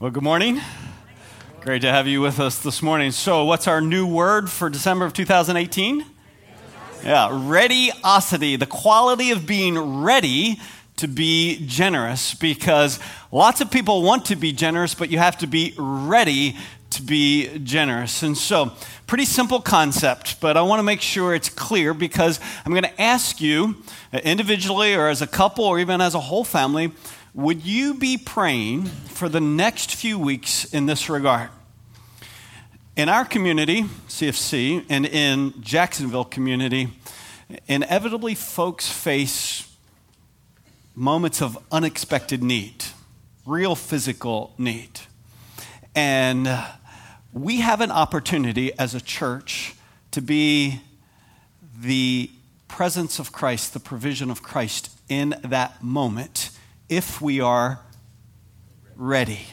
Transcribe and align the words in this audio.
Well, 0.00 0.12
good 0.12 0.22
morning. 0.22 0.60
Great 1.60 1.82
to 1.82 1.90
have 1.90 2.06
you 2.06 2.20
with 2.20 2.38
us 2.38 2.60
this 2.60 2.82
morning. 2.82 3.10
So, 3.10 3.42
what's 3.42 3.66
our 3.66 3.80
new 3.80 4.06
word 4.06 4.48
for 4.48 4.70
December 4.70 5.04
of 5.04 5.12
2018? 5.12 6.04
Yeah, 7.02 7.30
readyosity, 7.32 8.56
the 8.60 8.66
quality 8.66 9.32
of 9.32 9.44
being 9.44 9.76
ready 10.04 10.60
to 10.98 11.08
be 11.08 11.66
generous 11.66 12.32
because 12.32 13.00
lots 13.32 13.60
of 13.60 13.72
people 13.72 14.02
want 14.04 14.26
to 14.26 14.36
be 14.36 14.52
generous, 14.52 14.94
but 14.94 15.10
you 15.10 15.18
have 15.18 15.36
to 15.38 15.48
be 15.48 15.74
ready 15.76 16.56
to 16.90 17.02
be 17.02 17.58
generous. 17.58 18.22
And 18.22 18.38
so, 18.38 18.70
pretty 19.08 19.24
simple 19.24 19.60
concept, 19.60 20.40
but 20.40 20.56
I 20.56 20.62
want 20.62 20.78
to 20.78 20.84
make 20.84 21.00
sure 21.00 21.34
it's 21.34 21.48
clear 21.48 21.92
because 21.92 22.38
I'm 22.64 22.70
going 22.70 22.84
to 22.84 23.02
ask 23.02 23.40
you 23.40 23.82
uh, 24.12 24.18
individually 24.18 24.94
or 24.94 25.08
as 25.08 25.22
a 25.22 25.26
couple 25.26 25.64
or 25.64 25.80
even 25.80 26.00
as 26.00 26.14
a 26.14 26.20
whole 26.20 26.44
family 26.44 26.92
would 27.38 27.64
you 27.64 27.94
be 27.94 28.18
praying 28.18 28.84
for 28.84 29.28
the 29.28 29.40
next 29.40 29.94
few 29.94 30.18
weeks 30.18 30.64
in 30.74 30.86
this 30.86 31.08
regard? 31.08 31.50
In 32.96 33.08
our 33.08 33.24
community, 33.24 33.84
CFC, 34.08 34.84
and 34.90 35.06
in 35.06 35.54
Jacksonville 35.60 36.24
community, 36.24 36.88
inevitably 37.68 38.34
folks 38.34 38.90
face 38.90 39.72
moments 40.96 41.40
of 41.40 41.56
unexpected 41.70 42.42
need, 42.42 42.86
real 43.46 43.76
physical 43.76 44.52
need. 44.58 44.98
And 45.94 46.48
we 47.32 47.58
have 47.60 47.80
an 47.80 47.92
opportunity 47.92 48.76
as 48.80 48.96
a 48.96 49.00
church 49.00 49.76
to 50.10 50.20
be 50.20 50.80
the 51.80 52.32
presence 52.66 53.20
of 53.20 53.30
Christ, 53.30 53.74
the 53.74 53.80
provision 53.80 54.28
of 54.28 54.42
Christ 54.42 54.90
in 55.08 55.36
that 55.44 55.84
moment 55.84 56.50
if 56.88 57.20
we 57.20 57.40
are 57.40 57.80
ready. 58.96 59.46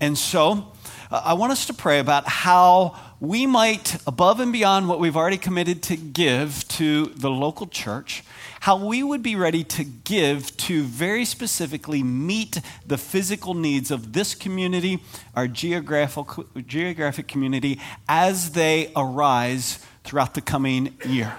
And 0.00 0.16
so, 0.16 0.72
uh, 1.10 1.22
I 1.24 1.34
want 1.34 1.52
us 1.52 1.66
to 1.66 1.74
pray 1.74 1.98
about 1.98 2.26
how 2.26 2.96
we 3.20 3.46
might, 3.46 3.96
above 4.06 4.40
and 4.40 4.52
beyond 4.52 4.88
what 4.88 5.00
we've 5.00 5.16
already 5.16 5.38
committed 5.38 5.82
to 5.84 5.96
give 5.96 6.66
to 6.68 7.06
the 7.06 7.30
local 7.30 7.66
church, 7.66 8.22
how 8.60 8.76
we 8.76 9.02
would 9.02 9.22
be 9.22 9.36
ready 9.36 9.64
to 9.64 9.84
give 9.84 10.56
to 10.56 10.82
very 10.82 11.24
specifically 11.24 12.02
meet 12.02 12.60
the 12.86 12.98
physical 12.98 13.54
needs 13.54 13.90
of 13.90 14.12
this 14.12 14.34
community, 14.34 15.02
our 15.34 15.48
geographical, 15.48 16.44
geographic 16.66 17.28
community, 17.28 17.80
as 18.08 18.52
they 18.52 18.92
arise 18.96 19.78
throughout 20.04 20.34
the 20.34 20.40
coming 20.40 20.94
year. 21.06 21.34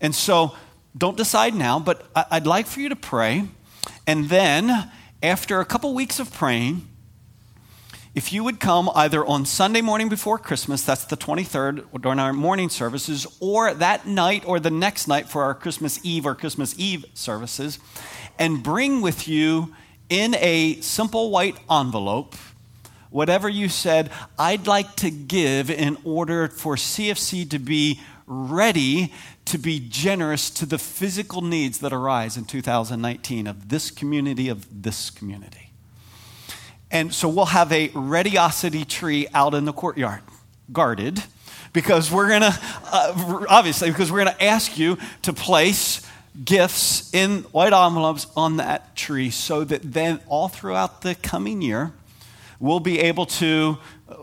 And 0.00 0.14
so, 0.14 0.54
don't 0.96 1.16
decide 1.16 1.54
now, 1.54 1.78
but 1.78 2.06
I'd 2.14 2.46
like 2.46 2.66
for 2.66 2.80
you 2.80 2.90
to 2.90 2.96
pray 2.96 3.48
and 4.12 4.28
then, 4.28 4.90
after 5.22 5.60
a 5.60 5.64
couple 5.64 5.94
weeks 5.94 6.20
of 6.20 6.30
praying, 6.30 6.86
if 8.14 8.30
you 8.30 8.44
would 8.44 8.60
come 8.60 8.90
either 8.94 9.24
on 9.24 9.46
Sunday 9.46 9.80
morning 9.80 10.10
before 10.10 10.36
Christmas, 10.36 10.82
that's 10.82 11.06
the 11.06 11.16
23rd, 11.16 12.02
during 12.02 12.18
our 12.18 12.34
morning 12.34 12.68
services, 12.68 13.26
or 13.40 13.72
that 13.72 14.06
night 14.06 14.44
or 14.46 14.60
the 14.60 14.70
next 14.70 15.08
night 15.08 15.30
for 15.30 15.44
our 15.44 15.54
Christmas 15.54 15.98
Eve 16.04 16.26
or 16.26 16.34
Christmas 16.34 16.78
Eve 16.78 17.06
services, 17.14 17.78
and 18.38 18.62
bring 18.62 19.00
with 19.00 19.26
you 19.26 19.74
in 20.10 20.34
a 20.34 20.78
simple 20.82 21.30
white 21.30 21.56
envelope 21.70 22.34
whatever 23.12 23.48
you 23.48 23.68
said, 23.68 24.10
I'd 24.38 24.66
like 24.66 24.96
to 24.96 25.10
give 25.10 25.70
in 25.70 25.98
order 26.02 26.48
for 26.48 26.76
CFC 26.76 27.48
to 27.50 27.58
be 27.58 28.00
ready 28.26 29.12
to 29.46 29.58
be 29.58 29.80
generous 29.80 30.50
to 30.50 30.66
the 30.66 30.78
physical 30.78 31.42
needs 31.42 31.78
that 31.78 31.92
arise 31.92 32.36
in 32.36 32.44
2019 32.44 33.46
of 33.46 33.68
this 33.68 33.90
community, 33.90 34.48
of 34.48 34.82
this 34.82 35.10
community. 35.10 35.70
And 36.90 37.12
so 37.12 37.28
we'll 37.28 37.46
have 37.46 37.72
a 37.72 37.88
readyosity 37.88 38.86
tree 38.86 39.26
out 39.32 39.54
in 39.54 39.64
the 39.64 39.72
courtyard, 39.72 40.20
guarded, 40.72 41.22
because 41.72 42.12
we're 42.12 42.28
going 42.28 42.42
to, 42.42 42.58
uh, 42.92 43.44
obviously, 43.48 43.90
because 43.90 44.12
we're 44.12 44.24
going 44.24 44.36
to 44.36 44.44
ask 44.44 44.78
you 44.78 44.98
to 45.22 45.32
place 45.32 46.06
gifts 46.44 47.12
in 47.14 47.42
white 47.44 47.72
envelopes 47.72 48.26
on 48.36 48.58
that 48.58 48.94
tree 48.94 49.30
so 49.30 49.64
that 49.64 49.80
then 49.82 50.20
all 50.28 50.48
throughout 50.48 51.02
the 51.02 51.14
coming 51.14 51.62
year, 51.62 51.92
we'll 52.60 52.80
be 52.80 53.00
able 53.00 53.26
to, 53.26 53.78
uh, 54.08 54.14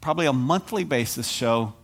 probably 0.00 0.26
a 0.26 0.32
monthly 0.32 0.84
basis, 0.84 1.28
show, 1.28 1.74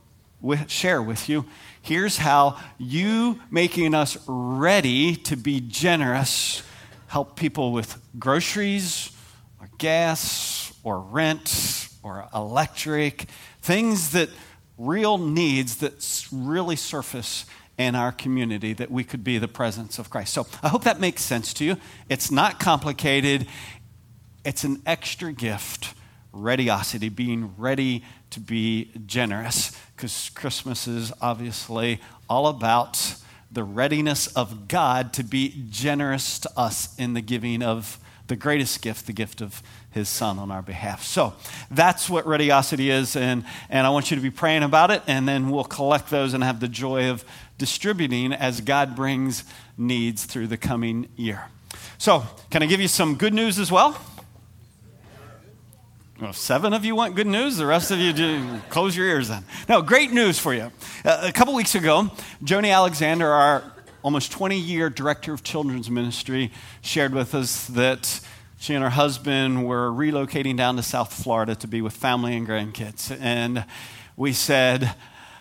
with, 0.40 0.70
share 0.70 1.02
with 1.02 1.28
you 1.28 1.44
Here's 1.82 2.18
how 2.18 2.58
you 2.78 3.40
making 3.50 3.94
us 3.94 4.18
ready 4.26 5.16
to 5.16 5.36
be 5.36 5.60
generous 5.60 6.62
help 7.06 7.36
people 7.36 7.72
with 7.72 8.00
groceries 8.18 9.10
or 9.60 9.68
gas 9.78 10.72
or 10.84 11.00
rent 11.00 11.88
or 12.02 12.28
electric, 12.32 13.22
things 13.62 14.10
that 14.12 14.28
real 14.78 15.18
needs 15.18 15.76
that 15.78 16.28
really 16.30 16.76
surface 16.76 17.46
in 17.76 17.94
our 17.94 18.12
community 18.12 18.74
that 18.74 18.90
we 18.90 19.02
could 19.02 19.24
be 19.24 19.38
the 19.38 19.48
presence 19.48 19.98
of 19.98 20.08
Christ. 20.08 20.34
So 20.34 20.46
I 20.62 20.68
hope 20.68 20.84
that 20.84 21.00
makes 21.00 21.22
sense 21.22 21.52
to 21.54 21.64
you. 21.64 21.76
It's 22.08 22.30
not 22.30 22.60
complicated, 22.60 23.46
it's 24.44 24.64
an 24.64 24.82
extra 24.86 25.32
gift 25.32 25.94
readyosity, 26.32 27.14
being 27.14 27.54
ready 27.56 28.04
to 28.30 28.40
be 28.40 28.92
generous, 29.06 29.76
because 30.00 30.30
Christmas 30.30 30.88
is 30.88 31.12
obviously 31.20 32.00
all 32.26 32.46
about 32.46 33.16
the 33.52 33.62
readiness 33.62 34.28
of 34.28 34.66
God 34.66 35.12
to 35.12 35.22
be 35.22 35.66
generous 35.68 36.38
to 36.38 36.50
us 36.56 36.98
in 36.98 37.12
the 37.12 37.20
giving 37.20 37.62
of 37.62 37.98
the 38.26 38.34
greatest 38.34 38.80
gift, 38.80 39.04
the 39.04 39.12
gift 39.12 39.42
of 39.42 39.62
his 39.90 40.08
son 40.08 40.38
on 40.38 40.50
our 40.50 40.62
behalf. 40.62 41.04
So 41.04 41.34
that's 41.70 42.08
what 42.08 42.24
readyosity 42.24 42.88
is, 42.88 43.14
and, 43.14 43.44
and 43.68 43.86
I 43.86 43.90
want 43.90 44.10
you 44.10 44.16
to 44.16 44.22
be 44.22 44.30
praying 44.30 44.62
about 44.62 44.90
it, 44.90 45.02
and 45.06 45.28
then 45.28 45.50
we'll 45.50 45.64
collect 45.64 46.08
those 46.08 46.32
and 46.32 46.42
have 46.42 46.60
the 46.60 46.68
joy 46.68 47.10
of 47.10 47.22
distributing 47.58 48.32
as 48.32 48.62
God 48.62 48.96
brings 48.96 49.44
needs 49.76 50.24
through 50.24 50.46
the 50.46 50.56
coming 50.56 51.10
year. 51.14 51.44
So, 51.98 52.24
can 52.48 52.62
I 52.62 52.66
give 52.66 52.80
you 52.80 52.88
some 52.88 53.16
good 53.16 53.34
news 53.34 53.58
as 53.58 53.70
well? 53.70 54.00
Well, 56.20 56.34
seven 56.34 56.74
of 56.74 56.84
you 56.84 56.94
want 56.94 57.16
good 57.16 57.26
news. 57.26 57.56
The 57.56 57.64
rest 57.64 57.90
of 57.90 57.98
you 57.98 58.12
do 58.12 58.60
close 58.68 58.94
your 58.94 59.06
ears 59.06 59.28
then. 59.28 59.42
No, 59.70 59.80
great 59.80 60.12
news 60.12 60.38
for 60.38 60.52
you. 60.52 60.70
Uh, 61.02 61.22
a 61.22 61.32
couple 61.32 61.54
weeks 61.54 61.74
ago, 61.74 62.10
Joni 62.44 62.74
Alexander, 62.74 63.26
our 63.26 63.64
almost 64.02 64.30
20 64.30 64.58
year 64.58 64.90
director 64.90 65.32
of 65.32 65.42
children's 65.42 65.90
ministry, 65.90 66.52
shared 66.82 67.14
with 67.14 67.34
us 67.34 67.68
that 67.68 68.20
she 68.58 68.74
and 68.74 68.84
her 68.84 68.90
husband 68.90 69.64
were 69.64 69.90
relocating 69.90 70.58
down 70.58 70.76
to 70.76 70.82
South 70.82 71.10
Florida 71.10 71.54
to 71.54 71.66
be 71.66 71.80
with 71.80 71.94
family 71.94 72.36
and 72.36 72.46
grandkids. 72.46 73.16
And 73.18 73.64
we 74.14 74.34
said, 74.34 74.94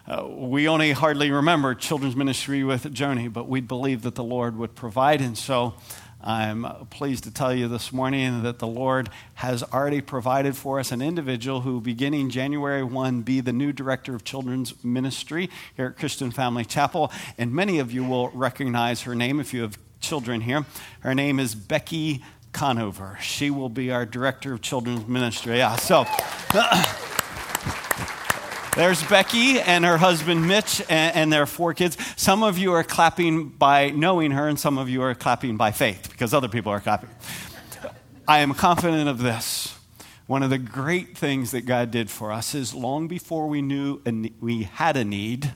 uh, 0.07 0.25
we 0.29 0.69
only 0.69 0.93
hardly 0.93 1.29
remember 1.29 1.75
children's 1.75 2.15
ministry 2.15 2.63
with 2.63 2.85
Joni, 2.85 3.31
but 3.31 3.49
we 3.49 3.59
believed 3.59 4.03
that 4.03 4.15
the 4.15 4.23
Lord 4.23 4.55
would 4.55 4.75
provide. 4.75 5.19
And 5.19 5.37
so 5.37 5.73
I'm 6.21 6.65
pleased 6.89 7.23
to 7.23 7.31
tell 7.31 7.53
you 7.53 7.69
this 7.69 7.93
morning 7.93 8.43
that 8.43 8.59
the 8.59 8.67
Lord 8.67 9.09
has 9.35 9.63
already 9.63 10.01
provided 10.01 10.57
for 10.57 10.79
us 10.79 10.91
an 10.91 11.01
individual 11.01 11.61
who, 11.61 11.79
beginning 11.79 12.29
January 12.29 12.83
1, 12.83 13.21
be 13.21 13.39
the 13.39 13.53
new 13.53 13.71
director 13.71 14.15
of 14.15 14.25
children's 14.25 14.83
ministry 14.83 15.49
here 15.77 15.87
at 15.87 15.97
Christian 15.97 16.29
Family 16.31 16.65
Chapel. 16.65 17.11
And 17.37 17.53
many 17.53 17.79
of 17.79 17.93
you 17.93 18.03
will 18.03 18.29
recognize 18.29 19.03
her 19.03 19.15
name 19.15 19.39
if 19.39 19.53
you 19.53 19.61
have 19.61 19.77
children 20.01 20.41
here. 20.41 20.65
Her 21.01 21.15
name 21.15 21.39
is 21.39 21.55
Becky 21.55 22.23
Conover. 22.51 23.17
She 23.21 23.49
will 23.49 23.69
be 23.69 23.89
our 23.91 24.05
director 24.05 24.53
of 24.53 24.61
children's 24.61 25.07
ministry. 25.07 25.57
Yeah, 25.57 25.77
so. 25.77 26.05
There's 28.79 29.03
Becky 29.03 29.59
and 29.59 29.83
her 29.83 29.97
husband 29.97 30.47
Mitch 30.47 30.79
and, 30.87 31.13
and, 31.13 31.33
their 31.33 31.45
four 31.45 31.73
kids. 31.73 31.97
Some 32.15 32.43
of 32.43 32.57
you 32.57 32.71
are 32.71 32.83
clapping 32.85 33.49
by 33.49 33.89
knowing 33.89 34.31
her, 34.31 34.47
and 34.47 34.57
some 34.57 34.77
of 34.77 34.87
you 34.87 35.01
are 35.01 35.13
clapping 35.13 35.57
by 35.57 35.73
faith 35.73 36.09
because 36.09 36.33
other 36.33 36.47
people 36.47 36.71
are 36.71 36.79
clapping. 36.79 37.09
I 38.25 38.39
am 38.39 38.53
confident 38.53 39.09
of 39.09 39.21
this. 39.21 39.77
One 40.27 40.43
of 40.43 40.49
the 40.49 40.57
great 40.57 41.17
things 41.17 41.51
that 41.51 41.65
God 41.65 41.91
did 41.91 42.09
for 42.09 42.31
us 42.31 42.55
is 42.55 42.73
long 42.73 43.09
before 43.09 43.49
we 43.49 43.61
knew 43.61 43.99
we 44.39 44.63
had 44.63 44.95
a 44.95 45.03
need, 45.03 45.53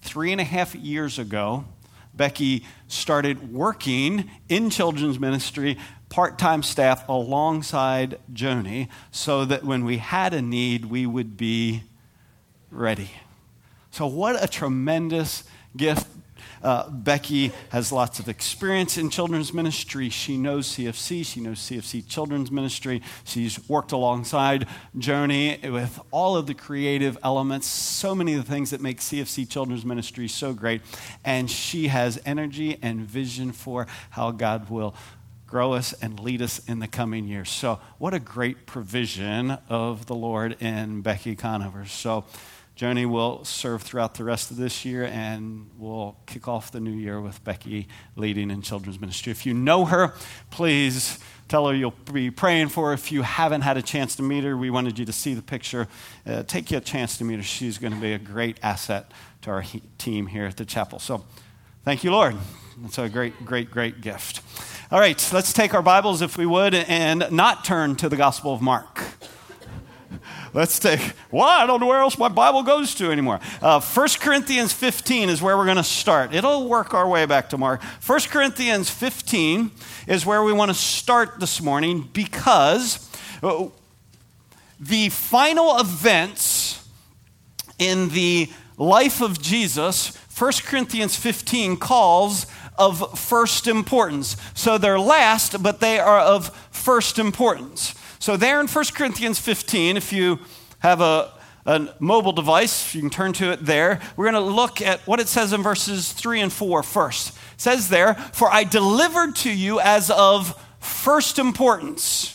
three 0.00 0.32
and 0.32 0.40
a 0.40 0.44
half 0.44 0.74
years 0.74 1.16
ago, 1.16 1.66
Becky 2.12 2.66
started 2.88 3.52
working 3.52 4.28
in 4.48 4.68
children's 4.68 5.20
ministry, 5.20 5.78
part 6.08 6.40
time 6.40 6.64
staff 6.64 7.08
alongside 7.08 8.18
Joni, 8.32 8.88
so 9.12 9.44
that 9.44 9.62
when 9.62 9.84
we 9.84 9.98
had 9.98 10.34
a 10.34 10.42
need, 10.42 10.86
we 10.86 11.06
would 11.06 11.36
be 11.36 11.84
ready. 12.74 13.10
So, 13.90 14.06
what 14.06 14.42
a 14.42 14.48
tremendous 14.48 15.44
gift. 15.76 16.06
Uh, 16.62 16.88
Becky 16.88 17.52
has 17.68 17.92
lots 17.92 18.18
of 18.18 18.28
experience 18.28 18.96
in 18.96 19.10
children's 19.10 19.52
ministry. 19.52 20.08
She 20.08 20.38
knows 20.38 20.66
CFC. 20.68 21.24
She 21.24 21.40
knows 21.40 21.58
CFC 21.58 22.08
Children's 22.08 22.50
Ministry. 22.50 23.02
She's 23.24 23.68
worked 23.68 23.92
alongside 23.92 24.66
Joni 24.96 25.70
with 25.70 26.00
all 26.10 26.36
of 26.36 26.46
the 26.46 26.54
creative 26.54 27.18
elements, 27.22 27.66
so 27.66 28.14
many 28.14 28.32
of 28.32 28.46
the 28.46 28.50
things 28.50 28.70
that 28.70 28.80
make 28.80 29.00
CFC 29.00 29.48
Children's 29.48 29.84
Ministry 29.84 30.26
so 30.26 30.54
great. 30.54 30.80
And 31.22 31.50
she 31.50 31.88
has 31.88 32.18
energy 32.24 32.78
and 32.80 33.00
vision 33.02 33.52
for 33.52 33.86
how 34.10 34.30
God 34.30 34.70
will 34.70 34.94
grow 35.46 35.74
us 35.74 35.92
and 36.02 36.18
lead 36.18 36.40
us 36.40 36.60
in 36.66 36.78
the 36.78 36.88
coming 36.88 37.28
years. 37.28 37.50
So, 37.50 37.78
what 37.98 38.14
a 38.14 38.18
great 38.18 38.66
provision 38.66 39.58
of 39.68 40.06
the 40.06 40.14
Lord 40.14 40.60
in 40.60 41.02
Becky 41.02 41.36
Conover. 41.36 41.84
So, 41.84 42.24
Joni 42.76 43.06
will 43.08 43.44
serve 43.44 43.82
throughout 43.82 44.14
the 44.14 44.24
rest 44.24 44.50
of 44.50 44.56
this 44.56 44.84
year, 44.84 45.04
and 45.04 45.70
we'll 45.78 46.16
kick 46.26 46.48
off 46.48 46.72
the 46.72 46.80
new 46.80 46.90
year 46.90 47.20
with 47.20 47.42
Becky 47.44 47.86
leading 48.16 48.50
in 48.50 48.62
children's 48.62 49.00
ministry. 49.00 49.30
If 49.30 49.46
you 49.46 49.54
know 49.54 49.84
her, 49.84 50.12
please 50.50 51.20
tell 51.46 51.68
her 51.68 51.74
you'll 51.74 51.94
be 52.12 52.32
praying 52.32 52.68
for 52.70 52.88
her. 52.88 52.94
If 52.94 53.12
you 53.12 53.22
haven't 53.22 53.60
had 53.60 53.76
a 53.76 53.82
chance 53.82 54.16
to 54.16 54.22
meet 54.22 54.42
her, 54.42 54.56
we 54.56 54.70
wanted 54.70 54.98
you 54.98 55.04
to 55.04 55.12
see 55.12 55.34
the 55.34 55.42
picture. 55.42 55.86
Uh, 56.26 56.42
take 56.42 56.72
you 56.72 56.78
a 56.78 56.80
chance 56.80 57.16
to 57.18 57.24
meet 57.24 57.36
her. 57.36 57.42
She's 57.44 57.78
going 57.78 57.94
to 57.94 58.00
be 58.00 58.12
a 58.12 58.18
great 58.18 58.58
asset 58.60 59.12
to 59.42 59.50
our 59.50 59.60
he- 59.60 59.82
team 59.98 60.26
here 60.26 60.46
at 60.46 60.56
the 60.56 60.64
chapel. 60.64 60.98
So, 60.98 61.24
thank 61.84 62.02
you, 62.02 62.10
Lord. 62.10 62.34
It's 62.84 62.98
a 62.98 63.08
great, 63.08 63.44
great, 63.44 63.70
great 63.70 64.00
gift. 64.00 64.40
All 64.90 64.98
right, 64.98 65.30
let's 65.32 65.52
take 65.52 65.74
our 65.74 65.82
Bibles, 65.82 66.22
if 66.22 66.36
we 66.36 66.44
would, 66.44 66.74
and 66.74 67.30
not 67.30 67.64
turn 67.64 67.94
to 67.96 68.08
the 68.08 68.16
Gospel 68.16 68.52
of 68.52 68.60
Mark. 68.60 69.00
Let's 70.54 70.78
take, 70.78 71.00
well, 71.32 71.42
I 71.42 71.66
don't 71.66 71.80
know 71.80 71.86
where 71.88 71.98
else 71.98 72.16
my 72.16 72.28
Bible 72.28 72.62
goes 72.62 72.94
to 72.94 73.10
anymore. 73.10 73.40
Uh, 73.60 73.80
1 73.80 74.08
Corinthians 74.20 74.72
15 74.72 75.28
is 75.28 75.42
where 75.42 75.56
we're 75.56 75.64
going 75.64 75.78
to 75.78 75.82
start. 75.82 76.32
It'll 76.32 76.68
work 76.68 76.94
our 76.94 77.08
way 77.08 77.26
back 77.26 77.50
to 77.50 77.58
Mark. 77.58 77.82
1 77.82 78.20
Corinthians 78.30 78.88
15 78.88 79.72
is 80.06 80.24
where 80.24 80.44
we 80.44 80.52
want 80.52 80.70
to 80.70 80.76
start 80.76 81.40
this 81.40 81.60
morning 81.60 82.08
because 82.12 83.10
uh, 83.42 83.66
the 84.78 85.08
final 85.08 85.76
events 85.80 86.88
in 87.80 88.10
the 88.10 88.48
life 88.78 89.20
of 89.20 89.42
Jesus, 89.42 90.16
1 90.38 90.52
Corinthians 90.64 91.16
15 91.16 91.78
calls 91.78 92.46
of 92.78 93.18
first 93.18 93.66
importance. 93.66 94.36
So 94.54 94.78
they're 94.78 95.00
last, 95.00 95.60
but 95.64 95.80
they 95.80 95.98
are 95.98 96.20
of 96.20 96.54
first 96.70 97.18
importance. 97.18 97.96
So, 98.18 98.36
there 98.36 98.60
in 98.60 98.66
1 98.66 98.84
Corinthians 98.94 99.38
15, 99.38 99.96
if 99.96 100.12
you 100.12 100.38
have 100.80 101.00
a, 101.00 101.32
a 101.66 101.88
mobile 101.98 102.32
device, 102.32 102.94
you 102.94 103.00
can 103.00 103.10
turn 103.10 103.32
to 103.34 103.52
it 103.52 103.64
there. 103.64 104.00
We're 104.16 104.30
going 104.30 104.44
to 104.44 104.52
look 104.52 104.80
at 104.80 105.00
what 105.06 105.20
it 105.20 105.28
says 105.28 105.52
in 105.52 105.62
verses 105.62 106.12
3 106.12 106.40
and 106.40 106.52
4 106.52 106.82
first. 106.82 107.36
It 107.54 107.60
says 107.60 107.88
there, 107.88 108.14
For 108.14 108.50
I 108.50 108.64
delivered 108.64 109.36
to 109.36 109.50
you 109.50 109.80
as 109.80 110.10
of 110.10 110.60
first 110.78 111.38
importance 111.38 112.34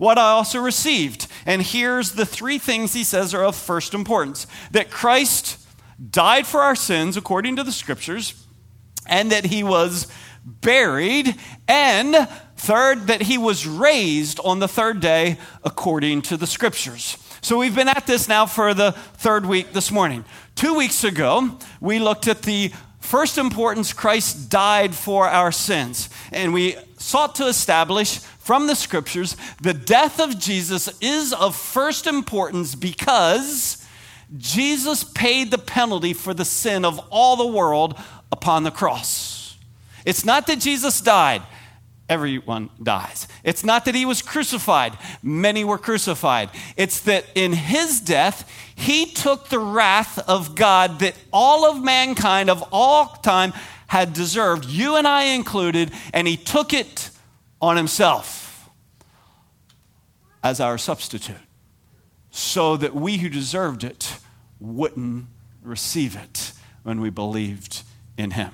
what 0.00 0.16
I 0.16 0.30
also 0.30 0.60
received. 0.60 1.26
And 1.44 1.60
here's 1.60 2.12
the 2.12 2.24
three 2.24 2.58
things 2.58 2.94
he 2.94 3.04
says 3.04 3.34
are 3.34 3.44
of 3.44 3.54
first 3.54 3.92
importance 3.92 4.46
that 4.70 4.90
Christ 4.90 5.58
died 6.10 6.46
for 6.46 6.62
our 6.62 6.74
sins 6.74 7.18
according 7.18 7.56
to 7.56 7.62
the 7.62 7.70
scriptures, 7.70 8.46
and 9.06 9.30
that 9.30 9.44
he 9.44 9.62
was 9.62 10.06
buried, 10.42 11.34
and 11.68 12.28
third, 12.60 13.06
that 13.06 13.22
he 13.22 13.38
was 13.38 13.66
raised 13.66 14.38
on 14.40 14.58
the 14.58 14.68
third 14.68 15.00
day 15.00 15.38
according 15.64 16.20
to 16.22 16.36
the 16.36 16.46
scriptures. 16.46 17.16
So 17.40 17.56
we've 17.56 17.74
been 17.74 17.88
at 17.88 18.06
this 18.06 18.28
now 18.28 18.44
for 18.44 18.74
the 18.74 18.92
third 18.92 19.46
week 19.46 19.72
this 19.72 19.90
morning. 19.90 20.26
Two 20.56 20.74
weeks 20.74 21.02
ago, 21.02 21.58
we 21.80 21.98
looked 21.98 22.28
at 22.28 22.42
the 22.42 22.70
first 22.98 23.38
importance 23.38 23.94
Christ 23.94 24.50
died 24.50 24.94
for 24.94 25.26
our 25.26 25.50
sins, 25.50 26.10
and 26.32 26.52
we 26.52 26.76
sought 26.98 27.34
to 27.36 27.46
establish 27.46 28.18
from 28.18 28.66
the 28.66 28.74
scriptures 28.76 29.38
the 29.62 29.72
death 29.72 30.20
of 30.20 30.38
Jesus 30.38 30.90
is 31.00 31.32
of 31.32 31.56
first 31.56 32.06
importance 32.06 32.74
because 32.74 33.86
Jesus 34.36 35.02
paid 35.02 35.50
the 35.50 35.58
penalty 35.58 36.12
for 36.12 36.34
the 36.34 36.44
sin 36.44 36.84
of 36.84 36.98
all 37.08 37.36
the 37.36 37.46
world 37.46 37.98
upon 38.30 38.64
the 38.64 38.70
cross. 38.70 39.56
It's 40.04 40.26
not 40.26 40.46
that 40.46 40.60
Jesus 40.60 41.00
died, 41.00 41.42
everyone 42.10 42.68
dies. 42.82 43.28
It's 43.44 43.64
not 43.64 43.86
that 43.86 43.94
he 43.94 44.04
was 44.04 44.20
crucified, 44.20 44.98
many 45.22 45.64
were 45.64 45.78
crucified. 45.78 46.50
It's 46.76 47.00
that 47.02 47.24
in 47.34 47.52
his 47.52 48.00
death, 48.00 48.50
he 48.74 49.06
took 49.06 49.48
the 49.48 49.60
wrath 49.60 50.18
of 50.28 50.54
God 50.54 50.98
that 50.98 51.14
all 51.32 51.70
of 51.70 51.82
mankind 51.82 52.50
of 52.50 52.62
all 52.72 53.06
time 53.22 53.54
had 53.86 54.12
deserved, 54.12 54.66
you 54.66 54.96
and 54.96 55.06
I 55.06 55.24
included, 55.24 55.92
and 56.12 56.28
he 56.28 56.36
took 56.36 56.74
it 56.74 57.10
on 57.62 57.76
himself 57.76 58.68
as 60.42 60.60
our 60.60 60.78
substitute 60.78 61.36
so 62.30 62.76
that 62.76 62.94
we 62.94 63.18
who 63.18 63.28
deserved 63.28 63.84
it 63.84 64.16
wouldn't 64.58 65.26
receive 65.62 66.16
it 66.16 66.52
when 66.82 67.00
we 67.00 67.10
believed 67.10 67.82
in 68.16 68.32
him. 68.32 68.52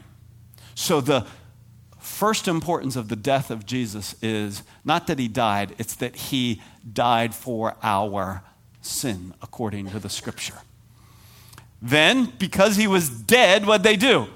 So, 0.75 1.01
the 1.01 1.27
first 2.17 2.49
importance 2.49 2.97
of 2.97 3.09
the 3.09 3.17
death 3.17 3.51
of 3.51 3.67
Jesus 3.67 4.17
is 4.23 4.63
not 4.87 5.07
that 5.07 5.19
he 5.19 5.29
died, 5.29 5.75
it's 5.77 5.95
that 5.97 6.17
he 6.17 6.63
died 6.91 7.35
for 7.35 7.77
our 7.83 8.43
sin, 8.81 9.35
according 9.43 9.91
to 9.91 9.99
the 9.99 10.09
scripture. 10.09 10.57
Then, 11.83 12.33
because 12.39 12.77
he 12.77 12.87
was 12.87 13.11
dead, 13.11 13.67
what'd 13.67 13.83
they 13.83 13.97
do? 13.97 14.29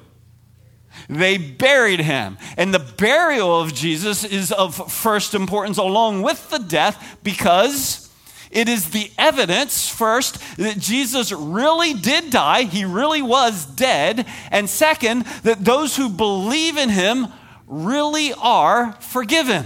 They 1.09 1.39
buried 1.39 2.01
him. 2.01 2.37
And 2.59 2.75
the 2.75 2.81
burial 2.81 3.59
of 3.59 3.73
Jesus 3.73 4.25
is 4.25 4.53
of 4.53 4.93
first 4.93 5.33
importance 5.33 5.79
along 5.79 6.21
with 6.21 6.51
the 6.51 6.59
death 6.59 7.19
because 7.23 8.11
it 8.51 8.69
is 8.69 8.91
the 8.91 9.11
evidence, 9.17 9.89
first, 9.89 10.39
that 10.59 10.77
Jesus 10.77 11.33
really 11.33 11.95
did 11.95 12.29
die, 12.29 12.65
he 12.65 12.85
really 12.85 13.23
was 13.23 13.65
dead, 13.65 14.27
and 14.51 14.69
second, 14.69 15.25
that 15.45 15.65
those 15.65 15.97
who 15.97 16.11
believe 16.11 16.77
in 16.77 16.91
him 16.91 17.29
really 17.71 18.35
are 18.35 18.93
forgiven. 19.01 19.65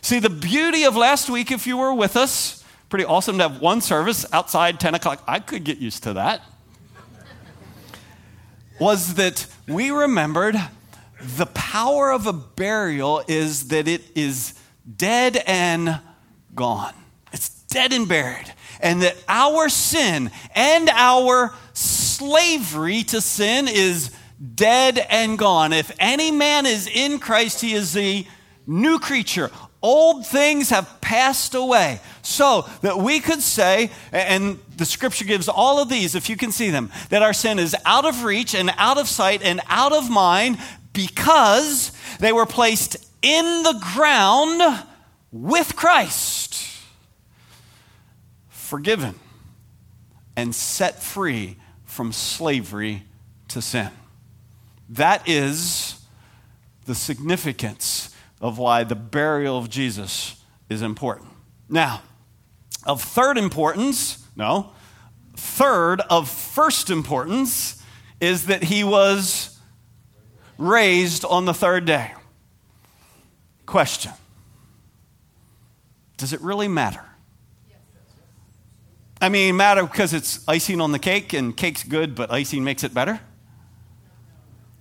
See, 0.00 0.18
the 0.18 0.30
beauty 0.30 0.84
of 0.84 0.96
last 0.96 1.28
week, 1.28 1.52
if 1.52 1.66
you 1.66 1.76
were 1.76 1.92
with 1.92 2.16
us, 2.16 2.64
pretty 2.88 3.04
awesome 3.04 3.36
to 3.38 3.48
have 3.48 3.60
one 3.60 3.82
service 3.82 4.24
outside 4.32 4.80
10 4.80 4.94
o'clock. 4.94 5.22
I 5.28 5.38
could 5.38 5.62
get 5.62 5.78
used 5.78 6.02
to 6.04 6.14
that. 6.14 6.42
was 8.80 9.14
that 9.14 9.46
we 9.66 9.90
remembered 9.90 10.56
the 11.20 11.46
power 11.46 12.10
of 12.12 12.26
a 12.26 12.32
burial 12.32 13.22
is 13.28 13.68
that 13.68 13.88
it 13.88 14.02
is 14.14 14.54
dead 14.96 15.42
and 15.46 16.00
gone 16.54 16.94
It's 17.32 17.48
dead 17.64 17.92
and 17.92 18.08
buried, 18.08 18.52
and 18.80 19.02
that 19.02 19.16
our 19.28 19.68
sin 19.68 20.30
and 20.54 20.88
our 20.88 21.52
slavery 21.72 23.02
to 23.04 23.20
sin 23.20 23.68
is 23.68 24.16
dead 24.54 24.98
and 25.10 25.38
gone. 25.38 25.72
If 25.72 25.90
any 25.98 26.30
man 26.30 26.66
is 26.66 26.86
in 26.86 27.18
Christ, 27.18 27.60
he 27.60 27.72
is 27.72 27.92
the 27.92 28.26
new 28.66 28.98
creature. 28.98 29.50
Old 29.80 30.26
things 30.26 30.70
have 30.70 31.00
passed 31.00 31.54
away. 31.54 32.00
So 32.22 32.68
that 32.82 32.98
we 32.98 33.20
could 33.20 33.42
say, 33.42 33.90
and 34.12 34.58
the 34.76 34.84
scripture 34.84 35.24
gives 35.24 35.48
all 35.48 35.80
of 35.80 35.88
these, 35.88 36.14
if 36.14 36.28
you 36.28 36.36
can 36.36 36.52
see 36.52 36.70
them, 36.70 36.90
that 37.10 37.22
our 37.22 37.32
sin 37.32 37.58
is 37.58 37.76
out 37.84 38.04
of 38.04 38.24
reach 38.24 38.54
and 38.54 38.70
out 38.76 38.98
of 38.98 39.08
sight 39.08 39.42
and 39.42 39.60
out 39.68 39.92
of 39.92 40.10
mind 40.10 40.58
because 40.92 41.92
they 42.18 42.32
were 42.32 42.46
placed 42.46 42.96
in 43.22 43.62
the 43.62 43.80
ground 43.94 44.84
with 45.30 45.76
Christ 45.76 46.48
forgiven 48.68 49.14
and 50.36 50.54
set 50.54 51.02
free 51.02 51.56
from 51.86 52.12
slavery 52.12 53.02
to 53.48 53.62
sin. 53.62 53.90
That 54.88 55.28
is 55.28 56.00
the 56.86 56.94
significance 56.94 58.14
of 58.40 58.58
why 58.58 58.84
the 58.84 58.94
burial 58.94 59.58
of 59.58 59.68
Jesus 59.68 60.42
is 60.68 60.82
important. 60.82 61.28
Now, 61.68 62.02
of 62.86 63.02
third 63.02 63.36
importance, 63.36 64.24
no, 64.36 64.70
third 65.36 66.00
of 66.08 66.28
first 66.28 66.90
importance 66.90 67.82
is 68.20 68.46
that 68.46 68.64
he 68.64 68.84
was 68.84 69.58
raised 70.56 71.24
on 71.24 71.44
the 71.44 71.54
third 71.54 71.84
day. 71.84 72.12
Question 73.66 74.12
Does 76.16 76.32
it 76.32 76.40
really 76.40 76.68
matter? 76.68 77.04
I 79.20 79.28
mean, 79.28 79.56
matter 79.56 79.82
because 79.82 80.14
it's 80.14 80.46
icing 80.48 80.80
on 80.80 80.92
the 80.92 80.98
cake 80.98 81.32
and 81.32 81.56
cake's 81.56 81.82
good, 81.82 82.14
but 82.14 82.30
icing 82.32 82.62
makes 82.62 82.84
it 82.84 82.94
better? 82.94 83.20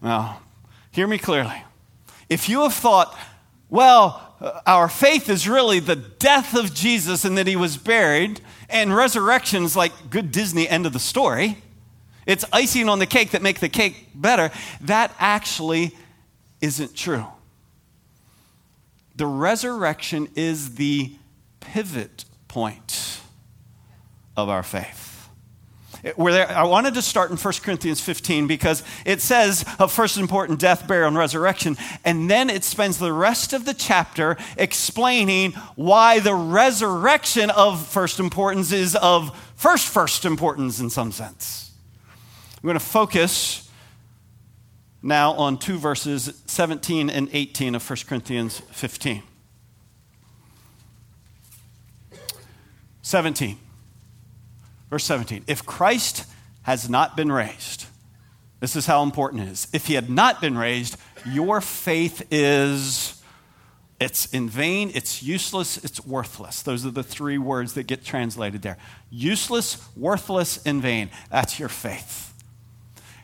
No. 0.01 0.35
Hear 0.91 1.07
me 1.07 1.17
clearly. 1.17 1.63
If 2.29 2.49
you 2.49 2.61
have 2.61 2.73
thought, 2.73 3.17
well, 3.69 4.35
uh, 4.39 4.59
our 4.65 4.89
faith 4.89 5.29
is 5.29 5.47
really 5.47 5.79
the 5.79 5.95
death 5.95 6.55
of 6.55 6.73
Jesus 6.73 7.25
and 7.25 7.37
that 7.37 7.47
he 7.47 7.55
was 7.55 7.77
buried, 7.77 8.41
and 8.69 8.95
resurrection 8.95 9.63
is 9.63 9.75
like 9.75 10.09
good 10.09 10.31
Disney 10.31 10.67
end 10.67 10.85
of 10.85 10.93
the 10.93 10.99
story. 10.99 11.57
It's 12.25 12.43
icing 12.51 12.89
on 12.89 12.99
the 12.99 13.05
cake 13.05 13.31
that 13.31 13.41
make 13.41 13.59
the 13.59 13.69
cake 13.69 14.09
better. 14.13 14.51
That 14.81 15.15
actually 15.17 15.95
isn't 16.61 16.95
true. 16.95 17.25
The 19.15 19.25
resurrection 19.25 20.29
is 20.35 20.75
the 20.75 21.13
pivot 21.59 22.25
point 22.47 23.21
of 24.35 24.49
our 24.49 24.63
faith. 24.63 25.06
Where 26.15 26.33
there, 26.33 26.49
I 26.49 26.63
wanted 26.63 26.93
to 26.95 27.01
start 27.01 27.31
in 27.31 27.37
1 27.37 27.53
Corinthians 27.63 28.01
15 28.01 28.47
because 28.47 28.83
it 29.05 29.21
says 29.21 29.65
of 29.79 29.91
first 29.91 30.17
important 30.17 30.59
death, 30.59 30.87
burial, 30.87 31.07
and 31.07 31.17
resurrection. 31.17 31.77
And 32.05 32.29
then 32.29 32.49
it 32.49 32.63
spends 32.63 32.99
the 32.99 33.13
rest 33.13 33.53
of 33.53 33.65
the 33.65 33.73
chapter 33.73 34.37
explaining 34.57 35.53
why 35.75 36.19
the 36.19 36.35
resurrection 36.35 37.49
of 37.49 37.85
first 37.85 38.19
importance 38.19 38.71
is 38.71 38.95
of 38.95 39.37
first 39.55 39.87
first 39.87 40.25
importance 40.25 40.79
in 40.79 40.89
some 40.89 41.11
sense. 41.11 41.71
I'm 42.57 42.67
going 42.67 42.73
to 42.73 42.79
focus 42.79 43.69
now 45.01 45.33
on 45.33 45.57
two 45.57 45.77
verses 45.77 46.41
17 46.47 47.09
and 47.09 47.29
18 47.31 47.75
of 47.75 47.89
1 47.89 47.97
Corinthians 48.07 48.59
15. 48.71 49.23
17. 53.01 53.57
Verse 54.89 55.03
17. 55.05 55.43
If 55.47 55.65
Christ 55.65 56.25
has 56.63 56.89
not 56.89 57.15
been 57.15 57.31
raised, 57.31 57.85
this 58.59 58.75
is 58.75 58.85
how 58.85 59.03
important 59.03 59.43
it 59.43 59.49
is. 59.49 59.67
If 59.73 59.87
he 59.87 59.93
had 59.93 60.09
not 60.09 60.41
been 60.41 60.57
raised, 60.57 60.97
your 61.25 61.61
faith 61.61 62.25
is 62.31 63.13
it's 63.99 64.27
in 64.27 64.47
vain, 64.47 64.91
it's 64.93 65.23
useless, 65.23 65.83
it's 65.83 66.05
worthless. 66.05 66.61
Those 66.61 66.85
are 66.85 66.91
the 66.91 67.03
three 67.03 67.39
words 67.39 67.73
that 67.73 67.87
get 67.87 68.05
translated 68.05 68.61
there. 68.61 68.77
Useless, 69.09 69.87
worthless, 69.95 70.61
in 70.63 70.81
vain. 70.81 71.09
That's 71.31 71.59
your 71.59 71.69
faith. 71.69 72.33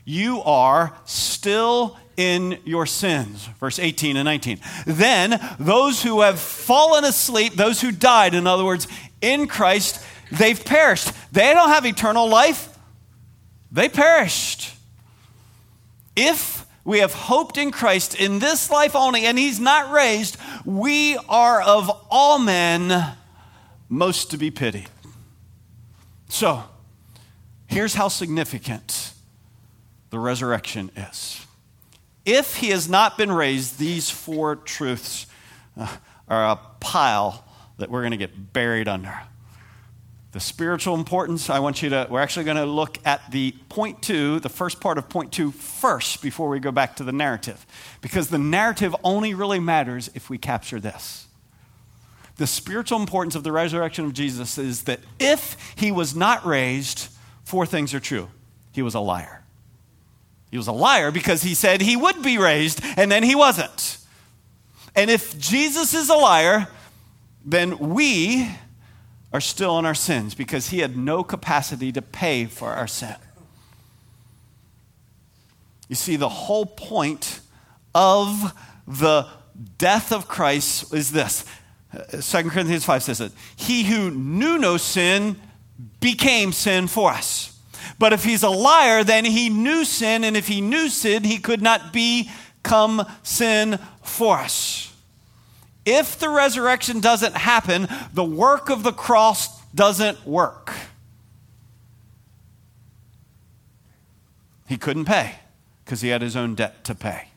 You 0.03 0.41
are 0.41 0.98
still 1.05 1.98
in 2.17 2.60
your 2.65 2.88
sins. 2.88 3.48
Verse 3.60 3.77
18 3.77 4.17
and 4.17 4.25
19. 4.25 4.60
Then 4.88 5.39
those 5.60 6.01
who 6.01 6.22
have 6.22 6.39
fallen 6.39 7.03
asleep, 7.03 7.53
those 7.53 7.79
who 7.82 7.91
died, 7.91 8.34
in 8.34 8.48
other 8.48 8.65
words, 8.65 8.88
in 9.22 9.48
Christ, 9.48 10.03
they've 10.32 10.63
perished. 10.63 11.12
They 11.32 11.53
don't 11.53 11.70
have 11.70 11.86
eternal 11.86 12.27
life, 12.27 12.77
they 13.72 13.89
perished. 13.89 14.74
If 16.15 16.65
we 16.86 17.00
have 17.00 17.13
hoped 17.13 17.58
in 17.58 17.72
Christ 17.72 18.15
in 18.15 18.39
this 18.39 18.70
life 18.70 18.96
only, 18.96 19.25
and 19.25 19.38
He's 19.38 19.60
not 19.60 19.92
raised, 19.92 20.38
we 20.65 21.18
are 21.30 21.62
of 21.62 21.89
all 22.10 22.39
men 22.39 23.15
most 23.89 24.32
to 24.32 24.38
be 24.38 24.51
pitied. 24.51 24.89
So, 26.30 26.63
here's 27.68 27.94
how 27.94 28.08
significant 28.08 29.13
the 30.10 30.20
resurrection 30.20 30.92
is. 30.96 31.46
If 32.25 32.58
He 32.58 32.70
has 32.70 32.89
not 32.89 33.18
been 33.18 33.32
raised, 33.32 33.80
these 33.80 34.10
four 34.10 34.56
truths 34.58 35.25
uh, 35.77 35.96
are 36.27 36.51
a 36.51 36.60
pile 36.80 37.46
that 37.77 37.89
we're 37.89 38.01
going 38.01 38.12
to 38.12 38.18
get 38.18 38.53
buried 38.53 38.88
under. 38.88 39.20
The 40.34 40.40
spiritual 40.40 40.96
importance, 40.96 41.52
I 41.52 41.60
want 41.60 41.84
you 41.84 41.90
to, 41.92 42.08
we're 42.10 42.20
actually 42.20 42.46
going 42.46 42.58
to 42.58 42.66
look 42.66 42.98
at 43.06 43.32
the 43.32 43.54
point 43.70 44.02
two, 44.02 44.40
the 44.40 44.50
first 44.50 44.82
part 44.82 44.98
of 44.98 45.08
point 45.08 45.32
two 45.32 45.52
first 45.52 46.24
before 46.24 46.50
we 46.50 46.60
go 46.60 46.72
back 46.72 46.96
to 46.96 47.04
the 47.04 47.12
narrative. 47.12 47.63
Because 48.02 48.30
the 48.30 48.40
narrative 48.40 48.96
only 49.04 49.36
really 49.36 49.60
matters 49.60 50.10
if 50.16 50.32
we 50.32 50.40
capture 50.40 50.80
this. 50.80 51.28
The 52.38 52.48
spiritual 52.48 53.00
importance 53.00 53.36
of 53.36 53.44
the 53.44 53.52
resurrection 53.52 54.06
of 54.06 54.13
Jesus 54.13 54.58
is 54.58 54.86
that 54.86 55.02
if 55.20 55.56
he 55.75 55.92
was 55.92 56.16
not 56.16 56.44
raised, 56.48 57.10
four 57.44 57.68
things 57.68 57.94
are 57.94 58.00
true. 58.00 58.28
He 58.72 58.82
was 58.82 58.96
a 58.96 59.00
liar. 59.00 59.44
He 60.50 60.58
was 60.58 60.68
a 60.68 60.72
liar 60.72 61.12
because 61.12 61.44
he 61.44 61.54
said 61.54 61.80
he 61.80 61.96
would 61.96 62.24
be 62.24 62.40
raised 62.40 62.82
and 62.98 63.12
then 63.12 63.22
he 63.22 63.36
wasn't. 63.36 64.00
And 64.96 65.12
if 65.12 65.38
Jesus 65.38 65.94
is 65.94 66.10
a 66.10 66.16
liar, 66.16 66.68
then 67.46 67.78
we 67.78 68.50
are 69.34 69.42
still 69.42 69.80
in 69.80 69.86
our 69.86 69.96
sins 69.96 70.36
because 70.36 70.70
he 70.70 70.80
had 70.80 70.96
no 70.96 71.24
capacity 71.24 71.92
to 71.92 72.02
pay 72.02 72.46
for 72.46 72.70
our 72.70 72.88
sin. 72.88 73.16
You 75.90 75.96
see, 75.96 76.16
the 76.16 76.30
whole 76.30 76.66
point 76.66 77.42
of 77.94 78.54
the 78.88 79.28
death 79.78 80.12
of 80.12 80.28
Christ 80.28 80.94
is 80.94 81.12
this 81.12 81.46
2 82.12 82.50
Corinthians 82.50 82.86
5 82.86 83.04
says 83.04 83.22
it 83.22 83.32
He 83.56 83.84
who 83.84 84.12
knew 84.12 84.58
no 84.58 84.78
sin 84.78 85.40
became 86.00 86.52
sin 86.52 86.88
for 86.88 87.12
us. 87.12 87.60
But 88.00 88.13
if 88.13 88.24
he's 88.24 88.44
a 88.44 88.50
liar, 88.50 89.04
then 89.04 89.25
he 89.25 89.50
knew 89.50 89.86
sin, 89.86 90.24
and 90.24 90.36
if 90.36 90.48
he 90.48 90.62
knew 90.62 90.90
sin, 90.90 91.24
he 91.24 91.38
could 91.38 91.62
not 91.62 91.94
become 91.94 93.06
sin 93.22 93.78
for 94.02 94.38
us. 94.38 94.92
If 95.86 96.18
the 96.20 96.30
resurrection 96.30 97.00
doesn't 97.00 97.36
happen, 97.36 97.88
the 98.13 98.24
work 98.24 98.70
of 98.70 98.84
the 98.84 98.94
cross 98.94 99.62
doesn't 99.74 100.25
work. 100.25 100.74
He 104.68 104.78
couldn't 104.78 105.06
pay 105.06 105.36
because 105.84 106.02
he 106.02 106.10
had 106.10 106.22
his 106.22 106.36
own 106.36 106.56
debt 106.56 106.84
to 106.86 106.96
pay. 106.96 107.28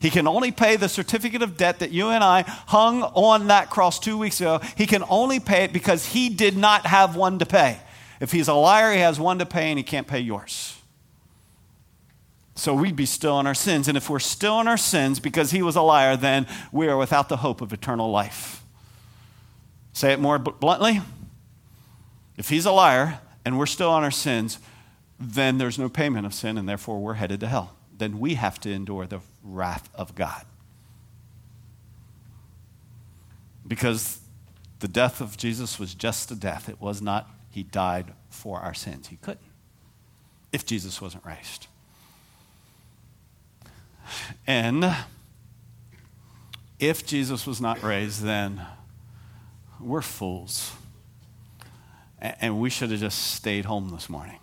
He 0.00 0.10
can 0.10 0.28
only 0.28 0.52
pay 0.52 0.76
the 0.76 0.88
certificate 0.88 1.40
of 1.40 1.56
debt 1.56 1.78
that 1.78 1.90
you 1.90 2.10
and 2.10 2.22
I 2.22 2.42
hung 2.42 3.02
on 3.02 3.46
that 3.46 3.70
cross 3.70 3.98
two 3.98 4.18
weeks 4.18 4.40
ago. 4.40 4.60
He 4.76 4.86
can 4.86 5.02
only 5.08 5.40
pay 5.40 5.64
it 5.64 5.72
because 5.72 6.04
he 6.04 6.28
did 6.28 6.58
not 6.58 6.84
have 6.86 7.16
one 7.16 7.38
to 7.38 7.46
pay. 7.46 7.78
If 8.20 8.30
he's 8.30 8.48
a 8.48 8.54
liar, 8.54 8.92
he 8.92 9.00
has 9.00 9.18
one 9.18 9.38
to 9.38 9.46
pay 9.46 9.70
and 9.70 9.78
he 9.78 9.82
can't 9.82 10.06
pay 10.06 10.20
yours. 10.20 10.76
So 12.54 12.74
we'd 12.74 12.96
be 12.96 13.06
still 13.06 13.40
in 13.40 13.46
our 13.46 13.54
sins. 13.54 13.88
And 13.88 13.96
if 13.96 14.08
we're 14.08 14.20
still 14.20 14.60
in 14.60 14.68
our 14.68 14.76
sins 14.76 15.18
because 15.18 15.50
he 15.50 15.62
was 15.62 15.76
a 15.76 15.82
liar, 15.82 16.16
then 16.16 16.46
we 16.70 16.88
are 16.88 16.96
without 16.96 17.28
the 17.28 17.38
hope 17.38 17.60
of 17.60 17.72
eternal 17.72 18.10
life. 18.10 18.64
Say 19.92 20.12
it 20.12 20.20
more 20.20 20.38
bluntly. 20.38 21.00
If 22.36 22.48
he's 22.48 22.66
a 22.66 22.72
liar 22.72 23.20
and 23.44 23.58
we're 23.58 23.66
still 23.66 23.90
on 23.90 24.04
our 24.04 24.10
sins, 24.10 24.58
then 25.18 25.58
there's 25.58 25.78
no 25.78 25.88
payment 25.88 26.26
of 26.26 26.34
sin, 26.34 26.58
and 26.58 26.68
therefore 26.68 27.00
we're 27.00 27.14
headed 27.14 27.40
to 27.40 27.46
hell. 27.46 27.76
Then 27.96 28.18
we 28.18 28.34
have 28.34 28.58
to 28.60 28.70
endure 28.70 29.06
the 29.06 29.20
wrath 29.42 29.88
of 29.94 30.14
God. 30.14 30.44
Because 33.66 34.20
the 34.80 34.88
death 34.88 35.20
of 35.20 35.36
Jesus 35.36 35.78
was 35.78 35.94
just 35.94 36.30
a 36.30 36.34
death, 36.34 36.68
it 36.68 36.80
was 36.80 37.00
not, 37.00 37.30
he 37.50 37.62
died 37.62 38.12
for 38.28 38.58
our 38.60 38.74
sins. 38.74 39.08
He 39.08 39.16
couldn't 39.16 39.46
if 40.52 40.66
Jesus 40.66 41.00
wasn't 41.00 41.24
raised. 41.24 41.68
And 44.46 44.94
if 46.78 47.06
Jesus 47.06 47.46
was 47.46 47.60
not 47.60 47.82
raised, 47.82 48.22
then 48.22 48.60
we're 49.80 50.02
fools. 50.02 50.72
And 52.20 52.60
we 52.60 52.70
should 52.70 52.90
have 52.90 53.00
just 53.00 53.34
stayed 53.34 53.66
home 53.66 53.90
this 53.90 54.08
morning. 54.08 54.38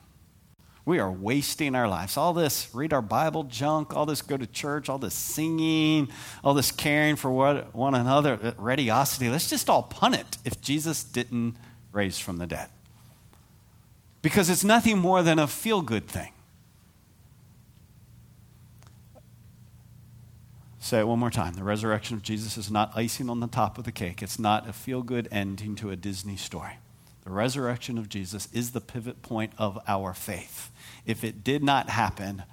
We 0.83 0.99
are 0.99 1.11
wasting 1.11 1.75
our 1.75 1.87
lives. 1.87 2.17
All 2.17 2.33
this 2.33 2.69
read 2.73 2.91
our 2.91 3.01
Bible 3.01 3.43
junk, 3.43 3.95
all 3.95 4.05
this 4.05 4.21
go 4.21 4.35
to 4.35 4.47
church, 4.47 4.89
all 4.89 4.97
this 4.97 5.13
singing, 5.13 6.09
all 6.43 6.53
this 6.53 6.71
caring 6.71 7.15
for 7.15 7.31
one 7.71 7.95
another, 7.95 8.33
uh, 8.41 8.51
readyosity. 8.53 9.31
Let's 9.31 9.49
just 9.49 9.69
all 9.69 9.83
punt 9.83 10.15
it 10.15 10.37
if 10.43 10.59
Jesus 10.59 11.03
didn't 11.03 11.55
raise 11.91 12.17
from 12.17 12.37
the 12.37 12.47
dead. 12.47 12.69
Because 14.21 14.49
it's 14.49 14.63
nothing 14.63 14.97
more 14.97 15.21
than 15.23 15.37
a 15.39 15.47
feel 15.47 15.81
good 15.81 16.07
thing. 16.07 16.31
Say 20.83 20.99
it 20.99 21.07
one 21.07 21.19
more 21.19 21.29
time. 21.29 21.53
The 21.53 21.63
resurrection 21.63 22.17
of 22.17 22.23
Jesus 22.23 22.57
is 22.57 22.71
not 22.71 22.91
icing 22.95 23.29
on 23.29 23.39
the 23.39 23.47
top 23.47 23.77
of 23.77 23.83
the 23.83 23.91
cake, 23.91 24.23
it's 24.23 24.39
not 24.39 24.67
a 24.67 24.73
feel 24.73 25.03
good 25.03 25.29
ending 25.31 25.75
to 25.75 25.91
a 25.91 25.95
Disney 25.95 26.35
story. 26.35 26.73
The 27.23 27.29
resurrection 27.29 27.99
of 27.99 28.09
Jesus 28.09 28.49
is 28.51 28.71
the 28.71 28.81
pivot 28.81 29.21
point 29.21 29.53
of 29.59 29.77
our 29.87 30.11
faith. 30.11 30.71
If 31.05 31.23
it 31.23 31.43
did 31.43 31.63
not 31.63 31.89
happen, 31.89 32.43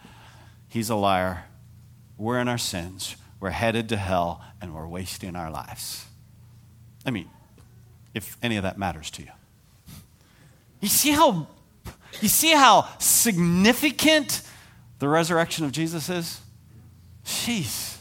he's 0.68 0.90
a 0.90 0.94
liar. 0.94 1.44
We're 2.18 2.38
in 2.38 2.48
our 2.48 2.58
sins. 2.58 3.16
We're 3.40 3.48
headed 3.50 3.88
to 3.88 3.96
hell, 3.96 4.44
and 4.60 4.74
we're 4.74 4.86
wasting 4.86 5.34
our 5.34 5.50
lives. 5.50 6.04
I 7.06 7.10
mean, 7.10 7.30
if 8.12 8.36
any 8.42 8.58
of 8.58 8.62
that 8.62 8.76
matters 8.76 9.10
to 9.12 9.22
you. 9.22 9.30
You 10.80 10.88
see 10.88 11.12
how 11.12 11.46
you 12.20 12.28
see 12.28 12.52
how 12.52 12.88
significant 12.98 14.42
the 14.98 15.08
resurrection 15.08 15.64
of 15.64 15.72
Jesus 15.72 16.10
is? 16.10 16.40
Jeez. 17.24 17.97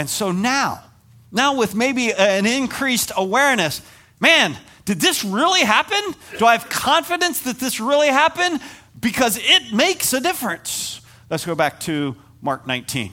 And 0.00 0.08
so 0.08 0.32
now, 0.32 0.82
now 1.30 1.54
with 1.54 1.74
maybe 1.74 2.10
an 2.10 2.46
increased 2.46 3.12
awareness, 3.14 3.82
man, 4.18 4.56
did 4.86 4.98
this 4.98 5.26
really 5.26 5.60
happen? 5.60 6.00
Do 6.38 6.46
I 6.46 6.52
have 6.52 6.70
confidence 6.70 7.42
that 7.42 7.60
this 7.60 7.80
really 7.80 8.08
happened? 8.08 8.62
Because 8.98 9.38
it 9.38 9.74
makes 9.74 10.14
a 10.14 10.20
difference. 10.22 11.02
Let's 11.28 11.44
go 11.44 11.54
back 11.54 11.80
to 11.80 12.16
Mark 12.40 12.66
19. 12.66 13.12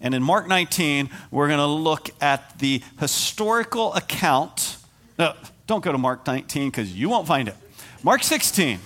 And 0.00 0.14
in 0.14 0.22
Mark 0.22 0.46
19, 0.46 1.10
we're 1.32 1.48
going 1.48 1.58
to 1.58 1.66
look 1.66 2.10
at 2.20 2.60
the 2.60 2.80
historical 3.00 3.92
account. 3.94 4.76
No, 5.18 5.34
don't 5.66 5.82
go 5.82 5.90
to 5.90 5.98
Mark 5.98 6.24
19 6.28 6.70
because 6.70 6.94
you 6.94 7.08
won't 7.08 7.26
find 7.26 7.48
it. 7.48 7.56
Mark 8.04 8.22
16. 8.22 8.78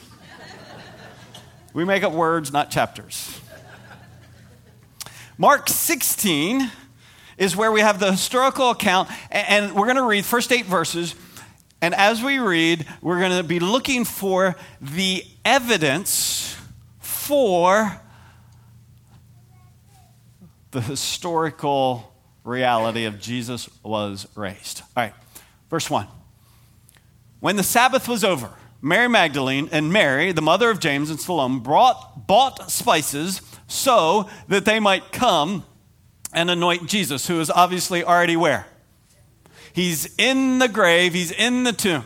We 1.75 1.85
make 1.85 2.05
up 2.05 2.13
words, 2.15 2.55
not 2.55 2.71
chapters. 2.71 3.39
Mark 5.40 5.70
16 5.70 6.70
is 7.38 7.56
where 7.56 7.73
we 7.73 7.80
have 7.80 7.99
the 7.99 8.11
historical 8.11 8.68
account, 8.68 9.09
and 9.30 9.75
we're 9.75 9.87
going 9.87 9.97
to 9.97 10.04
read 10.04 10.26
first 10.26 10.52
eight 10.52 10.66
verses. 10.66 11.14
And 11.80 11.94
as 11.94 12.23
we 12.23 12.38
read, 12.38 12.87
we're 13.00 13.20
going 13.20 13.35
to 13.35 13.42
be 13.42 13.59
looking 13.59 14.04
for 14.04 14.54
the 14.82 15.25
evidence 15.42 16.59
for 16.99 17.99
the 20.73 20.82
historical 20.82 22.12
reality 22.44 23.06
of 23.06 23.18
Jesus 23.18 23.70
was 23.82 24.28
raised. 24.35 24.82
All 24.94 25.04
right, 25.04 25.14
verse 25.70 25.88
1. 25.88 26.06
When 27.40 27.56
the 27.56 27.62
Sabbath 27.62 28.09
was 28.09 28.25
over, 28.25 28.50
Mary 28.82 29.09
Magdalene 29.09 29.70
and 29.73 29.90
Mary, 29.90 30.32
the 30.32 30.42
mother 30.42 30.68
of 30.68 30.80
James 30.80 31.09
and 31.09 31.18
Salome, 31.18 31.61
brought, 31.61 32.26
bought 32.26 32.70
spices 32.70 33.40
so 33.71 34.29
that 34.49 34.65
they 34.65 34.81
might 34.81 35.12
come 35.12 35.65
and 36.33 36.50
anoint 36.50 36.89
Jesus, 36.89 37.27
who 37.27 37.41
is 37.41 37.50
obviously 37.50 38.05
already 38.05 38.37
where? 38.37 38.67
He's 39.73 40.15
in 40.19 40.59
the 40.59 40.69
grave, 40.69 41.15
he's 41.15 41.31
in 41.31 41.65
the 41.65 41.73
tomb. 41.73 42.05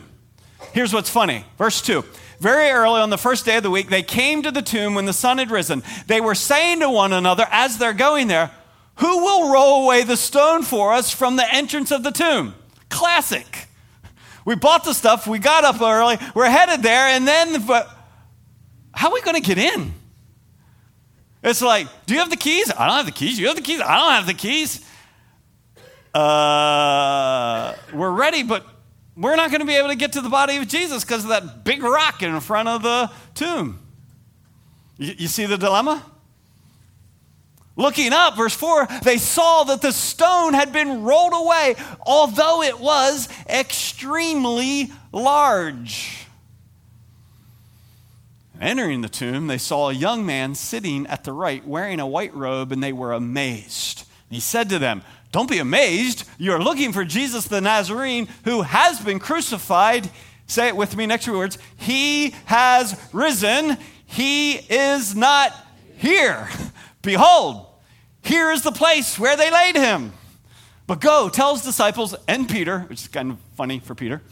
Here's 0.73 0.93
what's 0.93 1.11
funny. 1.11 1.45
Verse 1.57 1.81
2. 1.83 2.05
Very 2.41 2.69
early 2.71 3.01
on 3.01 3.11
the 3.11 3.19
first 3.19 3.45
day 3.45 3.57
of 3.57 3.63
the 3.63 3.71
week, 3.71 3.89
they 3.89 4.03
came 4.03 4.43
to 4.43 4.51
the 4.51 4.61
tomb 4.61 4.95
when 4.95 5.07
the 5.07 5.13
sun 5.13 5.39
had 5.39 5.51
risen. 5.51 5.83
They 6.07 6.21
were 6.21 6.35
saying 6.35 6.81
to 6.81 6.91
one 6.91 7.13
another 7.13 7.47
as 7.51 7.79
they're 7.79 7.93
going 7.95 8.29
there, 8.29 8.51
Who 8.97 9.25
will 9.25 9.53
roll 9.53 9.85
away 9.85 10.03
the 10.03 10.17
stone 10.17 10.63
for 10.63 10.93
us 10.93 11.11
from 11.11 11.37
the 11.37 11.55
entrance 11.55 11.91
of 11.91 12.03
the 12.03 12.11
tomb? 12.11 12.55
Classic. 12.91 13.69
We 14.45 14.57
bought 14.57 14.85
the 14.85 14.93
stuff, 14.93 15.27
we 15.27 15.39
got 15.39 15.65
up 15.65 15.81
early, 15.81 16.19
we're 16.35 16.51
headed 16.51 16.83
there, 16.83 17.09
and 17.09 17.27
then, 17.27 17.67
but 17.67 17.89
how 18.93 19.09
are 19.09 19.15
we 19.15 19.23
going 19.23 19.41
to 19.41 19.55
get 19.55 19.57
in? 19.57 19.95
It's 21.45 21.61
like, 21.61 21.89
do 22.07 22.15
you 22.15 22.21
have 22.21 22.31
the 22.31 22.39
keys? 22.39 22.73
I 22.73 22.87
don't 22.87 22.97
have 22.97 23.07
the 23.07 23.13
keys. 23.13 23.39
You 23.39 23.49
have 23.49 23.57
the 23.57 23.63
keys? 23.63 23.81
I 23.83 23.99
don't 23.99 24.13
have 24.13 24.27
the 24.27 24.33
keys. 24.33 24.81
Uh, 26.15 27.75
we're 27.93 28.11
ready, 28.11 28.43
but 28.43 28.65
we're 29.15 29.37
not 29.37 29.51
going 29.51 29.61
to 29.61 29.67
be 29.67 29.75
able 29.75 29.89
to 29.89 29.95
get 29.95 30.15
to 30.15 30.23
the 30.23 30.31
body 30.31 30.57
of 30.57 30.67
Jesus 30.69 31.05
because 31.05 31.23
of 31.25 31.29
that 31.29 31.63
big 31.63 31.83
rock 31.83 32.23
in 32.23 32.41
front 32.41 32.69
of 32.69 32.83
the 32.83 33.11
tomb. 33.35 33.79
You, 34.97 35.15
you 35.19 35.29
see 35.29 35.45
the 35.45 35.59
dilemma? 35.59 36.03
Looking 37.77 38.15
up, 38.15 38.37
verse 38.37 38.55
4, 38.55 38.89
they 39.03 39.19
saw 39.19 39.65
that 39.65 39.83
the 39.83 39.93
stone 39.93 40.55
had 40.55 40.73
been 40.73 41.03
rolled 41.03 41.35
away, 41.35 41.75
although 42.07 42.63
it 42.63 42.79
was 42.79 43.29
extremely 43.49 44.91
large. 45.13 46.24
Entering 48.65 49.03
the 49.03 49.11
tomb, 49.11 49.47
they 49.47 49.59
saw 49.59 49.91
a 49.91 49.93
young 49.93 50.25
man 50.25 50.55
sitting 50.55 51.07
at 51.09 51.23
the 51.23 51.33
right, 51.33 51.67
wearing 51.67 52.01
a 52.01 52.07
white 52.07 52.35
robe, 52.35 52.73
and 52.73 52.83
they 52.83 52.95
were 52.95 53.13
amazed. 53.13 54.07
He 54.31 54.41
said 54.41 54.71
to 54.71 54.79
them, 54.79 55.03
Don't 55.33 55.51
be 55.51 55.59
amazed. 55.59 56.27
You're 56.39 56.63
looking 56.63 56.95
for 56.95 57.05
Jesus 57.05 57.47
the 57.47 57.61
Nazarene 57.61 58.27
who 58.45 58.63
has 58.63 58.99
been 59.03 59.19
crucified. 59.19 60.09
Say 60.47 60.69
it 60.69 60.77
with 60.77 60.97
me 60.97 61.05
next 61.05 61.27
few 61.27 61.37
words. 61.37 61.59
He 61.77 62.31
has 62.47 62.99
risen. 63.13 63.77
He 64.07 64.55
is 64.55 65.15
not 65.15 65.55
here. 65.99 66.49
Behold, 67.03 67.67
here 68.23 68.51
is 68.51 68.63
the 68.63 68.73
place 68.73 69.19
where 69.19 69.37
they 69.37 69.51
laid 69.51 69.77
him. 69.77 70.15
But 70.87 71.03
go, 71.03 71.29
tell 71.29 71.53
his 71.53 71.65
disciples 71.65 72.15
and 72.27 72.49
Peter, 72.49 72.81
which 72.81 73.03
is 73.03 73.09
kind 73.09 73.33
of 73.33 73.39
funny 73.57 73.79
for 73.79 73.95
Peter. 73.95 74.23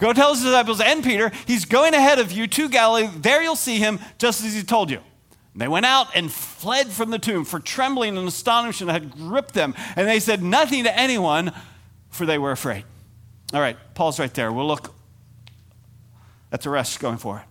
Go 0.00 0.12
tell 0.12 0.34
his 0.34 0.42
disciples 0.42 0.80
and 0.80 1.04
Peter, 1.04 1.30
he's 1.46 1.64
going 1.64 1.94
ahead 1.94 2.18
of 2.18 2.32
you 2.32 2.46
to 2.46 2.68
Galilee. 2.68 3.08
There 3.16 3.42
you'll 3.42 3.54
see 3.54 3.78
him, 3.78 4.00
just 4.18 4.44
as 4.44 4.54
he 4.54 4.62
told 4.62 4.90
you. 4.90 5.00
They 5.54 5.68
went 5.68 5.86
out 5.86 6.08
and 6.14 6.32
fled 6.32 6.88
from 6.88 7.10
the 7.10 7.18
tomb, 7.18 7.44
for 7.44 7.60
trembling 7.60 8.16
and 8.16 8.26
astonishment 8.26 8.90
had 8.90 9.10
gripped 9.10 9.54
them. 9.54 9.74
And 9.96 10.08
they 10.08 10.20
said 10.20 10.42
nothing 10.42 10.84
to 10.84 10.98
anyone, 10.98 11.52
for 12.08 12.24
they 12.24 12.38
were 12.38 12.52
afraid. 12.52 12.84
All 13.52 13.60
right, 13.60 13.76
Paul's 13.94 14.18
right 14.18 14.32
there. 14.32 14.50
We'll 14.50 14.66
look 14.66 14.94
at 16.50 16.62
the 16.62 16.70
rest 16.70 16.98
going 16.98 17.18
forward 17.18 17.42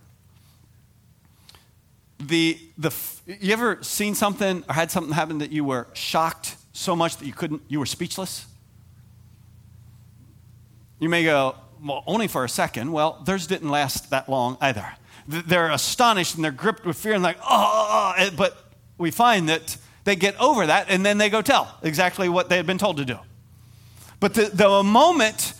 the, 2.20 2.58
the, 2.76 2.94
you 3.26 3.52
ever 3.52 3.82
seen 3.82 4.14
something 4.14 4.62
or 4.68 4.74
had 4.74 4.90
something 4.90 5.12
happen 5.12 5.38
that 5.38 5.52
you 5.52 5.64
were 5.64 5.88
shocked 5.94 6.56
so 6.72 6.94
much 6.94 7.16
that 7.16 7.26
you 7.26 7.32
couldn't, 7.32 7.62
you 7.68 7.78
were 7.78 7.86
speechless? 7.86 8.46
You 10.98 11.08
may 11.08 11.24
go, 11.24 11.54
well, 11.82 12.02
only 12.06 12.28
for 12.28 12.44
a 12.44 12.48
second. 12.48 12.92
Well, 12.92 13.20
theirs 13.24 13.46
didn't 13.46 13.70
last 13.70 14.10
that 14.10 14.28
long 14.28 14.56
either. 14.60 14.86
They're 15.26 15.70
astonished 15.70 16.34
and 16.34 16.44
they're 16.44 16.50
gripped 16.50 16.84
with 16.84 16.96
fear 16.96 17.14
and 17.14 17.22
like, 17.22 17.38
oh, 17.48 18.30
but 18.36 18.56
we 18.98 19.10
find 19.10 19.48
that 19.48 19.76
they 20.04 20.16
get 20.16 20.38
over 20.40 20.66
that 20.66 20.86
and 20.88 21.04
then 21.04 21.18
they 21.18 21.30
go 21.30 21.42
tell 21.42 21.78
exactly 21.82 22.28
what 22.28 22.48
they 22.48 22.56
had 22.56 22.66
been 22.66 22.78
told 22.78 22.96
to 22.96 23.04
do. 23.04 23.18
But 24.18 24.34
the, 24.34 24.50
the 24.52 24.82
moment 24.82 25.54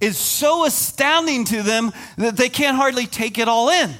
is 0.00 0.16
so 0.16 0.64
astounding 0.64 1.44
to 1.46 1.62
them 1.62 1.92
that 2.16 2.36
they 2.36 2.48
can't 2.48 2.76
hardly 2.76 3.06
take 3.06 3.38
it 3.38 3.48
all 3.48 3.68
in. 3.68 3.90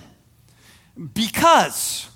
Because 1.14 2.08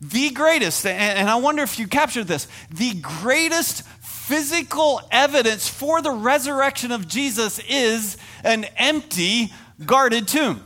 the 0.00 0.30
greatest, 0.30 0.84
and 0.86 1.28
I 1.28 1.36
wonder 1.36 1.62
if 1.62 1.78
you 1.78 1.86
captured 1.86 2.24
this, 2.24 2.46
the 2.70 2.94
greatest 2.94 3.82
physical 4.02 5.00
evidence 5.10 5.68
for 5.68 6.00
the 6.02 6.10
resurrection 6.10 6.92
of 6.92 7.08
Jesus 7.08 7.58
is 7.68 8.16
an 8.44 8.64
empty, 8.76 9.52
guarded 9.84 10.28
tomb. 10.28 10.62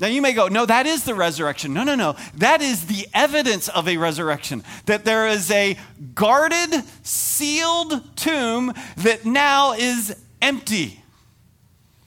Now 0.00 0.08
you 0.08 0.20
may 0.20 0.32
go, 0.32 0.48
no, 0.48 0.66
that 0.66 0.86
is 0.86 1.04
the 1.04 1.14
resurrection. 1.14 1.72
No, 1.74 1.84
no, 1.84 1.94
no. 1.94 2.16
That 2.34 2.60
is 2.60 2.86
the 2.86 3.06
evidence 3.14 3.68
of 3.68 3.86
a 3.86 3.98
resurrection. 3.98 4.64
That 4.86 5.04
there 5.04 5.28
is 5.28 5.48
a 5.50 5.78
guarded, 6.14 6.74
sealed 7.04 8.16
tomb 8.16 8.74
that 8.96 9.24
now 9.24 9.74
is 9.74 10.16
empty. 10.40 11.00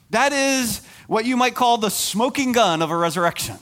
That 0.09 0.33
is 0.33 0.81
what 1.07 1.25
you 1.25 1.37
might 1.37 1.55
call 1.55 1.77
the 1.77 1.89
smoking 1.89 2.51
gun 2.51 2.81
of 2.81 2.91
a 2.91 2.97
resurrection. 2.97 3.55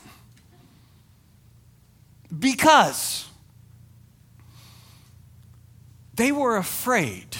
Because 2.36 3.28
they 6.14 6.32
were 6.32 6.56
afraid 6.56 7.36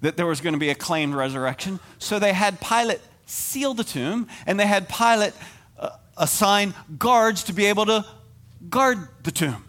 that 0.00 0.16
there 0.16 0.26
was 0.26 0.40
going 0.40 0.52
to 0.52 0.58
be 0.58 0.70
a 0.70 0.74
claimed 0.74 1.14
resurrection. 1.14 1.80
So 1.98 2.18
they 2.18 2.32
had 2.32 2.60
Pilate 2.60 3.00
seal 3.26 3.74
the 3.74 3.84
tomb 3.84 4.28
and 4.46 4.58
they 4.58 4.66
had 4.66 4.88
Pilate 4.88 5.34
uh, 5.78 5.90
assign 6.16 6.74
guards 6.98 7.44
to 7.44 7.52
be 7.52 7.66
able 7.66 7.86
to 7.86 8.04
guard 8.68 8.98
the 9.22 9.30
tomb 9.30 9.64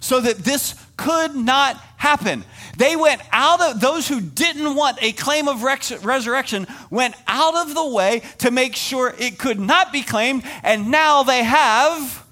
so 0.00 0.20
that 0.20 0.38
this 0.38 0.74
could 0.96 1.34
not 1.34 1.76
happen. 1.96 2.44
They 2.76 2.94
went 2.94 3.22
out 3.32 3.62
of, 3.62 3.80
those 3.80 4.06
who 4.06 4.20
didn't 4.20 4.74
want 4.74 4.98
a 5.00 5.12
claim 5.12 5.48
of 5.48 5.62
resurrection 5.62 6.66
went 6.90 7.14
out 7.26 7.54
of 7.54 7.74
the 7.74 7.88
way 7.88 8.20
to 8.38 8.50
make 8.50 8.76
sure 8.76 9.14
it 9.18 9.38
could 9.38 9.58
not 9.58 9.92
be 9.92 10.02
claimed, 10.02 10.42
and 10.62 10.90
now 10.90 11.22
they 11.22 11.42
have 11.42 12.26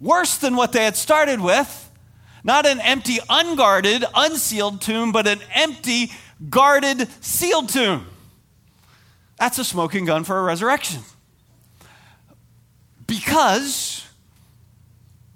worse 0.00 0.38
than 0.38 0.56
what 0.56 0.72
they 0.72 0.84
had 0.84 0.96
started 0.96 1.40
with. 1.40 1.90
Not 2.42 2.66
an 2.66 2.80
empty, 2.80 3.18
unguarded, 3.28 4.04
unsealed 4.14 4.80
tomb, 4.80 5.12
but 5.12 5.28
an 5.28 5.40
empty, 5.54 6.10
guarded, 6.48 7.08
sealed 7.22 7.68
tomb. 7.68 8.06
That's 9.38 9.58
a 9.58 9.64
smoking 9.64 10.04
gun 10.04 10.24
for 10.24 10.38
a 10.38 10.42
resurrection. 10.42 11.02
Because 13.06 14.06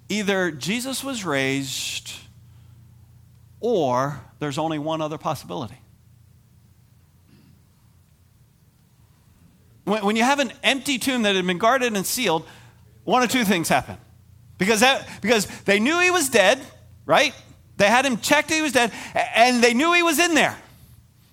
either 0.08 0.50
Jesus 0.50 1.02
was 1.02 1.24
raised 1.24 2.12
or 3.60 4.20
there's 4.38 4.58
only 4.58 4.78
one 4.78 5.00
other 5.00 5.18
possibility. 5.18 5.78
When, 9.84 10.16
you 10.16 10.22
have 10.22 10.38
an 10.38 10.52
empty 10.62 10.98
tomb 10.98 11.22
that 11.22 11.34
had 11.34 11.46
been 11.46 11.58
guarded 11.58 11.94
and 11.94 12.06
sealed, 12.06 12.46
one 13.04 13.22
or 13.22 13.26
two 13.26 13.44
things 13.44 13.68
happen. 13.68 13.98
Because, 14.56 14.80
that, 14.80 15.06
because 15.20 15.46
they 15.62 15.78
knew 15.78 15.98
he 16.00 16.10
was 16.10 16.28
dead, 16.30 16.60
right? 17.04 17.34
They 17.76 17.88
had 17.88 18.06
him 18.06 18.18
checked 18.18 18.50
he 18.50 18.62
was 18.62 18.72
dead, 18.72 18.92
and 19.14 19.62
they 19.62 19.74
knew 19.74 19.92
he 19.92 20.02
was 20.02 20.18
in 20.18 20.34
there. 20.34 20.56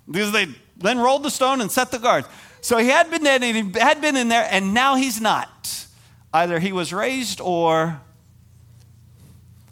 Because 0.09 0.31
they 0.31 0.47
then 0.77 0.99
rolled 0.99 1.23
the 1.23 1.31
stone 1.31 1.61
and 1.61 1.71
set 1.71 1.91
the 1.91 1.99
guards. 1.99 2.27
So 2.61 2.77
he 2.77 2.87
had 2.87 3.09
been 3.09 3.23
dead 3.23 3.43
and 3.43 3.73
he 3.73 3.79
had 3.79 4.01
been 4.01 4.15
in 4.15 4.29
there, 4.29 4.47
and 4.49 4.73
now 4.73 4.95
he's 4.95 5.19
not. 5.19 5.87
Either 6.33 6.59
he 6.59 6.71
was 6.71 6.93
raised 6.93 7.41
or 7.41 8.01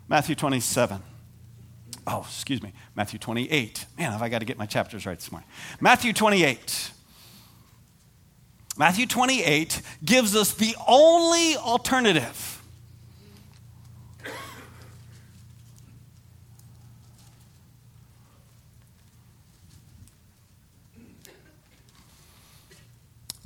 Matthew 0.08 0.36
27. 0.36 1.02
Oh, 2.08 2.22
excuse 2.22 2.62
me, 2.64 2.74
Matthew 2.96 3.20
28. 3.20 3.86
Man, 3.98 4.12
have 4.12 4.22
I 4.22 4.30
got 4.30 4.40
to 4.40 4.46
get 4.46 4.58
my 4.58 4.66
chapters 4.66 5.06
right 5.06 5.18
this 5.18 5.32
morning. 5.32 5.48
Matthew 5.80 6.12
28. 6.12 6.92
Matthew 8.78 9.06
28 9.06 9.82
gives 10.04 10.36
us 10.36 10.54
the 10.54 10.76
only 10.88 11.58
alternative 11.58 12.59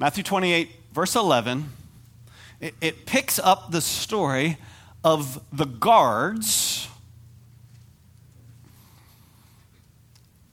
Matthew 0.03 0.25
28, 0.25 0.69
verse 0.91 1.15
11, 1.15 1.69
it, 2.59 2.75
it 2.81 3.05
picks 3.05 3.39
up 3.39 3.71
the 3.71 3.79
story 3.79 4.57
of 5.01 5.41
the 5.53 5.63
guards 5.63 6.89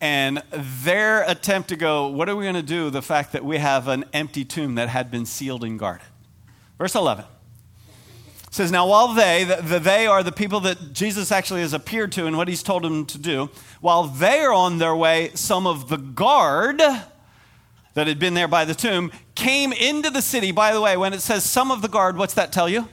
and 0.00 0.40
their 0.52 1.24
attempt 1.28 1.70
to 1.70 1.76
go, 1.76 2.06
what 2.06 2.28
are 2.28 2.36
we 2.36 2.44
going 2.44 2.54
to 2.54 2.62
do? 2.62 2.90
The 2.90 3.02
fact 3.02 3.32
that 3.32 3.44
we 3.44 3.58
have 3.58 3.88
an 3.88 4.04
empty 4.12 4.44
tomb 4.44 4.76
that 4.76 4.88
had 4.88 5.10
been 5.10 5.26
sealed 5.26 5.64
and 5.64 5.80
guarded. 5.80 6.06
Verse 6.78 6.94
11 6.94 7.24
says, 8.52 8.70
Now 8.70 8.86
while 8.86 9.14
they, 9.14 9.42
the, 9.42 9.56
the, 9.56 9.78
they 9.80 10.06
are 10.06 10.22
the 10.22 10.30
people 10.30 10.60
that 10.60 10.92
Jesus 10.92 11.32
actually 11.32 11.62
has 11.62 11.72
appeared 11.72 12.12
to 12.12 12.26
and 12.26 12.36
what 12.36 12.46
he's 12.46 12.62
told 12.62 12.84
them 12.84 13.04
to 13.06 13.18
do, 13.18 13.50
while 13.80 14.04
they 14.04 14.42
are 14.42 14.52
on 14.52 14.78
their 14.78 14.94
way, 14.94 15.32
some 15.34 15.66
of 15.66 15.88
the 15.88 15.96
guard 15.96 16.80
that 17.94 18.06
had 18.06 18.18
been 18.18 18.34
there 18.34 18.48
by 18.48 18.64
the 18.64 18.74
tomb 18.74 19.10
came 19.34 19.72
into 19.72 20.10
the 20.10 20.22
city. 20.22 20.52
By 20.52 20.72
the 20.72 20.80
way, 20.80 20.96
when 20.96 21.12
it 21.12 21.20
says 21.20 21.44
some 21.44 21.70
of 21.70 21.82
the 21.82 21.88
guard, 21.88 22.16
what's 22.16 22.34
that 22.34 22.52
tell 22.52 22.68
you? 22.68 22.88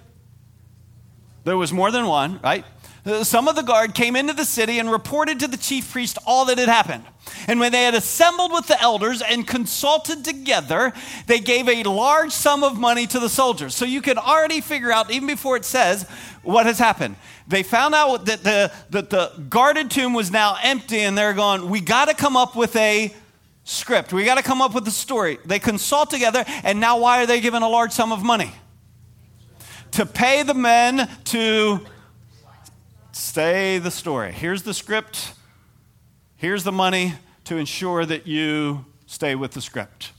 There 1.43 1.57
was 1.57 1.71
more 1.71 1.91
than 1.91 2.07
one, 2.07 2.39
right? 2.43 2.65
Uh, 3.05 3.23
some 3.23 3.47
of 3.47 3.55
the 3.55 3.61
guard 3.61 3.93
came 3.93 4.17
into 4.17 4.33
the 4.33 4.43
city 4.43 4.79
and 4.79 4.91
reported 4.91 5.39
to 5.39 5.47
the 5.47 5.55
chief 5.55 5.91
priest 5.91 6.17
all 6.25 6.45
that 6.45 6.57
had 6.57 6.67
happened. 6.67 7.05
And 7.47 7.59
when 7.59 7.71
they 7.71 7.83
had 7.83 7.95
assembled 7.95 8.51
with 8.51 8.67
the 8.67 8.81
elders 8.81 9.21
and 9.21 9.47
consulted 9.47 10.25
together, 10.25 10.91
they 11.25 11.39
gave 11.39 11.69
a 11.69 11.83
large 11.83 12.31
sum 12.31 12.63
of 12.63 12.77
money 12.77 13.07
to 13.07 13.19
the 13.19 13.29
soldiers. 13.29 13.75
So 13.75 13.85
you 13.85 14.01
can 14.01 14.17
already 14.17 14.59
figure 14.59 14.91
out, 14.91 15.09
even 15.09 15.27
before 15.27 15.55
it 15.55 15.63
says, 15.63 16.03
what 16.43 16.65
has 16.65 16.79
happened. 16.79 17.15
They 17.47 17.63
found 17.63 17.95
out 17.95 18.25
that 18.25 18.43
the, 18.43 18.71
that 18.89 19.09
the 19.09 19.31
guarded 19.49 19.89
tomb 19.89 20.13
was 20.13 20.31
now 20.31 20.57
empty, 20.61 20.99
and 20.99 21.17
they're 21.17 21.33
going, 21.33 21.69
We 21.69 21.79
got 21.81 22.05
to 22.09 22.13
come 22.13 22.35
up 22.35 22.55
with 22.55 22.75
a 22.75 23.13
script. 23.67 24.13
We 24.13 24.25
got 24.25 24.35
to 24.35 24.43
come 24.43 24.61
up 24.61 24.73
with 24.73 24.87
a 24.87 24.91
story. 24.91 25.37
They 25.45 25.59
consult 25.59 26.09
together, 26.09 26.43
and 26.63 26.79
now 26.79 26.99
why 26.99 27.21
are 27.21 27.25
they 27.25 27.39
given 27.39 27.61
a 27.63 27.69
large 27.69 27.91
sum 27.91 28.11
of 28.11 28.23
money? 28.23 28.51
To 29.91 30.05
pay 30.05 30.43
the 30.43 30.53
men 30.53 31.09
to 31.25 31.85
Stay 33.17 33.79
the 33.79 33.89
story. 33.89 34.31
Here's 34.31 34.61
the 34.61 34.75
script. 34.75 35.33
Here's 36.35 36.63
the 36.63 36.71
money 36.71 37.15
to 37.45 37.57
ensure 37.57 38.05
that 38.05 38.27
you 38.27 38.85
stay 39.07 39.33
with 39.33 39.53
the 39.53 39.61
script. 39.61 40.11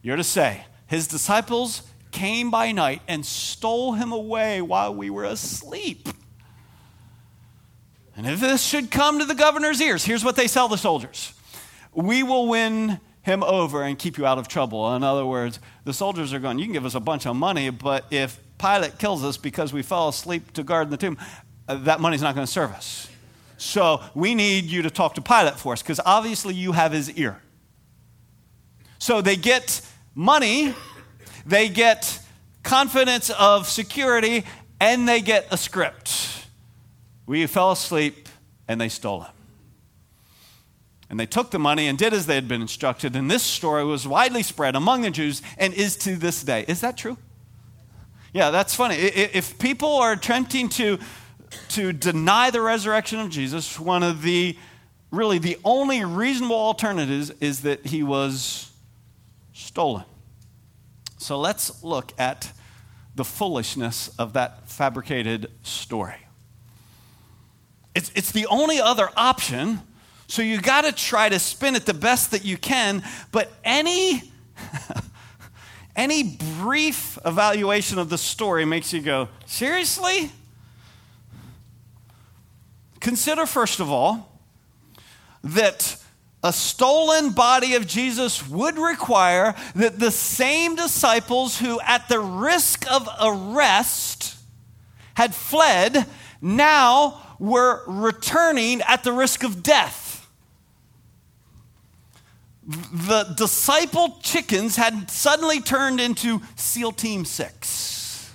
You're 0.00 0.16
to 0.16 0.22
say, 0.22 0.64
His 0.86 1.08
disciples 1.08 1.82
came 2.12 2.52
by 2.52 2.70
night 2.70 3.02
and 3.08 3.26
stole 3.26 3.94
him 3.94 4.12
away 4.12 4.62
while 4.62 4.94
we 4.94 5.10
were 5.10 5.24
asleep. 5.24 6.08
And 8.16 8.28
if 8.28 8.38
this 8.38 8.62
should 8.62 8.92
come 8.92 9.18
to 9.18 9.24
the 9.24 9.34
governor's 9.34 9.80
ears, 9.80 10.04
here's 10.04 10.24
what 10.24 10.36
they 10.36 10.46
sell 10.46 10.68
the 10.68 10.78
soldiers 10.78 11.34
We 11.92 12.22
will 12.22 12.48
win 12.48 13.00
him 13.22 13.42
over 13.42 13.82
and 13.82 13.98
keep 13.98 14.18
you 14.18 14.26
out 14.26 14.38
of 14.38 14.48
trouble. 14.48 14.94
In 14.94 15.02
other 15.02 15.26
words, 15.26 15.58
the 15.84 15.92
soldiers 15.92 16.32
are 16.32 16.38
going, 16.38 16.58
You 16.58 16.64
can 16.64 16.72
give 16.72 16.86
us 16.86 16.94
a 16.94 17.00
bunch 17.00 17.26
of 17.26 17.36
money, 17.36 17.70
but 17.70 18.06
if 18.10 18.38
Pilate 18.58 18.98
kills 18.98 19.24
us 19.24 19.36
because 19.36 19.72
we 19.72 19.82
fell 19.82 20.08
asleep 20.08 20.52
to 20.52 20.62
guard 20.62 20.90
the 20.90 20.96
tomb, 20.96 21.18
uh, 21.68 21.76
that 21.76 22.00
money's 22.00 22.22
not 22.22 22.34
going 22.34 22.46
to 22.46 22.52
serve 22.52 22.72
us. 22.72 23.08
So 23.56 24.02
we 24.14 24.34
need 24.34 24.64
you 24.64 24.82
to 24.82 24.90
talk 24.90 25.14
to 25.14 25.20
Pilate 25.20 25.58
for 25.58 25.74
us 25.74 25.82
because 25.82 26.00
obviously 26.04 26.54
you 26.54 26.72
have 26.72 26.92
his 26.92 27.10
ear. 27.12 27.42
So 28.98 29.20
they 29.20 29.36
get 29.36 29.80
money, 30.14 30.74
they 31.46 31.68
get 31.68 32.20
confidence 32.62 33.30
of 33.30 33.66
security, 33.68 34.44
and 34.80 35.08
they 35.08 35.20
get 35.20 35.46
a 35.50 35.56
script. 35.56 36.46
We 37.26 37.46
fell 37.46 37.72
asleep 37.72 38.28
and 38.66 38.80
they 38.80 38.88
stole 38.88 39.22
it. 39.24 39.39
And 41.10 41.18
they 41.18 41.26
took 41.26 41.50
the 41.50 41.58
money 41.58 41.88
and 41.88 41.98
did 41.98 42.14
as 42.14 42.26
they 42.26 42.36
had 42.36 42.48
been 42.48 42.62
instructed. 42.62 43.16
And 43.16 43.30
this 43.30 43.42
story 43.42 43.84
was 43.84 44.06
widely 44.06 44.42
spread 44.42 44.76
among 44.76 45.02
the 45.02 45.10
Jews 45.10 45.42
and 45.58 45.74
is 45.74 45.96
to 45.98 46.16
this 46.16 46.42
day. 46.42 46.64
Is 46.68 46.80
that 46.80 46.96
true? 46.96 47.18
Yeah, 48.32 48.50
that's 48.50 48.74
funny. 48.74 48.94
If 48.94 49.58
people 49.58 49.96
are 49.96 50.12
attempting 50.12 50.68
to 50.70 50.98
to 51.70 51.92
deny 51.92 52.50
the 52.50 52.60
resurrection 52.60 53.18
of 53.18 53.28
Jesus, 53.28 53.78
one 53.78 54.04
of 54.04 54.22
the 54.22 54.56
really 55.10 55.38
the 55.38 55.58
only 55.64 56.04
reasonable 56.04 56.54
alternatives 56.54 57.30
is 57.40 57.62
that 57.62 57.86
he 57.86 58.04
was 58.04 58.70
stolen. 59.52 60.04
So 61.18 61.38
let's 61.38 61.82
look 61.82 62.12
at 62.18 62.52
the 63.14 63.24
foolishness 63.24 64.08
of 64.18 64.32
that 64.34 64.68
fabricated 64.68 65.50
story. 65.62 66.26
It's, 67.94 68.12
it's 68.14 68.30
the 68.30 68.46
only 68.46 68.80
other 68.80 69.10
option, 69.16 69.80
so 70.30 70.42
you 70.42 70.60
got 70.60 70.82
to 70.82 70.92
try 70.92 71.28
to 71.28 71.40
spin 71.40 71.74
it 71.74 71.86
the 71.86 71.94
best 71.94 72.30
that 72.30 72.44
you 72.44 72.56
can, 72.56 73.02
but 73.32 73.50
any. 73.64 74.22
any 75.96 76.38
brief 76.60 77.18
evaluation 77.24 77.98
of 77.98 78.08
the 78.08 78.16
story 78.16 78.64
makes 78.64 78.92
you 78.92 79.00
go, 79.00 79.28
seriously? 79.44 80.30
Consider, 83.00 83.44
first 83.44 83.80
of 83.80 83.90
all, 83.90 84.40
that 85.42 85.96
a 86.44 86.52
stolen 86.52 87.30
body 87.30 87.74
of 87.74 87.86
Jesus 87.86 88.46
would 88.48 88.78
require 88.78 89.54
that 89.74 89.98
the 89.98 90.10
same 90.10 90.76
disciples 90.76 91.58
who, 91.58 91.80
at 91.80 92.08
the 92.08 92.20
risk 92.20 92.90
of 92.90 93.08
arrest, 93.20 94.36
had 95.14 95.34
fled, 95.34 96.06
now 96.40 97.20
were 97.38 97.82
returning 97.86 98.80
at 98.82 99.02
the 99.02 99.12
risk 99.12 99.42
of 99.42 99.62
death. 99.62 100.09
The 102.70 103.34
disciple 103.36 104.18
chickens 104.22 104.76
had 104.76 105.10
suddenly 105.10 105.60
turned 105.60 106.00
into 106.00 106.40
SEAL 106.54 106.92
Team 106.92 107.24
6, 107.24 108.32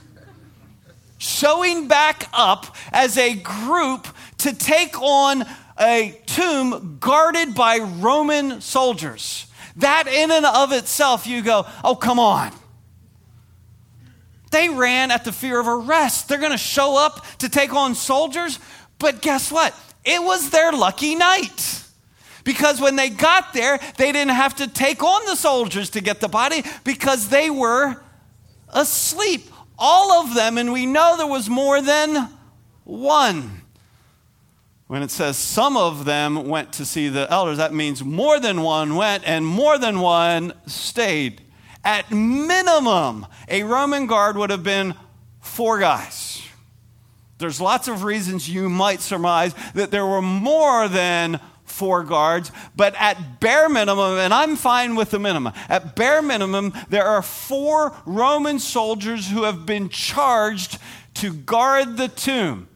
showing 1.17 1.87
back 1.87 2.27
up 2.33 2.75
as 2.91 3.17
a 3.17 3.35
group 3.35 4.07
to 4.39 4.53
take 4.53 5.01
on 5.01 5.45
a 5.79 6.19
tomb 6.25 6.97
guarded 6.99 7.55
by 7.55 7.77
Roman 7.77 8.59
soldiers. 8.59 9.47
That, 9.77 10.07
in 10.07 10.31
and 10.31 10.45
of 10.45 10.73
itself, 10.73 11.25
you 11.25 11.41
go, 11.41 11.65
oh, 11.81 11.95
come 11.95 12.19
on. 12.19 12.51
They 14.51 14.67
ran 14.67 15.11
at 15.11 15.23
the 15.23 15.31
fear 15.31 15.61
of 15.61 15.67
arrest. 15.69 16.27
They're 16.27 16.39
going 16.39 16.51
to 16.51 16.57
show 16.57 16.97
up 16.97 17.25
to 17.37 17.47
take 17.47 17.73
on 17.73 17.95
soldiers. 17.95 18.59
But 18.99 19.21
guess 19.21 19.49
what? 19.49 19.73
It 20.03 20.21
was 20.21 20.49
their 20.49 20.73
lucky 20.73 21.15
night. 21.15 21.84
Because 22.45 22.79
when 22.79 22.95
they 22.95 23.09
got 23.09 23.53
there, 23.53 23.79
they 23.97 24.13
didn't 24.13 24.35
have 24.35 24.55
to 24.57 24.67
take 24.67 25.03
on 25.03 25.25
the 25.25 25.35
soldiers 25.35 25.89
to 25.89 26.01
get 26.01 26.21
the 26.21 26.29
body 26.29 26.63
because 26.85 27.27
they 27.27 27.49
were 27.49 27.97
asleep. 28.69 29.49
All 29.77 30.23
of 30.23 30.33
them, 30.33 30.57
and 30.57 30.71
we 30.71 30.85
know 30.85 31.17
there 31.17 31.27
was 31.27 31.49
more 31.49 31.81
than 31.81 32.29
one. 32.85 33.61
When 34.87 35.01
it 35.01 35.09
says 35.09 35.37
some 35.37 35.75
of 35.75 36.05
them 36.05 36.47
went 36.47 36.71
to 36.73 36.85
see 36.85 37.09
the 37.09 37.29
elders, 37.31 37.57
that 37.57 37.73
means 37.73 38.03
more 38.03 38.39
than 38.39 38.61
one 38.61 38.95
went 38.95 39.27
and 39.27 39.45
more 39.45 39.79
than 39.79 39.99
one 39.99 40.53
stayed. 40.67 41.41
At 41.83 42.11
minimum, 42.11 43.25
a 43.49 43.63
Roman 43.63 44.05
guard 44.05 44.37
would 44.37 44.51
have 44.51 44.63
been 44.63 44.93
four 45.41 45.79
guys. 45.79 46.43
There's 47.39 47.59
lots 47.59 47.87
of 47.87 48.03
reasons 48.03 48.47
you 48.47 48.69
might 48.69 49.01
surmise 49.01 49.55
that 49.73 49.89
there 49.89 50.05
were 50.05 50.21
more 50.21 50.87
than 50.87 51.39
four 51.75 52.03
guards, 52.03 52.51
but 52.75 52.95
at 52.97 53.39
bare 53.41 53.67
minimum, 53.67 54.17
and 54.17 54.33
I'm 54.33 54.55
fine 54.55 54.95
with 54.95 55.11
the 55.11 55.19
minimum, 55.19 55.53
at 55.67 55.95
bare 55.95 56.21
minimum, 56.21 56.73
there 56.89 57.05
are 57.05 57.21
four 57.21 57.93
Roman 58.05 58.59
soldiers 58.59 59.29
who 59.29 59.43
have 59.43 59.65
been 59.65 59.89
charged 59.89 60.79
to 61.15 61.33
guard 61.33 61.97
the 61.97 62.07
tomb. 62.07 62.69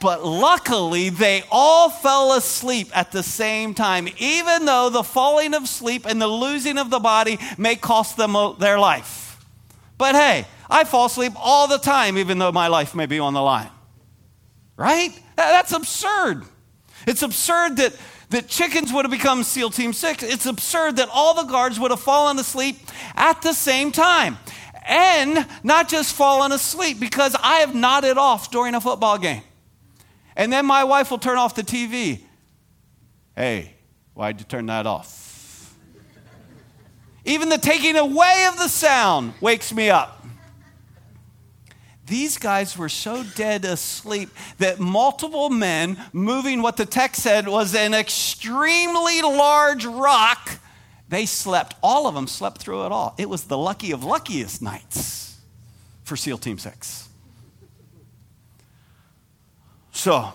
But 0.00 0.24
luckily, 0.24 1.08
they 1.08 1.44
all 1.50 1.88
fell 1.88 2.32
asleep 2.32 2.90
at 2.96 3.12
the 3.12 3.22
same 3.22 3.72
time, 3.72 4.08
even 4.18 4.66
though 4.66 4.90
the 4.90 5.02
falling 5.02 5.54
of 5.54 5.68
sleep 5.68 6.06
and 6.06 6.20
the 6.20 6.26
losing 6.26 6.76
of 6.76 6.90
the 6.90 7.00
body 7.00 7.38
may 7.56 7.76
cost 7.76 8.16
them 8.16 8.36
their 8.58 8.78
life. 8.78 9.38
But 9.96 10.14
hey, 10.14 10.46
I 10.68 10.84
fall 10.84 11.06
asleep 11.06 11.32
all 11.36 11.68
the 11.68 11.78
time, 11.78 12.18
even 12.18 12.38
though 12.38 12.52
my 12.52 12.68
life 12.68 12.94
may 12.94 13.06
be 13.06 13.18
on 13.20 13.34
the 13.34 13.42
line. 13.42 13.70
Right? 14.76 15.18
That's 15.36 15.72
absurd. 15.72 16.44
It's 17.06 17.22
absurd 17.22 17.76
that, 17.76 17.94
that 18.30 18.48
chickens 18.48 18.92
would 18.92 19.04
have 19.04 19.12
become 19.12 19.42
SEAL 19.42 19.70
Team 19.70 19.92
6. 19.92 20.22
It's 20.22 20.46
absurd 20.46 20.96
that 20.96 21.08
all 21.12 21.34
the 21.34 21.50
guards 21.50 21.78
would 21.80 21.90
have 21.90 22.00
fallen 22.00 22.38
asleep 22.38 22.76
at 23.14 23.42
the 23.42 23.52
same 23.52 23.92
time. 23.92 24.38
And 24.86 25.46
not 25.62 25.88
just 25.88 26.14
fallen 26.14 26.50
asleep, 26.50 26.98
because 26.98 27.36
I 27.40 27.58
have 27.58 27.74
nodded 27.74 28.18
off 28.18 28.50
during 28.50 28.74
a 28.74 28.80
football 28.80 29.16
game. 29.16 29.42
And 30.34 30.52
then 30.52 30.66
my 30.66 30.84
wife 30.84 31.10
will 31.10 31.18
turn 31.18 31.38
off 31.38 31.54
the 31.54 31.62
TV. 31.62 32.20
Hey, 33.36 33.74
why'd 34.14 34.40
you 34.40 34.46
turn 34.46 34.66
that 34.66 34.86
off? 34.86 35.76
Even 37.24 37.48
the 37.48 37.58
taking 37.58 37.96
away 37.96 38.46
of 38.48 38.58
the 38.58 38.68
sound 38.68 39.34
wakes 39.40 39.72
me 39.72 39.90
up. 39.90 40.24
These 42.06 42.38
guys 42.38 42.76
were 42.76 42.88
so 42.88 43.22
dead 43.22 43.64
asleep 43.64 44.30
that 44.58 44.80
multiple 44.80 45.50
men 45.50 45.98
moving 46.12 46.60
what 46.60 46.76
the 46.76 46.86
text 46.86 47.22
said 47.22 47.46
was 47.46 47.74
an 47.74 47.94
extremely 47.94 49.22
large 49.22 49.84
rock, 49.84 50.58
they 51.08 51.26
slept. 51.26 51.76
All 51.82 52.06
of 52.06 52.14
them 52.14 52.26
slept 52.26 52.58
through 52.58 52.86
it 52.86 52.92
all. 52.92 53.14
It 53.18 53.28
was 53.28 53.44
the 53.44 53.58
lucky 53.58 53.92
of 53.92 54.02
luckiest 54.02 54.60
nights 54.62 55.38
for 56.02 56.16
SEAL 56.16 56.38
Team 56.38 56.58
6. 56.58 57.08
So, 59.92 60.32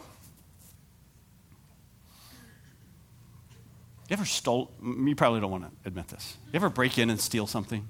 You 4.10 4.13
ever 4.13 4.25
stole, 4.25 4.71
you 4.82 5.15
probably 5.15 5.41
don't 5.41 5.51
want 5.51 5.65
to 5.65 5.71
admit 5.88 6.08
this. 6.08 6.38
You 6.53 6.58
ever 6.58 6.69
break 6.69 6.97
in 6.97 7.10
and 7.10 7.19
steal 7.19 7.45
something? 7.45 7.86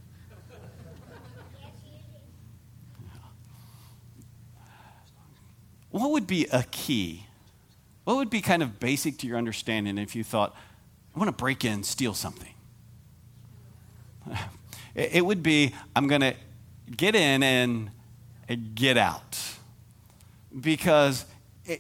What 5.92 6.12
would 6.12 6.28
be 6.28 6.46
a 6.52 6.64
key? 6.64 7.26
What 8.04 8.18
would 8.18 8.30
be 8.30 8.42
kind 8.42 8.64
of 8.64 8.80
basic 8.80 9.18
to 9.20 9.28
your 9.28 9.38
understanding 9.38 9.98
if 9.98 10.16
you 10.16 10.24
thought, 10.24 10.56
I 11.16 11.20
want 11.20 11.30
to 11.30 11.34
break 11.34 11.66
in, 11.66 11.84
steal 11.84 12.14
something? 12.14 12.54
It 14.96 15.24
would 15.24 15.44
be, 15.44 15.76
I'm 15.96 16.08
going 16.08 16.22
to 16.22 16.34
get 16.90 17.14
in 17.14 17.44
and 17.44 17.92
get 18.74 18.98
out. 18.98 19.38
Because 20.60 21.26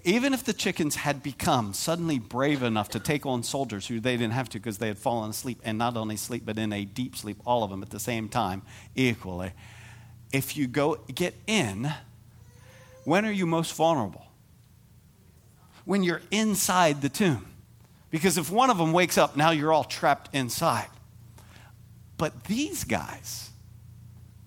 even 0.03 0.33
if 0.33 0.43
the 0.43 0.53
chickens 0.53 0.97
had 0.97 1.23
become 1.23 1.73
suddenly 1.73 2.19
brave 2.19 2.61
enough 2.61 2.89
to 2.89 2.99
take 2.99 3.25
on 3.25 3.41
soldiers 3.41 3.87
who 3.87 3.99
they 3.99 4.17
didn't 4.17 4.33
have 4.33 4.49
to 4.49 4.59
because 4.59 4.77
they 4.77 4.87
had 4.87 4.97
fallen 4.97 5.29
asleep, 5.29 5.59
and 5.63 5.77
not 5.77 5.95
only 5.97 6.17
sleep, 6.17 6.43
but 6.45 6.59
in 6.59 6.73
a 6.73 6.85
deep 6.85 7.15
sleep, 7.15 7.37
all 7.45 7.63
of 7.63 7.71
them 7.71 7.81
at 7.81 7.89
the 7.89 7.99
same 7.99 8.29
time, 8.29 8.61
equally, 8.95 9.51
if 10.31 10.57
you 10.57 10.67
go 10.67 10.97
get 11.15 11.33
in, 11.47 11.91
when 13.07 13.25
are 13.25 13.31
you 13.31 13.45
most 13.45 13.73
vulnerable? 13.73 14.25
When 15.85 16.03
you're 16.03 16.21
inside 16.29 17.01
the 17.01 17.07
tomb. 17.07 17.47
Because 18.09 18.37
if 18.37 18.51
one 18.51 18.69
of 18.69 18.77
them 18.77 18.91
wakes 18.91 19.17
up, 19.17 19.37
now 19.37 19.51
you're 19.51 19.71
all 19.71 19.85
trapped 19.85 20.35
inside. 20.35 20.89
But 22.17 22.43
these 22.43 22.83
guys, 22.83 23.51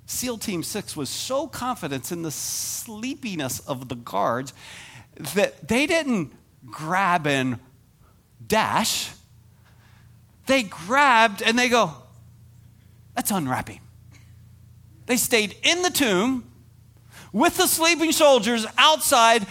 SEAL 0.04 0.36
Team 0.36 0.62
6 0.62 0.94
was 0.94 1.08
so 1.08 1.46
confident 1.46 2.12
in 2.12 2.20
the 2.20 2.30
sleepiness 2.30 3.60
of 3.60 3.88
the 3.88 3.94
guards 3.94 4.52
that 5.34 5.66
they 5.66 5.86
didn't 5.86 6.30
grab 6.66 7.26
and 7.26 7.60
dash. 8.46 9.08
They 10.44 10.64
grabbed 10.64 11.40
and 11.40 11.58
they 11.58 11.70
go, 11.70 11.94
that's 13.14 13.30
unwrapping. 13.30 13.80
They 15.06 15.16
stayed 15.16 15.56
in 15.62 15.80
the 15.80 15.88
tomb 15.88 16.49
with 17.32 17.56
the 17.56 17.66
sleeping 17.66 18.12
soldiers 18.12 18.66
outside 18.78 19.46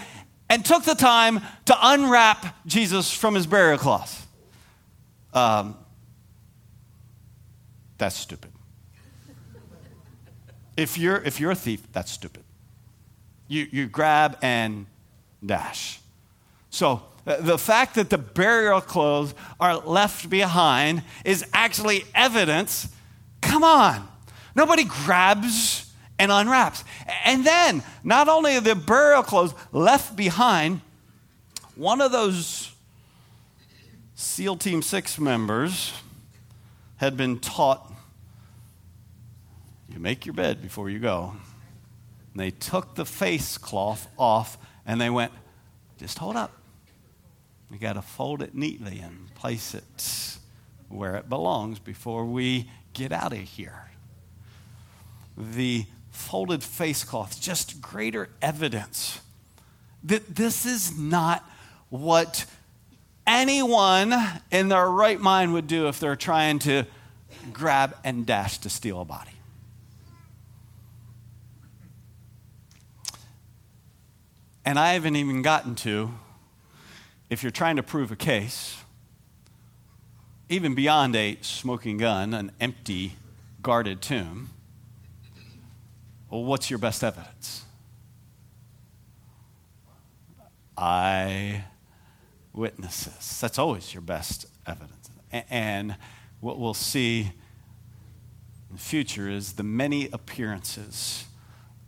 and 0.50 0.66
took 0.66 0.84
the 0.84 0.96
time 0.96 1.42
to 1.66 1.78
unwrap 1.82 2.66
Jesus 2.66 3.12
from 3.14 3.36
his 3.36 3.46
burial 3.46 3.78
cloth. 3.78 4.28
Um, 5.34 5.78
that's 7.98 8.16
stupid. 8.16 8.52
If 10.76 10.98
you're, 10.98 11.18
if 11.18 11.40
you're 11.40 11.52
a 11.52 11.56
thief, 11.56 11.84
that's 11.92 12.12
stupid. 12.12 12.44
You, 13.48 13.68
you 13.72 13.88
grab 13.88 14.38
and 14.42 14.86
dash. 15.46 16.00
So, 16.70 17.04
uh, 17.28 17.42
the 17.42 17.58
fact 17.58 17.96
that 17.96 18.10
the 18.10 18.18
burial 18.18 18.80
clothes 18.80 19.36
are 19.60 19.78
left 19.78 20.30
behind 20.30 21.04
is 21.26 21.46
actually 21.54 22.06
evidence. 22.16 22.88
Come 23.42 23.64
on. 23.64 24.08
Nobody 24.56 24.84
grabs 24.84 25.89
and 26.20 26.32
unwraps. 26.32 26.84
And 27.26 27.46
then, 27.46 27.82
not 28.04 28.28
only 28.28 28.56
are 28.58 28.62
the 28.62 28.76
burial 28.76 29.24
clothes 29.24 29.56
left 29.72 30.16
behind, 30.16 30.82
one 31.76 32.02
of 32.02 32.12
those 32.12 32.72
SEAL 34.16 34.58
Team 34.58 34.82
6 34.82 35.18
members 35.20 35.94
had 36.98 37.16
been 37.16 37.40
taught 37.40 37.90
you 39.92 40.00
make 40.00 40.26
your 40.26 40.34
bed 40.34 40.62
before 40.62 40.90
you 40.90 41.00
go. 41.00 41.34
And 42.34 42.40
they 42.40 42.52
took 42.52 42.96
the 42.96 43.06
face 43.06 43.58
cloth 43.58 44.08
off 44.18 44.58
and 44.86 45.00
they 45.02 45.10
went, 45.10 45.32
just 45.98 46.20
hold 46.20 46.36
up. 46.36 46.52
We 47.72 47.78
got 47.78 47.94
to 47.94 48.02
fold 48.02 48.42
it 48.42 48.54
neatly 48.54 49.00
and 49.00 49.34
place 49.36 49.74
it 49.74 50.38
where 50.90 51.16
it 51.16 51.30
belongs 51.30 51.80
before 51.80 52.26
we 52.26 52.70
get 52.94 53.12
out 53.12 53.32
of 53.32 53.40
here. 53.40 53.92
The 55.38 55.86
folded 56.20 56.62
face 56.64 57.04
cloth, 57.04 57.40
just 57.40 57.82
greater 57.82 58.30
evidence 58.42 59.22
that 60.04 60.36
this 60.36 60.66
is 60.66 60.98
not 60.98 61.44
what 61.90 62.46
anyone 63.26 64.14
in 64.52 64.70
their 64.70 64.90
right 64.90 65.20
mind 65.20 65.54
would 65.54 65.68
do 65.68 65.88
if 65.88 66.00
they're 66.00 66.16
trying 66.16 66.60
to 66.60 66.84
grab 67.52 67.96
and 68.04 68.26
dash 68.26 68.58
to 68.60 68.70
steal 68.70 69.02
a 69.02 69.06
body. 69.06 69.32
And 74.66 74.78
I 74.78 74.94
haven't 74.94 75.16
even 75.16 75.42
gotten 75.42 75.76
to, 75.76 76.12
if 77.30 77.44
you're 77.44 77.52
trying 77.52 77.78
to 77.78 77.84
prove 77.84 78.12
a 78.12 78.16
case, 78.16 78.78
even 80.48 80.76
beyond 80.76 81.16
a 81.16 81.38
smoking 81.42 81.98
gun, 81.98 82.34
an 82.34 82.52
empty, 82.60 83.14
guarded 83.62 84.02
tomb, 84.02 84.50
well, 86.30 86.44
what's 86.44 86.70
your 86.70 86.80
best 86.80 87.04
evidence? 87.04 87.66
Eye 90.78 91.66
witnesses. 92.54 93.40
That's 93.40 93.60
always 93.60 93.94
your 93.94 94.02
best 94.02 94.46
evidence. 94.66 95.10
And 95.32 95.96
what 96.40 96.60
we'll 96.60 96.74
see 96.74 97.32
in 98.70 98.76
the 98.76 98.82
future 98.82 99.30
is 99.30 99.54
the 99.54 99.64
many 99.64 100.10
appearances 100.12 101.26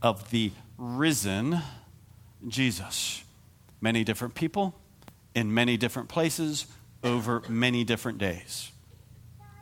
of 0.02 0.32
the 0.32 0.52
risen 0.78 1.62
Jesus. 2.48 3.24
Many 3.80 4.04
different 4.04 4.36
people 4.36 4.76
in 5.36 5.54
many 5.54 5.78
different 5.78 6.10
places 6.10 6.66
over 7.04 7.44
many 7.48 7.84
different 7.84 8.18
days. 8.18 8.72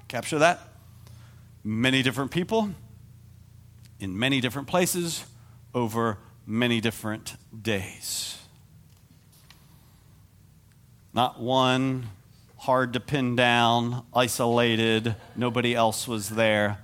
Capture 0.07 0.39
that? 0.39 0.59
Many 1.63 2.01
different 2.01 2.31
people 2.31 2.71
in 3.99 4.17
many 4.17 4.41
different 4.41 4.67
places 4.67 5.25
over 5.73 6.17
many 6.45 6.81
different 6.81 7.35
days. 7.61 8.37
Not 11.13 11.39
one 11.39 12.09
hard 12.57 12.93
to 12.93 12.99
pin 12.99 13.35
down, 13.35 14.05
isolated, 14.13 15.15
nobody 15.35 15.73
else 15.73 16.07
was 16.07 16.29
there. 16.29 16.79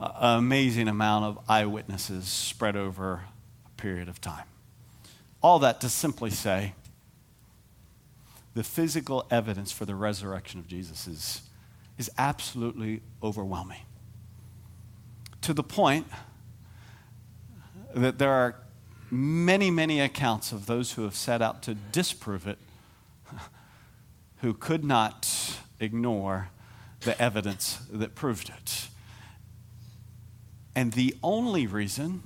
An 0.00 0.38
amazing 0.38 0.88
amount 0.88 1.24
of 1.24 1.38
eyewitnesses 1.48 2.28
spread 2.28 2.76
over 2.76 3.24
a 3.66 3.80
period 3.80 4.08
of 4.08 4.20
time. 4.20 4.44
All 5.42 5.58
that 5.60 5.80
to 5.80 5.88
simply 5.88 6.30
say 6.30 6.74
the 8.54 8.62
physical 8.62 9.26
evidence 9.30 9.72
for 9.72 9.84
the 9.84 9.94
resurrection 9.94 10.60
of 10.60 10.66
Jesus 10.66 11.06
is, 11.06 11.42
is 11.96 12.10
absolutely 12.18 13.02
overwhelming. 13.22 13.82
To 15.48 15.54
the 15.54 15.62
point 15.62 16.06
that 17.94 18.18
there 18.18 18.30
are 18.30 18.56
many, 19.10 19.70
many 19.70 19.98
accounts 19.98 20.52
of 20.52 20.66
those 20.66 20.92
who 20.92 21.04
have 21.04 21.14
set 21.14 21.40
out 21.40 21.62
to 21.62 21.74
disprove 21.74 22.46
it 22.46 22.58
who 24.42 24.52
could 24.52 24.84
not 24.84 25.56
ignore 25.80 26.50
the 27.00 27.18
evidence 27.18 27.78
that 27.90 28.14
proved 28.14 28.50
it. 28.50 28.88
And 30.76 30.92
the 30.92 31.16
only 31.22 31.66
reason 31.66 32.22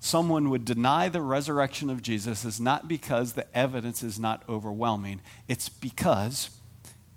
someone 0.00 0.48
would 0.48 0.64
deny 0.64 1.10
the 1.10 1.20
resurrection 1.20 1.90
of 1.90 2.00
Jesus 2.00 2.46
is 2.46 2.58
not 2.58 2.88
because 2.88 3.34
the 3.34 3.54
evidence 3.54 4.02
is 4.02 4.18
not 4.18 4.42
overwhelming. 4.48 5.20
It's 5.48 5.68
because 5.68 6.48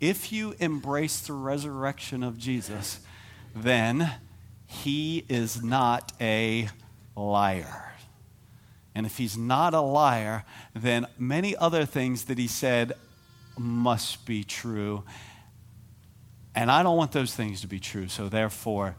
if 0.02 0.34
you 0.34 0.56
embrace 0.60 1.22
the 1.22 1.32
resurrection 1.32 2.22
of 2.22 2.38
Jesus, 2.38 3.00
then 3.56 4.12
he 4.66 5.26
is 5.30 5.64
not 5.64 6.12
a 6.20 6.70
liar. 7.16 7.94
And 8.94 9.06
if 9.06 9.18
he's 9.18 9.38
not 9.38 9.74
a 9.74 9.82
liar, 9.82 10.46
then 10.74 11.06
many 11.18 11.56
other 11.56 11.86
things 11.86 12.26
that 12.26 12.38
he 12.38 12.48
said 12.48 12.94
must 13.58 14.26
be 14.26 14.44
true. 14.44 15.04
And 16.56 16.72
I 16.72 16.84
don't 16.84 16.98
want 16.98 17.12
those 17.12 17.34
things 17.36 17.62
to 17.62 17.68
be 17.68 17.80
true, 17.80 18.08
so 18.08 18.30
therefore, 18.30 18.96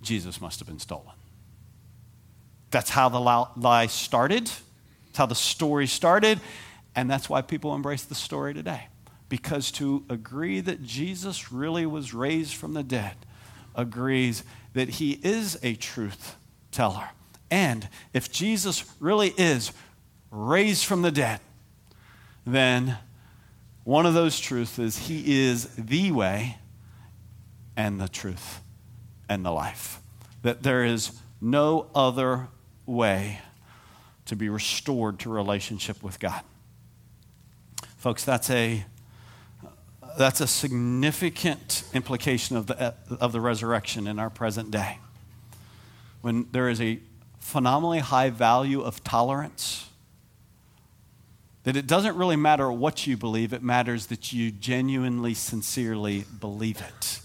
Jesus 0.00 0.40
must 0.40 0.60
have 0.60 0.68
been 0.68 0.78
stolen. 0.78 1.14
That's 2.70 2.90
how 2.90 3.08
the 3.08 3.20
lie 3.20 3.86
started. 3.86 4.50
That's 5.06 5.18
how 5.18 5.26
the 5.26 5.34
story 5.34 5.86
started. 5.86 6.40
And 6.94 7.10
that's 7.10 7.28
why 7.28 7.42
people 7.42 7.74
embrace 7.74 8.04
the 8.04 8.14
story 8.14 8.54
today. 8.54 8.86
Because 9.28 9.70
to 9.72 10.04
agree 10.08 10.60
that 10.60 10.82
Jesus 10.82 11.52
really 11.52 11.86
was 11.86 12.14
raised 12.14 12.54
from 12.54 12.74
the 12.74 12.82
dead 12.82 13.16
agrees 13.74 14.44
that 14.74 14.88
he 14.88 15.12
is 15.22 15.58
a 15.62 15.74
truth 15.74 16.36
teller. 16.70 17.10
And 17.50 17.88
if 18.12 18.32
Jesus 18.32 18.84
really 18.98 19.34
is 19.36 19.72
raised 20.30 20.84
from 20.84 21.02
the 21.02 21.10
dead, 21.10 21.40
then 22.46 22.98
one 23.84 24.06
of 24.06 24.14
those 24.14 24.38
truths 24.40 24.78
is 24.78 24.96
he 24.96 25.42
is 25.44 25.66
the 25.76 26.12
way 26.12 26.58
and 27.76 28.00
the 28.00 28.08
truth 28.08 28.60
and 29.28 29.44
the 29.44 29.50
life. 29.50 30.00
That 30.42 30.62
there 30.62 30.84
is 30.84 31.12
no 31.40 31.88
other 31.94 32.48
way 32.86 33.40
to 34.26 34.36
be 34.36 34.48
restored 34.48 35.18
to 35.20 35.30
relationship 35.30 36.02
with 36.02 36.18
God. 36.18 36.42
Folks, 37.96 38.24
that's 38.24 38.50
a 38.50 38.84
that's 40.16 40.40
a 40.40 40.46
significant 40.46 41.84
implication 41.94 42.56
of 42.56 42.66
the, 42.66 42.94
of 43.20 43.32
the 43.32 43.40
resurrection 43.40 44.06
in 44.06 44.18
our 44.18 44.30
present 44.30 44.70
day. 44.70 44.98
When 46.20 46.46
there 46.52 46.68
is 46.68 46.80
a 46.80 47.00
phenomenally 47.40 47.98
high 47.98 48.30
value 48.30 48.82
of 48.82 49.02
tolerance, 49.04 49.88
that 51.64 51.76
it 51.76 51.86
doesn't 51.86 52.16
really 52.16 52.36
matter 52.36 52.70
what 52.72 53.06
you 53.06 53.16
believe, 53.16 53.52
it 53.52 53.62
matters 53.62 54.06
that 54.06 54.32
you 54.32 54.50
genuinely, 54.50 55.34
sincerely 55.34 56.24
believe 56.40 56.80
it. 56.80 57.20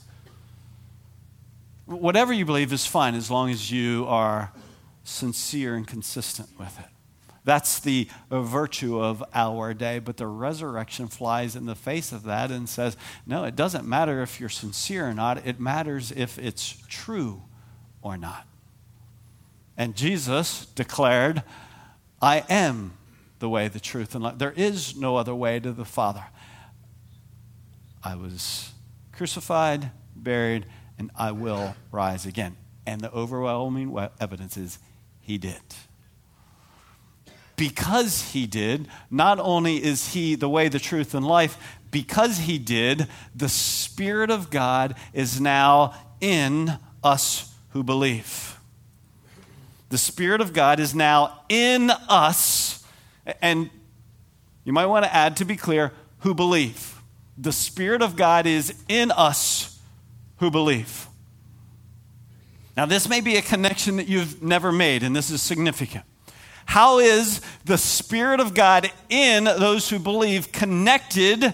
Whatever 1.86 2.34
you 2.34 2.46
believe 2.46 2.74
is 2.74 2.86
fine 2.86 3.16
as 3.16 3.32
long 3.32 3.50
as 3.50 3.72
you 3.72 4.06
are 4.08 4.52
sincere 5.04 5.76
and 5.76 5.88
consistent 5.88 6.50
with 6.60 6.78
it. 6.80 6.97
That's 7.48 7.80
the 7.80 8.10
virtue 8.30 9.00
of 9.00 9.24
our 9.34 9.74
day. 9.74 10.00
But 10.00 10.18
the 10.18 10.28
resurrection 10.28 11.08
flies 11.08 11.56
in 11.56 11.66
the 11.66 11.76
face 11.76 12.12
of 12.12 12.24
that 12.24 12.52
and 12.52 12.68
says, 12.68 12.98
no, 13.26 13.46
it 13.46 13.56
doesn't 13.56 13.88
matter 13.88 14.22
if 14.22 14.42
you're 14.42 14.50
sincere 14.50 15.08
or 15.08 15.14
not, 15.14 15.48
it 15.48 15.58
matters 15.58 16.12
if 16.12 16.38
it's 16.38 16.76
true 16.90 17.44
or 18.02 18.18
not. 18.18 18.46
And 19.78 19.96
Jesus 19.96 20.66
declared, 20.76 21.42
I 22.22 22.44
am 22.50 22.98
the 23.40 23.48
way, 23.48 23.70
the 23.70 23.80
truth, 23.80 24.14
and 24.14 24.26
life. 24.26 24.38
There 24.38 24.54
is 24.54 24.98
no 24.98 25.16
other 25.16 25.34
way 25.34 25.62
to 25.62 25.72
the 25.72 25.86
Father. 25.86 26.26
I 28.04 28.16
was 28.16 28.74
crucified, 29.14 29.92
buried, 30.14 30.66
and 31.00 31.12
I 31.16 31.32
will 31.32 31.76
rise 31.94 32.26
again. 32.26 32.58
And 32.86 33.00
the 33.00 33.14
overwhelming 33.14 33.98
evidence 34.20 34.58
is 34.58 34.80
he 35.22 35.38
did. 35.38 35.62
Because 37.58 38.22
he 38.32 38.48
did, 38.48 38.88
not 39.12 39.40
only 39.40 39.84
is 39.84 40.14
he 40.14 40.36
the 40.36 40.48
way, 40.48 40.70
the 40.70 40.80
truth, 40.80 41.14
and 41.14 41.26
life, 41.28 41.58
because 41.92 42.38
he 42.38 42.60
did, 42.60 43.08
the 43.36 43.50
Spirit 43.50 44.30
of 44.30 44.50
God 44.50 44.96
is 45.12 45.42
now 45.42 45.94
in 46.22 46.78
us 47.04 47.54
who 47.70 47.84
believe. 47.84 48.60
The 49.90 49.98
Spirit 49.98 50.40
of 50.40 50.54
God 50.54 50.80
is 50.80 50.94
now 50.94 51.42
in 51.50 51.90
us, 52.08 52.86
and 53.42 53.70
you 54.64 54.72
might 54.72 54.86
want 54.86 55.06
to 55.06 55.14
add 55.14 55.38
to 55.38 55.46
be 55.46 55.56
clear 55.56 55.94
who 56.20 56.36
believe. 56.36 57.02
The 57.38 57.52
Spirit 57.52 58.02
of 58.02 58.16
God 58.16 58.46
is 58.46 58.74
in 58.88 59.12
us 59.12 59.80
who 60.38 60.52
believe. 60.52 61.08
Now, 62.76 62.86
this 62.86 63.10
may 63.10 63.22
be 63.22 63.38
a 63.38 63.42
connection 63.42 63.96
that 63.98 64.08
you've 64.08 64.44
never 64.44 64.72
made, 64.72 65.02
and 65.02 65.16
this 65.16 65.32
is 65.32 65.42
significant. 65.42 66.04
How 66.68 67.00
is 67.00 67.42
the 67.64 67.78
Spirit 67.78 68.42
of 68.42 68.54
God 68.54 68.92
in 69.10 69.46
those 69.46 69.90
who 69.90 70.00
believe 70.00 70.52
connected 70.52 71.54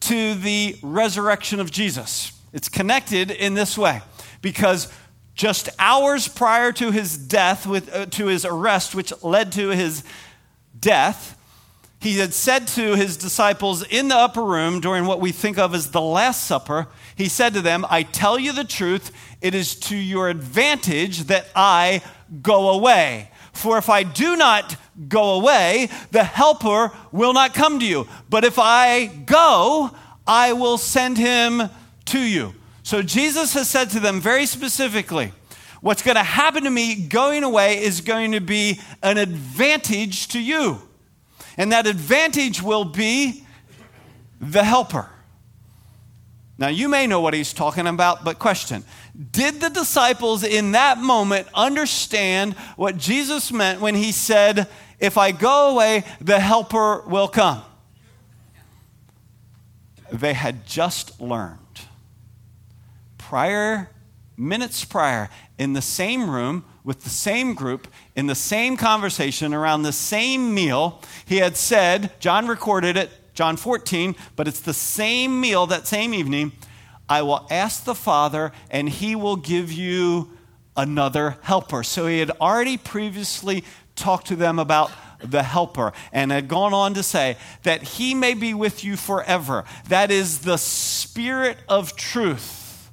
to 0.00 0.34
the 0.34 0.76
resurrection 0.82 1.60
of 1.60 1.70
Jesus? 1.70 2.32
It's 2.52 2.68
connected 2.68 3.30
in 3.30 3.52
this 3.52 3.76
way 3.76 4.00
because 4.40 4.90
just 5.34 5.68
hours 5.78 6.26
prior 6.26 6.72
to 6.72 6.90
his 6.90 7.18
death, 7.18 7.66
with, 7.66 7.94
uh, 7.94 8.06
to 8.06 8.26
his 8.26 8.46
arrest, 8.46 8.94
which 8.94 9.12
led 9.22 9.52
to 9.52 9.68
his 9.68 10.02
death, 10.78 11.36
he 12.00 12.18
had 12.18 12.32
said 12.32 12.66
to 12.68 12.96
his 12.96 13.18
disciples 13.18 13.82
in 13.82 14.08
the 14.08 14.16
upper 14.16 14.42
room 14.42 14.80
during 14.80 15.04
what 15.04 15.20
we 15.20 15.32
think 15.32 15.58
of 15.58 15.74
as 15.74 15.90
the 15.90 16.00
Last 16.00 16.46
Supper, 16.46 16.88
he 17.14 17.28
said 17.28 17.52
to 17.52 17.60
them, 17.60 17.84
I 17.90 18.04
tell 18.04 18.38
you 18.38 18.54
the 18.54 18.64
truth, 18.64 19.12
it 19.42 19.54
is 19.54 19.74
to 19.80 19.96
your 19.96 20.30
advantage 20.30 21.24
that 21.24 21.48
I 21.54 22.02
go 22.40 22.70
away. 22.70 23.29
For 23.52 23.78
if 23.78 23.88
I 23.88 24.02
do 24.02 24.36
not 24.36 24.76
go 25.08 25.34
away, 25.34 25.88
the 26.10 26.24
Helper 26.24 26.92
will 27.12 27.32
not 27.32 27.54
come 27.54 27.80
to 27.80 27.86
you. 27.86 28.06
But 28.28 28.44
if 28.44 28.58
I 28.58 29.06
go, 29.06 29.90
I 30.26 30.52
will 30.52 30.78
send 30.78 31.18
him 31.18 31.62
to 32.06 32.20
you. 32.20 32.54
So 32.82 33.02
Jesus 33.02 33.54
has 33.54 33.68
said 33.68 33.90
to 33.90 34.00
them 34.00 34.20
very 34.20 34.46
specifically, 34.46 35.32
What's 35.80 36.02
going 36.02 36.16
to 36.16 36.22
happen 36.22 36.64
to 36.64 36.70
me 36.70 36.94
going 36.94 37.42
away 37.42 37.82
is 37.82 38.02
going 38.02 38.32
to 38.32 38.40
be 38.40 38.78
an 39.02 39.16
advantage 39.16 40.28
to 40.28 40.38
you. 40.38 40.82
And 41.56 41.72
that 41.72 41.86
advantage 41.86 42.62
will 42.62 42.84
be 42.84 43.46
the 44.40 44.62
helper. 44.62 45.08
Now, 46.58 46.68
you 46.68 46.90
may 46.90 47.06
know 47.06 47.22
what 47.22 47.32
he's 47.32 47.54
talking 47.54 47.86
about, 47.86 48.24
but 48.24 48.38
question 48.38 48.84
Did 49.30 49.60
the 49.60 49.70
disciples 49.70 50.44
in 50.44 50.72
that 50.72 50.98
moment 50.98 51.48
understand 51.54 52.54
what 52.76 52.96
Jesus 52.96 53.52
meant 53.52 53.80
when 53.80 53.94
he 53.94 54.12
said, 54.12 54.68
If 54.98 55.18
I 55.18 55.32
go 55.32 55.70
away, 55.70 56.04
the 56.20 56.40
helper 56.40 57.02
will 57.02 57.28
come? 57.28 57.62
They 60.12 60.34
had 60.34 60.66
just 60.66 61.20
learned 61.20 61.58
prior, 63.30 63.88
minutes 64.36 64.84
prior, 64.84 65.28
in 65.56 65.72
the 65.72 65.80
same 65.80 66.28
room 66.28 66.64
with 66.82 67.04
the 67.04 67.10
same 67.10 67.54
group, 67.54 67.86
in 68.16 68.26
the 68.26 68.34
same 68.34 68.76
conversation, 68.76 69.54
around 69.54 69.82
the 69.82 69.92
same 69.92 70.52
meal, 70.52 71.00
he 71.26 71.36
had 71.36 71.56
said, 71.56 72.12
John 72.18 72.48
recorded 72.48 72.96
it, 72.96 73.08
John 73.34 73.56
14, 73.56 74.16
but 74.34 74.48
it's 74.48 74.58
the 74.58 74.74
same 74.74 75.40
meal 75.40 75.66
that 75.68 75.86
same 75.86 76.12
evening. 76.12 76.50
I 77.10 77.22
will 77.22 77.46
ask 77.50 77.84
the 77.84 77.94
Father, 77.94 78.52
and 78.70 78.88
he 78.88 79.16
will 79.16 79.36
give 79.36 79.72
you 79.72 80.30
another 80.76 81.36
helper. 81.42 81.82
So 81.82 82.06
he 82.06 82.20
had 82.20 82.30
already 82.40 82.76
previously 82.76 83.64
talked 83.96 84.28
to 84.28 84.36
them 84.36 84.58
about 84.58 84.92
the 85.22 85.42
helper 85.42 85.92
and 86.12 86.30
had 86.30 86.48
gone 86.48 86.72
on 86.72 86.94
to 86.94 87.02
say 87.02 87.36
that 87.64 87.82
he 87.82 88.14
may 88.14 88.32
be 88.32 88.54
with 88.54 88.84
you 88.84 88.96
forever. 88.96 89.64
That 89.88 90.10
is 90.10 90.40
the 90.40 90.56
spirit 90.56 91.58
of 91.68 91.96
truth. 91.96 92.90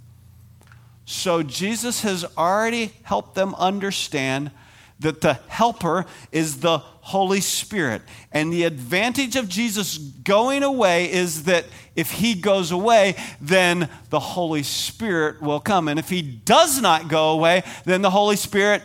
So 1.06 1.42
Jesus 1.44 2.02
has 2.02 2.26
already 2.38 2.92
helped 3.04 3.36
them 3.36 3.56
understand 3.56 4.52
that 5.00 5.22
the 5.22 5.36
helper 5.48 6.06
is 6.32 6.60
the 6.60 6.80
Holy 6.80 7.40
Spirit. 7.40 8.02
And 8.32 8.52
the 8.52 8.64
advantage 8.64 9.36
of 9.36 9.48
Jesus 9.48 9.98
going 9.98 10.64
away 10.64 11.10
is 11.12 11.44
that 11.44 11.66
if 11.98 12.12
he 12.12 12.36
goes 12.36 12.72
away, 12.72 13.16
then 13.42 13.90
the 14.12 14.20
Holy 14.20 14.62
Spirit 14.62 15.42
will 15.42 15.60
come. 15.60 15.88
And 15.88 16.00
if 16.00 16.10
he 16.10 16.22
does 16.22 16.80
not 16.80 17.10
go 17.10 17.32
away, 17.32 17.64
then 17.86 18.04
the 18.04 18.12
Holy 18.12 18.36
Spirit 18.36 18.84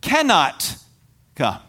cannot 0.00 0.76
come. 1.36 1.60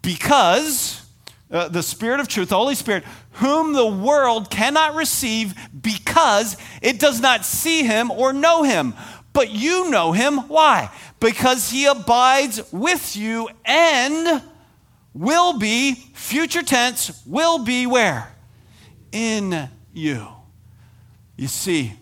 Because 0.00 1.04
uh, 1.50 1.68
the 1.68 1.82
Spirit 1.82 2.20
of 2.20 2.28
truth, 2.28 2.48
the 2.48 2.56
Holy 2.56 2.74
Spirit, 2.74 3.04
whom 3.32 3.74
the 3.74 3.86
world 3.86 4.50
cannot 4.50 4.94
receive 4.94 5.54
because 5.78 6.56
it 6.80 6.98
does 6.98 7.20
not 7.20 7.44
see 7.44 7.82
him 7.82 8.10
or 8.10 8.32
know 8.32 8.62
him. 8.62 8.94
But 9.34 9.50
you 9.50 9.90
know 9.90 10.12
him. 10.12 10.48
Why? 10.48 10.90
Because 11.20 11.70
he 11.70 11.84
abides 11.84 12.62
with 12.72 13.14
you 13.14 13.50
and 13.66 14.42
will 15.12 15.58
be, 15.58 15.94
future 16.14 16.62
tense, 16.62 17.22
will 17.26 17.62
be 17.62 17.86
where? 17.86 18.34
In 19.12 19.68
you. 19.92 20.28
You 21.36 21.48
see, 21.48 21.94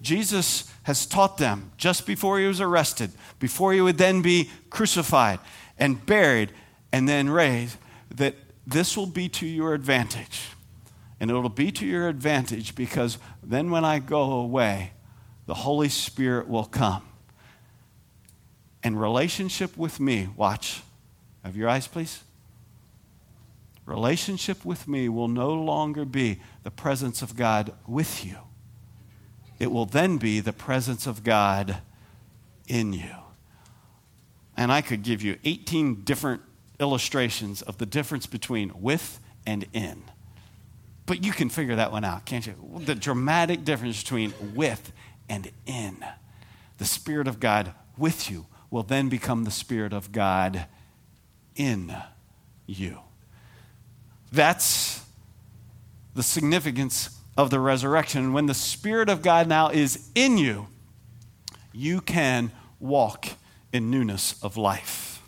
Jesus 0.00 0.72
has 0.84 1.04
taught 1.06 1.38
them 1.38 1.72
just 1.76 2.06
before 2.06 2.38
he 2.38 2.46
was 2.46 2.60
arrested, 2.60 3.10
before 3.38 3.72
he 3.72 3.80
would 3.80 3.98
then 3.98 4.22
be 4.22 4.50
crucified 4.70 5.38
and 5.78 6.04
buried 6.06 6.52
and 6.92 7.08
then 7.08 7.28
raised, 7.28 7.76
that 8.14 8.34
this 8.66 8.96
will 8.96 9.06
be 9.06 9.28
to 9.28 9.46
your 9.46 9.74
advantage. 9.74 10.48
And 11.20 11.30
it'll 11.30 11.48
be 11.48 11.72
to 11.72 11.86
your 11.86 12.08
advantage 12.08 12.74
because 12.74 13.18
then 13.42 13.70
when 13.70 13.84
I 13.84 13.98
go 13.98 14.32
away, 14.32 14.92
the 15.46 15.54
Holy 15.54 15.88
Spirit 15.88 16.48
will 16.48 16.64
come. 16.64 17.02
And 18.82 19.00
relationship 19.00 19.76
with 19.76 19.98
me, 19.98 20.28
watch. 20.36 20.82
Have 21.44 21.56
your 21.56 21.68
eyes, 21.68 21.88
please. 21.88 22.22
Relationship 23.88 24.66
with 24.66 24.86
me 24.86 25.08
will 25.08 25.28
no 25.28 25.50
longer 25.54 26.04
be 26.04 26.40
the 26.62 26.70
presence 26.70 27.22
of 27.22 27.34
God 27.34 27.72
with 27.86 28.22
you. 28.22 28.36
It 29.58 29.72
will 29.72 29.86
then 29.86 30.18
be 30.18 30.40
the 30.40 30.52
presence 30.52 31.06
of 31.06 31.24
God 31.24 31.78
in 32.66 32.92
you. 32.92 33.14
And 34.58 34.70
I 34.70 34.82
could 34.82 35.02
give 35.02 35.22
you 35.22 35.38
18 35.42 36.02
different 36.02 36.42
illustrations 36.78 37.62
of 37.62 37.78
the 37.78 37.86
difference 37.86 38.26
between 38.26 38.72
with 38.78 39.20
and 39.46 39.64
in. 39.72 40.02
But 41.06 41.24
you 41.24 41.32
can 41.32 41.48
figure 41.48 41.76
that 41.76 41.90
one 41.90 42.04
out, 42.04 42.26
can't 42.26 42.46
you? 42.46 42.54
The 42.84 42.94
dramatic 42.94 43.64
difference 43.64 44.02
between 44.02 44.34
with 44.54 44.92
and 45.30 45.50
in. 45.64 46.04
The 46.76 46.84
Spirit 46.84 47.26
of 47.26 47.40
God 47.40 47.72
with 47.96 48.30
you 48.30 48.46
will 48.70 48.82
then 48.82 49.08
become 49.08 49.44
the 49.44 49.50
Spirit 49.50 49.94
of 49.94 50.12
God 50.12 50.66
in 51.56 51.96
you. 52.66 52.98
That's 54.32 55.04
the 56.14 56.22
significance 56.22 57.16
of 57.36 57.50
the 57.50 57.60
resurrection. 57.60 58.32
When 58.32 58.46
the 58.46 58.54
Spirit 58.54 59.08
of 59.08 59.22
God 59.22 59.48
now 59.48 59.68
is 59.68 60.08
in 60.14 60.38
you, 60.38 60.68
you 61.72 62.00
can 62.00 62.50
walk 62.80 63.28
in 63.72 63.90
newness 63.90 64.42
of 64.42 64.56
life. 64.56 65.22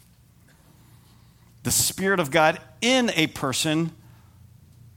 The 1.63 1.71
Spirit 1.71 2.21
of 2.21 2.31
God 2.31 2.61
in 2.81 3.11
a 3.15 3.27
person 3.29 3.93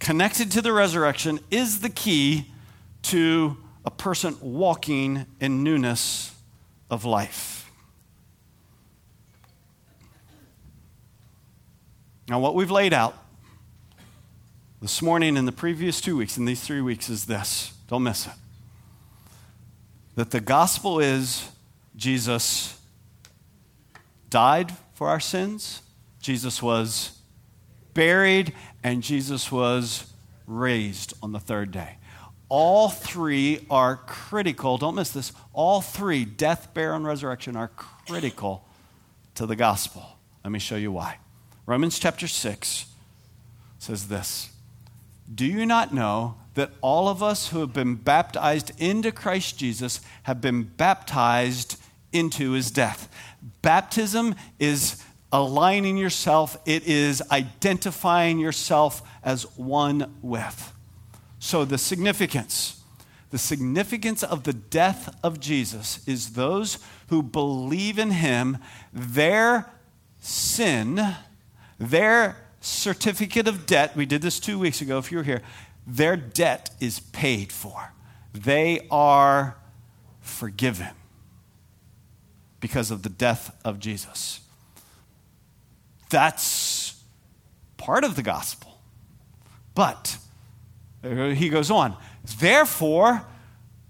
connected 0.04 0.52
to 0.52 0.62
the 0.62 0.74
resurrection, 0.74 1.40
is 1.50 1.80
the 1.80 1.90
key 1.90 2.52
to 3.02 3.56
a 3.86 3.92
person 3.92 4.36
walking 4.42 5.26
in 5.40 5.64
newness 5.64 6.36
of 6.90 7.06
life. 7.06 7.72
Now, 12.28 12.40
what 12.40 12.54
we've 12.54 12.70
laid 12.70 12.92
out 12.92 13.18
this 14.84 15.02
morning 15.02 15.38
and 15.38 15.48
the 15.48 15.54
previous 15.54 16.02
two 16.02 16.18
weeks 16.18 16.36
and 16.36 16.46
these 16.46 16.60
three 16.60 16.82
weeks 16.82 17.10
is 17.10 17.24
this 17.24 17.72
don't 17.88 18.04
miss 18.04 18.28
it. 18.28 18.34
That 20.16 20.32
the 20.32 20.42
gospel 20.42 21.00
is 21.00 21.50
Jesus 21.96 22.78
died 24.30 24.74
for 24.94 25.08
our 25.08 25.22
sins, 25.22 25.82
Jesus 26.20 26.62
was 26.62 27.18
buried, 27.94 28.52
and 28.84 29.02
Jesus 29.02 29.50
was 29.50 30.12
raised 30.48 31.14
on 31.24 31.32
the 31.32 31.40
third 31.40 31.72
day. 31.72 31.96
All 32.50 32.90
three 32.90 33.66
are 33.70 33.96
critical. 33.96 34.78
Don't 34.78 34.96
miss 34.96 35.12
this. 35.12 35.32
All 35.54 35.80
three, 35.80 36.26
death, 36.26 36.74
burial, 36.74 36.98
and 36.98 37.06
resurrection, 37.06 37.56
are 37.56 37.70
critical 37.70 38.66
to 39.36 39.46
the 39.46 39.56
gospel. 39.56 40.04
Let 40.44 40.52
me 40.52 40.60
show 40.60 40.76
you 40.76 40.92
why. 40.92 41.20
Romans 41.66 42.00
chapter 42.00 42.28
6 42.28 42.86
says 43.80 44.10
this 44.10 44.53
Do 45.34 45.46
you 45.46 45.66
not 45.66 45.94
know 45.94 46.36
that 46.54 46.72
all 46.82 47.08
of 47.08 47.24
us 47.24 47.50
who 47.50 47.60
have 47.60 47.74
been 47.74 47.96
baptized 47.96 48.72
into 48.80 49.12
Christ 49.12 49.58
Jesus 49.58 50.02
have 50.24 50.42
been 50.42 50.64
baptized 50.64 51.80
into 52.12 52.52
his 52.52 52.72
death? 52.72 53.10
Baptism 53.62 54.36
is 54.60 55.04
aligning 55.32 55.98
yourself, 55.98 56.58
it 56.66 56.84
is 56.86 57.24
identifying 57.32 58.38
yourself 58.38 59.02
as 59.24 59.44
one 59.58 60.14
with. 60.22 60.74
So, 61.40 61.66
the 61.66 61.78
significance. 61.78 62.80
The 63.32 63.40
significance 63.40 64.22
of 64.22 64.44
the 64.44 64.54
death 64.54 65.18
of 65.24 65.40
Jesus 65.40 66.08
is 66.08 66.34
those 66.34 66.78
who 67.08 67.24
believe 67.24 67.98
in 67.98 68.12
him, 68.12 68.60
their 68.94 69.72
sin, 70.20 71.16
their 71.80 72.38
certificate 72.64 73.48
of 73.48 73.66
debt, 73.66 73.96
we 73.96 74.06
did 74.06 74.22
this 74.22 74.40
two 74.40 74.58
weeks 74.58 74.82
ago 74.82 74.98
if 74.98 75.12
you 75.12 75.18
were 75.18 75.24
here, 75.24 75.42
their 75.86 76.16
debt 76.16 76.70
is 76.80 77.00
paid 77.00 77.52
for. 77.52 77.94
They 78.34 78.88
are 78.90 79.58
forgiven 80.22 80.90
because 82.60 82.90
of 82.90 83.04
the 83.04 83.10
death 83.10 83.56
of 83.66 83.80
Jesus. 83.80 84.40
That's 86.10 87.04
part 87.78 88.04
of 88.04 88.16
the 88.16 88.24
gospel. 88.24 88.80
But 89.76 90.18
uh, 91.04 91.30
he 91.30 91.50
goes 91.50 91.70
on, 91.70 91.98
therefore, 92.40 93.26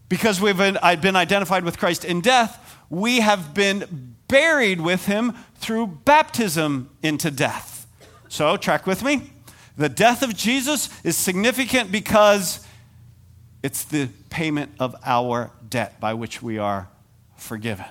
because 0.10 0.42
we've 0.42 0.58
been, 0.58 0.78
I've 0.82 1.02
been 1.02 1.16
identified 1.16 1.64
with 1.64 1.78
Christ 1.78 2.04
in 2.04 2.22
death, 2.22 2.80
we 2.90 3.20
have 3.20 3.54
been 3.54 4.16
buried 4.28 4.82
with 4.82 5.06
him 5.06 5.34
through 5.56 5.88
baptism 6.06 6.90
into 7.04 7.30
death. 7.30 7.73
So, 8.34 8.58
track 8.58 8.88
with 8.88 9.04
me. 9.04 9.30
The 9.78 9.90
death 9.90 10.24
of 10.24 10.36
Jesus 10.36 10.90
is 11.04 11.16
significant 11.16 11.92
because 11.92 12.66
it's 13.62 13.84
the 13.84 14.10
payment 14.32 14.72
of 14.80 14.96
our 15.06 15.52
debt 15.70 16.00
by 16.00 16.16
which 16.16 16.42
we 16.42 16.58
are 16.58 16.90
forgiven. 17.38 17.86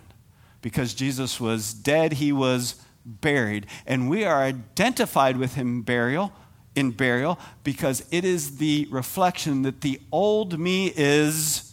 Because 0.61 0.95
Jesus 0.95 1.41
was 1.41 1.73
dead, 1.73 2.15
he 2.15 2.33
was 2.33 2.75
buried. 3.07 3.69
And 3.87 4.11
we 4.11 4.25
are 4.25 4.43
identified 4.43 5.37
with 5.37 5.55
him 5.55 5.83
burial 5.83 6.33
in 6.75 6.91
burial 6.91 7.39
because 7.63 8.05
it 8.11 8.25
is 8.25 8.57
the 8.57 8.89
reflection 8.91 9.63
that 9.63 9.83
the 9.83 10.01
old 10.11 10.59
me 10.59 10.93
is 10.97 11.73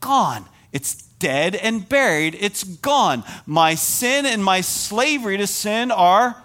gone. 0.00 0.44
It's 0.70 0.96
dead 1.18 1.56
and 1.56 1.88
buried. 1.88 2.36
It's 2.38 2.62
gone. 2.62 3.24
My 3.46 3.74
sin 3.74 4.26
and 4.26 4.44
my 4.44 4.60
slavery 4.60 5.38
to 5.38 5.46
sin 5.46 5.90
are 5.90 6.42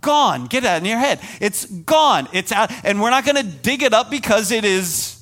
gone. 0.00 0.46
Get 0.46 0.62
that 0.62 0.78
in 0.82 0.84
your 0.84 0.98
head. 0.98 1.20
It's 1.40 1.64
gone. 1.64 2.28
It's 2.32 2.52
out. 2.52 2.70
And 2.84 3.00
we're 3.00 3.10
not 3.10 3.24
going 3.24 3.36
to 3.36 3.42
dig 3.42 3.82
it 3.82 3.92
up 3.92 4.10
because 4.10 4.50
it 4.50 4.64
is 4.64 5.18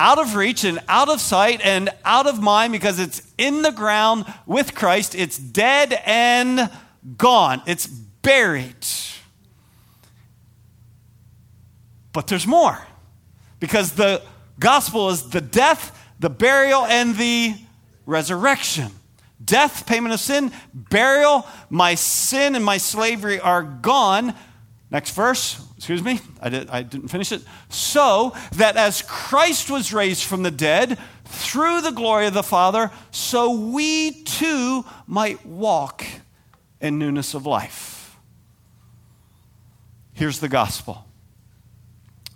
out 0.00 0.18
of 0.18 0.34
reach 0.34 0.64
and 0.64 0.80
out 0.88 1.10
of 1.10 1.20
sight 1.20 1.60
and 1.62 1.90
out 2.04 2.26
of 2.26 2.40
mind 2.40 2.72
because 2.72 2.98
it's 2.98 3.22
in 3.36 3.62
the 3.62 3.70
ground 3.70 4.24
with 4.46 4.74
Christ. 4.74 5.14
It's 5.14 5.36
dead 5.36 6.00
and 6.06 6.70
gone, 7.18 7.62
it's 7.66 7.86
buried. 7.86 8.86
But 12.12 12.26
there's 12.26 12.46
more 12.46 12.78
because 13.60 13.92
the 13.92 14.22
gospel 14.58 15.10
is 15.10 15.30
the 15.30 15.40
death, 15.40 15.96
the 16.18 16.30
burial, 16.30 16.84
and 16.84 17.14
the 17.16 17.54
resurrection. 18.06 18.90
Death, 19.42 19.86
payment 19.86 20.12
of 20.12 20.20
sin, 20.20 20.52
burial, 20.74 21.46
my 21.70 21.94
sin 21.94 22.54
and 22.54 22.64
my 22.64 22.76
slavery 22.76 23.40
are 23.40 23.62
gone. 23.62 24.34
Next 24.90 25.12
verse, 25.12 25.64
excuse 25.76 26.02
me, 26.02 26.20
I, 26.40 26.48
did, 26.48 26.68
I 26.68 26.82
didn't 26.82 27.08
finish 27.08 27.32
it. 27.32 27.42
So 27.68 28.34
that 28.56 28.76
as 28.76 29.02
Christ 29.02 29.70
was 29.70 29.92
raised 29.92 30.24
from 30.24 30.42
the 30.42 30.50
dead 30.50 30.98
through 31.24 31.80
the 31.80 31.92
glory 31.92 32.26
of 32.26 32.34
the 32.34 32.42
Father, 32.42 32.90
so 33.10 33.52
we 33.52 34.24
too 34.24 34.84
might 35.06 35.46
walk 35.46 36.04
in 36.80 36.98
newness 36.98 37.34
of 37.34 37.46
life. 37.46 38.18
Here's 40.12 40.40
the 40.40 40.48
gospel 40.48 41.06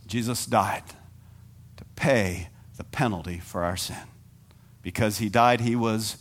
Jesus 0.07 0.47
died 0.47 0.85
to 1.77 1.85
pay 1.97 2.49
the 2.77 2.85
penalty 2.85 3.39
for 3.39 3.65
our 3.65 3.77
sin. 3.77 3.97
Because 4.81 5.19
he 5.19 5.29
died, 5.29 5.61
he 5.61 5.77
was 5.77 6.19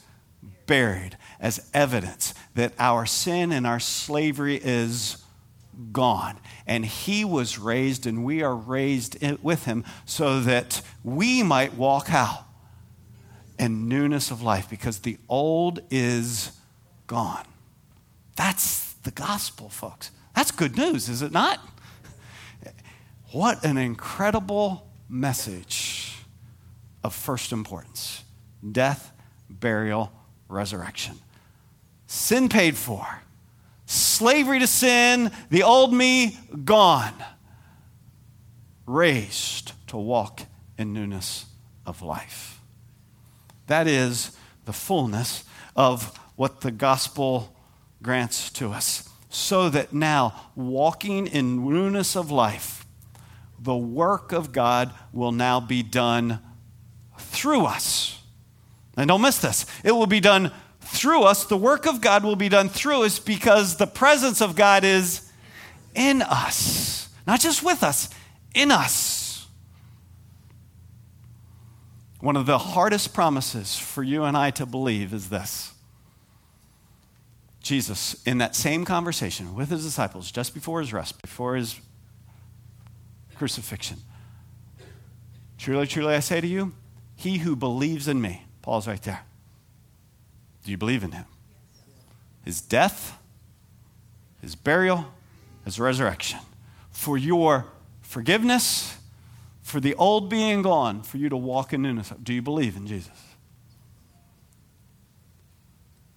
buried 0.74 1.16
as 1.40 1.70
evidence 1.72 2.34
that 2.56 2.74
our 2.80 3.06
sin 3.06 3.52
and 3.52 3.68
our 3.68 3.80
slavery 3.80 4.60
is 4.64 5.24
gone. 5.92 6.36
And 6.66 6.84
he 6.84 7.24
was 7.24 7.60
raised, 7.60 8.08
and 8.08 8.26
we 8.26 8.42
are 8.42 8.56
raised 8.56 9.24
with 9.44 9.66
him 9.66 9.86
so 10.06 10.40
that 10.40 10.82
we 11.04 11.44
might 11.44 11.76
walk 11.76 12.12
out 12.12 12.46
in 13.60 13.88
newness 13.88 14.32
of 14.32 14.42
life 14.42 14.68
because 14.68 14.98
the 15.02 15.20
old 15.30 15.80
is 15.92 16.54
gone. 17.06 17.46
That's 18.36 18.94
the 19.04 19.12
gospel, 19.12 19.70
folks. 19.70 20.10
That's 20.36 20.50
good 20.50 20.76
news, 20.76 21.08
is 21.08 21.22
it 21.22 21.32
not? 21.32 21.60
What 23.32 23.64
an 23.64 23.78
incredible 23.78 24.90
message 25.08 26.18
of 27.04 27.14
first 27.14 27.52
importance 27.52 28.24
death, 28.72 29.12
burial, 29.52 30.12
resurrection. 30.54 31.18
Sin 32.08 32.48
paid 32.48 32.78
for, 32.78 33.06
slavery 33.86 34.60
to 34.60 34.68
sin, 34.68 35.32
the 35.50 35.64
old 35.64 35.94
me 35.94 36.38
gone, 36.64 37.14
raised 38.86 39.74
to 39.88 39.98
walk 39.98 40.44
in 40.78 40.94
newness 40.94 41.46
of 41.86 42.02
life. 42.02 42.60
That 43.68 43.88
is 43.88 44.38
the 44.66 44.74
fullness 44.74 45.44
of 45.76 46.18
what 46.36 46.62
the 46.62 46.72
gospel 46.72 47.56
grants 48.02 48.50
to 48.52 48.72
us, 48.72 49.10
so 49.30 49.70
that 49.70 49.94
now, 49.94 50.50
walking 50.56 51.28
in 51.28 51.66
newness 51.68 52.16
of 52.16 52.30
life, 52.30 52.86
the 53.60 53.76
work 53.76 54.32
of 54.32 54.52
God 54.52 54.94
will 55.12 55.32
now 55.32 55.60
be 55.60 55.82
done 55.82 56.40
through 57.18 57.66
us. 57.66 58.23
And 58.96 59.08
don't 59.08 59.22
miss 59.22 59.40
this. 59.40 59.66
It 59.84 59.92
will 59.92 60.08
be 60.08 60.20
done 60.20 60.52
through 60.82 61.24
us. 61.24 61.46
The 61.46 61.58
work 61.58 61.86
of 61.86 62.02
God 62.02 62.24
will 62.24 62.36
be 62.36 62.50
done 62.50 62.70
through 62.70 63.04
us 63.04 63.20
because 63.20 63.78
the 63.78 63.88
presence 63.88 64.42
of 64.42 64.56
God 64.56 64.84
is 64.84 65.32
in 65.96 66.22
us. 66.22 67.10
Not 67.26 67.40
just 67.40 67.64
with 67.64 67.84
us, 67.84 68.10
in 68.54 68.72
us. 68.72 69.48
One 72.20 72.38
of 72.38 72.46
the 72.46 72.58
hardest 72.58 73.14
promises 73.14 73.78
for 73.78 74.04
you 74.04 74.24
and 74.24 74.38
I 74.38 74.52
to 74.52 74.66
believe 74.66 75.14
is 75.14 75.30
this 75.30 75.74
Jesus, 77.62 78.22
in 78.26 78.40
that 78.40 78.56
same 78.56 78.84
conversation 78.84 79.56
with 79.56 79.70
his 79.70 79.84
disciples 79.86 80.32
just 80.32 80.54
before 80.54 80.82
his 80.82 80.92
rest, 80.92 81.22
before 81.22 81.56
his 81.56 81.80
crucifixion, 83.36 83.98
truly, 85.58 85.88
truly, 85.88 86.14
I 86.14 86.20
say 86.20 86.42
to 86.42 86.48
you, 86.48 86.74
he 87.16 87.38
who 87.40 87.56
believes 87.56 88.08
in 88.08 88.22
me, 88.22 88.46
Paul's 88.64 88.88
right 88.88 89.02
there. 89.04 89.22
Do 90.66 90.72
you 90.72 90.78
believe 90.78 91.04
in 91.04 91.12
him? 91.12 91.26
His 92.44 92.62
death, 92.62 93.20
his 94.42 94.56
burial, 94.56 95.06
his 95.64 95.80
resurrection. 95.80 96.40
For 96.92 97.16
your 97.16 97.66
forgiveness, 98.02 98.98
for 99.62 99.80
the 99.80 99.94
old 99.96 100.30
being 100.30 100.64
gone, 100.64 101.04
for 101.04 101.18
you 101.18 101.30
to 101.30 101.38
walk 101.38 101.74
in 101.74 101.84
newness. 101.84 102.12
Do 102.22 102.34
you 102.34 102.42
believe 102.42 102.76
in 102.76 102.88
Jesus? 102.88 103.36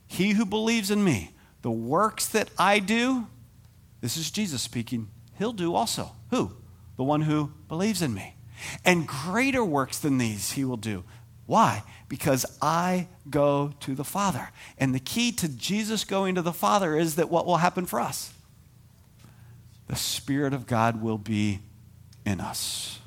He 0.07 0.31
who 0.31 0.47
believes 0.47 0.91
in 0.91 1.05
me, 1.05 1.35
the 1.61 1.71
works 1.71 2.27
that 2.29 2.49
I 2.59 2.79
do, 2.79 3.27
this 4.01 4.17
is 4.17 4.31
Jesus 4.31 4.63
speaking, 4.63 5.09
he'll 5.37 5.53
do 5.53 5.75
also. 5.75 6.13
Who? 6.31 6.57
the 6.97 7.05
one 7.05 7.23
who 7.23 7.53
believes 7.69 8.03
in 8.03 8.13
me. 8.13 8.35
And 8.85 9.07
greater 9.07 9.65
works 9.65 9.99
than 9.99 10.19
these 10.19 10.53
he 10.53 10.65
will 10.65 10.79
do. 10.79 11.05
Why? 11.47 11.85
Because 12.09 12.45
I 12.61 13.09
go 13.31 13.73
to 13.81 13.95
the 13.95 14.05
Father. 14.05 14.51
And 14.79 14.95
the 14.95 15.01
key 15.01 15.33
to 15.33 15.49
Jesus 15.49 16.05
going 16.05 16.35
to 16.35 16.43
the 16.43 16.53
Father 16.53 16.97
is 16.97 17.17
that 17.17 17.31
what 17.31 17.47
will 17.47 17.59
happen 17.59 17.87
for 17.87 18.01
us? 18.01 18.33
The 19.87 19.97
Spirit 19.97 20.53
of 20.53 20.67
God 20.67 21.01
will 21.01 21.19
be 21.19 21.61
in 22.25 22.41
us. 22.41 22.99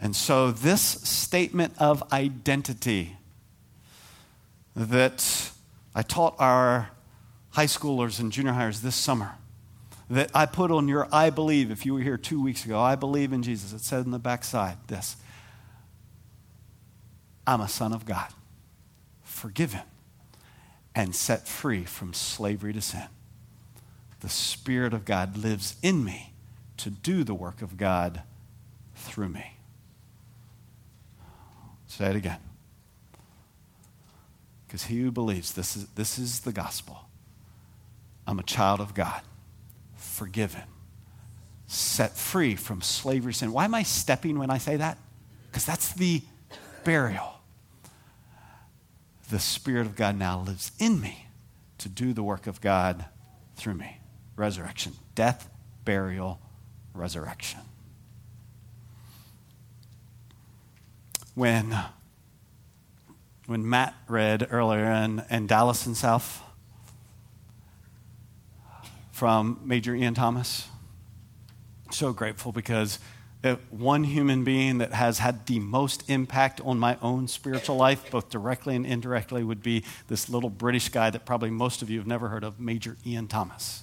And 0.00 0.14
so, 0.14 0.50
this 0.50 0.82
statement 0.82 1.74
of 1.78 2.12
identity 2.12 3.16
that 4.76 5.50
I 5.94 6.02
taught 6.02 6.34
our 6.38 6.90
high 7.50 7.66
schoolers 7.66 8.18
and 8.20 8.32
junior 8.32 8.52
highers 8.52 8.82
this 8.82 8.96
summer 8.96 9.36
that 10.10 10.30
I 10.34 10.44
put 10.46 10.70
on 10.70 10.88
your 10.88 11.08
I 11.10 11.30
believe, 11.30 11.70
if 11.70 11.86
you 11.86 11.94
were 11.94 12.00
here 12.00 12.18
two 12.18 12.42
weeks 12.42 12.64
ago, 12.64 12.78
I 12.78 12.96
believe 12.96 13.32
in 13.32 13.42
Jesus. 13.42 13.72
It 13.72 13.80
said 13.80 14.04
in 14.04 14.10
the 14.10 14.18
backside 14.18 14.76
this 14.88 15.16
I'm 17.46 17.60
a 17.60 17.68
son 17.68 17.92
of 17.92 18.06
God, 18.06 18.28
forgiven, 19.22 19.82
and 20.94 21.14
set 21.14 21.46
free 21.46 21.84
from 21.84 22.14
slavery 22.14 22.72
to 22.72 22.80
sin. 22.80 23.08
The 24.20 24.28
Spirit 24.28 24.94
of 24.94 25.04
God 25.04 25.36
lives 25.36 25.76
in 25.82 26.04
me 26.04 26.32
to 26.78 26.90
do 26.90 27.24
the 27.24 27.34
work 27.34 27.60
of 27.60 27.76
God 27.76 28.22
through 28.94 29.28
me. 29.28 29.58
Say 31.86 32.06
it 32.06 32.16
again. 32.16 32.38
Because 34.66 34.84
he 34.84 35.00
who 35.00 35.10
believes 35.10 35.52
this 35.52 35.76
is, 35.76 35.86
this 35.88 36.18
is 36.18 36.40
the 36.40 36.52
gospel. 36.52 37.08
I'm 38.26 38.38
a 38.38 38.42
child 38.42 38.80
of 38.80 38.94
God 38.94 39.20
forgiven, 39.94 40.62
set 41.66 42.16
free 42.16 42.54
from 42.54 42.80
slavery 42.80 43.32
to 43.32 43.38
sin. 43.40 43.52
Why 43.52 43.64
am 43.64 43.74
I 43.74 43.82
stepping 43.82 44.38
when 44.38 44.50
I 44.50 44.58
say 44.58 44.76
that? 44.76 44.98
Because 45.50 45.64
that's 45.64 45.92
the 45.92 46.22
burial. 46.84 47.33
The 49.30 49.38
Spirit 49.38 49.86
of 49.86 49.96
God 49.96 50.18
now 50.18 50.40
lives 50.40 50.72
in 50.78 51.00
me 51.00 51.26
to 51.78 51.88
do 51.88 52.12
the 52.12 52.22
work 52.22 52.46
of 52.46 52.60
God 52.60 53.06
through 53.56 53.74
me. 53.74 53.98
Resurrection, 54.36 54.92
death, 55.14 55.48
burial, 55.84 56.40
resurrection. 56.92 57.60
When, 61.34 61.76
when 63.46 63.68
Matt 63.68 63.94
read 64.08 64.46
earlier 64.50 64.90
in, 64.90 65.24
in 65.30 65.46
Dallas 65.46 65.80
South, 65.96 66.42
from 69.14 69.60
Major 69.62 69.94
Ian 69.94 70.12
Thomas. 70.12 70.66
So 71.92 72.12
grateful 72.12 72.50
because 72.50 72.98
Uh, 73.44 73.56
one 73.68 74.04
human 74.04 74.42
being 74.42 74.78
that 74.78 74.94
has 74.94 75.18
had 75.18 75.46
the 75.46 75.58
most 75.58 76.08
impact 76.08 76.62
on 76.62 76.78
my 76.78 76.96
own 77.02 77.28
spiritual 77.28 77.76
life, 77.76 78.10
both 78.10 78.30
directly 78.30 78.74
and 78.74 78.86
indirectly, 78.86 79.44
would 79.44 79.62
be 79.62 79.84
this 80.08 80.30
little 80.30 80.48
British 80.48 80.88
guy 80.88 81.10
that 81.10 81.26
probably 81.26 81.50
most 81.50 81.82
of 81.82 81.90
you 81.90 81.98
have 81.98 82.06
never 82.06 82.28
heard 82.28 82.42
of, 82.42 82.58
Major 82.58 82.96
Ian 83.04 83.28
Thomas, 83.28 83.82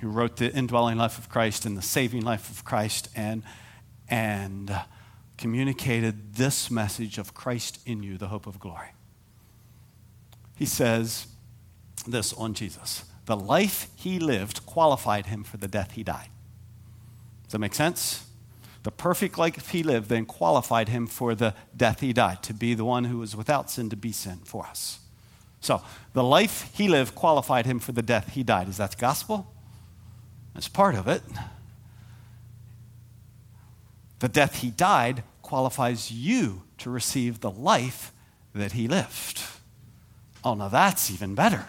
who 0.00 0.08
wrote 0.08 0.38
the 0.38 0.52
indwelling 0.52 0.98
life 0.98 1.18
of 1.18 1.28
Christ 1.28 1.64
and 1.64 1.76
the 1.76 1.82
saving 1.82 2.22
life 2.22 2.50
of 2.50 2.64
Christ 2.64 3.08
and, 3.14 3.44
and 4.08 4.76
communicated 5.38 6.34
this 6.34 6.68
message 6.68 7.18
of 7.18 7.32
Christ 7.32 7.78
in 7.86 8.02
you, 8.02 8.18
the 8.18 8.26
hope 8.26 8.48
of 8.48 8.58
glory. 8.58 8.88
He 10.56 10.66
says 10.66 11.28
this 12.08 12.32
on 12.32 12.54
Jesus 12.54 13.04
the 13.26 13.36
life 13.36 13.88
he 13.94 14.18
lived 14.18 14.66
qualified 14.66 15.26
him 15.26 15.44
for 15.44 15.58
the 15.58 15.68
death 15.68 15.92
he 15.92 16.02
died. 16.02 16.28
Does 17.46 17.52
that 17.52 17.58
make 17.58 17.74
sense? 17.74 18.26
The 18.82 18.90
perfect 18.92 19.36
life 19.38 19.70
he 19.70 19.82
lived 19.82 20.08
then 20.08 20.26
qualified 20.26 20.88
him 20.88 21.06
for 21.06 21.34
the 21.34 21.54
death 21.76 22.00
he 22.00 22.12
died, 22.12 22.42
to 22.44 22.54
be 22.54 22.74
the 22.74 22.84
one 22.84 23.04
who 23.04 23.18
was 23.18 23.34
without 23.34 23.70
sin 23.70 23.90
to 23.90 23.96
be 23.96 24.12
sin 24.12 24.40
for 24.44 24.66
us. 24.66 25.00
So, 25.60 25.82
the 26.12 26.22
life 26.22 26.70
he 26.74 26.86
lived 26.86 27.14
qualified 27.14 27.66
him 27.66 27.80
for 27.80 27.92
the 27.92 28.02
death 28.02 28.34
he 28.34 28.42
died. 28.42 28.68
Is 28.68 28.76
that 28.76 28.92
the 28.92 28.96
gospel? 28.96 29.52
That's 30.54 30.68
part 30.68 30.94
of 30.94 31.08
it. 31.08 31.22
The 34.20 34.28
death 34.28 34.60
he 34.60 34.70
died 34.70 35.24
qualifies 35.42 36.10
you 36.10 36.62
to 36.78 36.90
receive 36.90 37.40
the 37.40 37.50
life 37.50 38.12
that 38.54 38.72
he 38.72 38.88
lived. 38.88 39.42
Oh, 40.44 40.54
now 40.54 40.68
that's 40.68 41.10
even 41.10 41.34
better. 41.34 41.66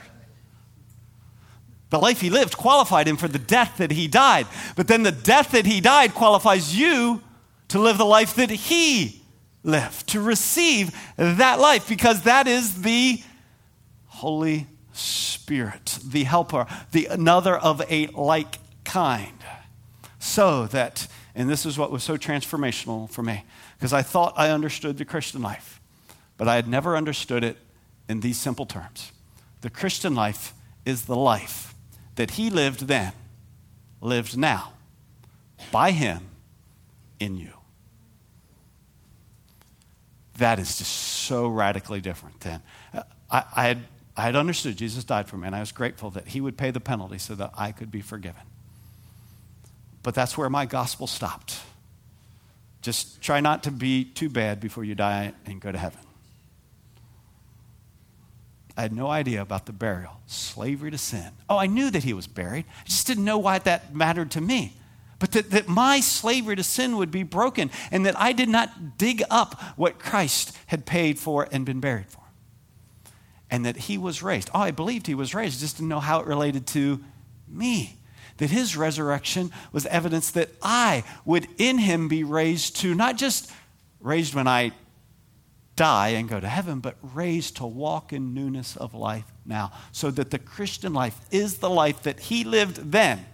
The 1.90 2.00
life 2.00 2.20
he 2.20 2.30
lived 2.30 2.58
qualified 2.58 3.08
him 3.08 3.18
for 3.18 3.28
the 3.28 3.40
death 3.40 3.78
that 3.78 3.92
he 3.92 4.08
died. 4.08 4.48
But 4.76 4.88
then 4.88 5.04
the 5.04 5.12
death 5.12 5.52
that 5.52 5.66
he 5.66 5.80
died 5.80 6.14
qualifies 6.14 6.78
you 6.78 7.22
to 7.70 7.80
live 7.80 7.98
the 7.98 8.06
life 8.06 8.36
that 8.36 8.50
he 8.50 9.22
lived, 9.64 10.08
to 10.08 10.22
receive 10.22 10.92
that 11.18 11.60
life, 11.60 11.88
because 11.88 12.24
that 12.24 12.48
is 12.48 12.82
the 12.82 13.22
Holy 14.08 14.68
Spirit, 14.94 16.00
the 16.04 16.24
helper, 16.24 16.66
the 16.92 17.06
another 17.06 17.56
of 17.58 17.82
a 17.90 18.08
like 18.08 18.58
kind. 18.84 19.44
So 20.20 20.66
that, 20.68 21.08
and 21.36 21.50
this 21.50 21.66
is 21.66 21.78
what 21.78 21.92
was 21.92 22.04
so 22.04 22.18
transformational 22.18 23.10
for 23.10 23.24
me, 23.24 23.46
because 23.78 23.94
I 23.94 24.02
thought 24.02 24.34
I 24.36 24.50
understood 24.50 24.98
the 24.98 25.06
Christian 25.06 25.42
life, 25.42 25.80
but 26.38 26.48
I 26.48 26.56
had 26.56 26.68
never 26.68 26.98
understood 26.98 27.44
it 27.44 27.58
in 28.10 28.22
these 28.22 28.38
simple 28.38 28.66
terms. 28.66 29.12
The 29.62 29.70
Christian 29.70 30.16
life 30.16 30.54
is 30.86 31.06
the 31.06 31.16
life 31.16 31.67
that 32.18 32.32
he 32.32 32.50
lived 32.50 32.82
then, 32.88 33.14
lived 34.02 34.38
now, 34.38 34.74
by 35.72 35.92
him 35.92 36.22
in 37.20 37.38
you. 37.38 37.54
That 40.38 40.60
is 40.60 40.78
just 40.78 40.92
so 40.92 41.48
radically 41.48 42.02
different 42.02 42.42
than 42.42 42.62
uh, 42.94 43.04
I, 43.32 43.44
I, 43.56 43.68
had, 43.68 43.80
I 44.16 44.22
had 44.22 44.36
understood 44.36 44.78
Jesus 44.78 45.04
died 45.04 45.28
for 45.28 45.38
me, 45.38 45.48
and 45.48 45.56
I 45.56 45.62
was 45.62 45.72
grateful 45.72 46.12
that 46.12 46.28
he 46.28 46.42
would 46.42 46.58
pay 46.58 46.70
the 46.72 46.80
penalty 46.80 47.18
so 47.18 47.34
that 47.36 47.52
I 47.58 47.72
could 47.72 47.92
be 47.92 48.02
forgiven. 48.02 48.44
But 50.04 50.14
that's 50.14 50.38
where 50.38 50.50
my 50.50 50.66
gospel 50.66 51.08
stopped. 51.08 51.60
Just 52.82 53.22
try 53.22 53.42
not 53.42 53.64
to 53.64 53.72
be 53.72 54.06
too 54.06 54.30
bad 54.30 54.60
before 54.60 54.84
you 54.84 54.96
die 54.96 55.34
and 55.46 55.60
go 55.60 55.72
to 55.72 55.78
heaven. 55.78 56.00
I 58.78 58.84
had 58.84 58.94
no 58.94 59.10
idea 59.10 59.42
about 59.42 59.66
the 59.66 59.74
burial, 59.74 60.22
slavery 60.28 60.92
to 60.92 61.00
sin. 61.00 61.32
Oh, 61.50 61.58
I 61.58 61.66
knew 61.66 61.90
that 61.90 62.04
he 62.04 62.14
was 62.14 62.28
buried. 62.28 62.66
I 62.80 62.84
just 62.86 63.08
didn't 63.08 63.26
know 63.26 63.40
why 63.40 63.58
that 63.58 63.96
mattered 63.96 64.30
to 64.32 64.42
me. 64.42 64.78
But 65.18 65.32
that, 65.32 65.50
that 65.50 65.68
my 65.68 66.00
slavery 66.00 66.56
to 66.56 66.64
sin 66.64 66.96
would 66.98 67.10
be 67.10 67.24
broken 67.24 67.72
and 67.90 68.06
that 68.06 68.16
I 68.20 68.34
did 68.34 68.50
not 68.50 69.00
dig 69.00 69.24
up 69.32 69.60
what 69.78 69.98
Christ 69.98 70.56
had 70.68 70.86
paid 70.86 71.18
for 71.18 71.48
and 71.52 71.66
been 71.66 71.80
buried 71.80 72.06
for. 72.06 72.22
And 73.50 73.66
that 73.66 73.78
he 73.78 73.98
was 73.98 74.22
raised. 74.22 74.52
Oh, 74.54 74.60
I 74.60 74.70
believed 74.70 75.08
he 75.08 75.16
was 75.16 75.34
raised, 75.34 75.60
just 75.60 75.78
didn't 75.78 75.90
know 75.90 76.00
how 76.00 76.20
it 76.20 76.28
related 76.28 76.68
to 76.68 77.04
me. 77.48 77.98
That 78.38 78.52
his 78.52 78.78
resurrection 78.78 79.52
was 79.72 79.88
evidence 79.88 80.30
that 80.32 80.50
I 80.62 81.04
would 81.26 81.48
in 81.58 81.80
him 81.80 82.08
be 82.08 82.24
raised 82.24 82.76
to 82.82 82.94
not 82.94 83.18
just 83.18 83.52
raised 84.00 84.36
when 84.36 84.48
I 84.48 84.74
die 85.78 86.10
and 86.10 86.28
go 86.28 86.42
to 86.42 86.48
heaven, 86.48 86.82
but 86.82 86.98
raised 87.02 87.56
to 87.58 87.66
walk 87.66 88.12
in 88.12 88.34
newness 88.34 88.76
of 88.76 88.94
life 88.94 89.24
now. 89.46 89.72
So 89.94 90.12
that 90.12 90.32
the 90.32 90.40
Christian 90.40 90.94
life 90.94 91.18
is 91.32 91.60
the 91.60 91.70
life 91.70 92.04
that 92.04 92.20
he 92.20 92.44
lived 92.44 92.92
then, 92.92 93.26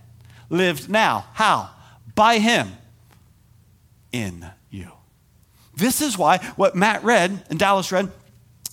lived 0.52 0.88
now. 0.88 1.26
How? 1.34 1.72
By 2.14 2.38
him 2.38 2.74
in 4.12 4.46
you. 4.70 4.92
This 5.76 6.02
is 6.02 6.16
why 6.18 6.38
what 6.56 6.76
Matt 6.76 7.04
read 7.04 7.44
and 7.50 7.58
Dallas 7.58 7.92
read 7.92 8.12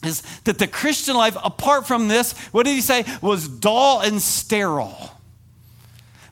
is 0.04 0.22
that 0.44 0.58
the 0.58 0.66
Christian 0.66 1.16
life, 1.16 1.36
apart 1.42 1.86
from 1.86 2.08
this, 2.08 2.32
what 2.52 2.66
did 2.66 2.74
he 2.74 2.80
say, 2.80 3.04
was 3.22 3.48
dull 3.48 4.00
and 4.00 4.20
sterile. 4.20 5.10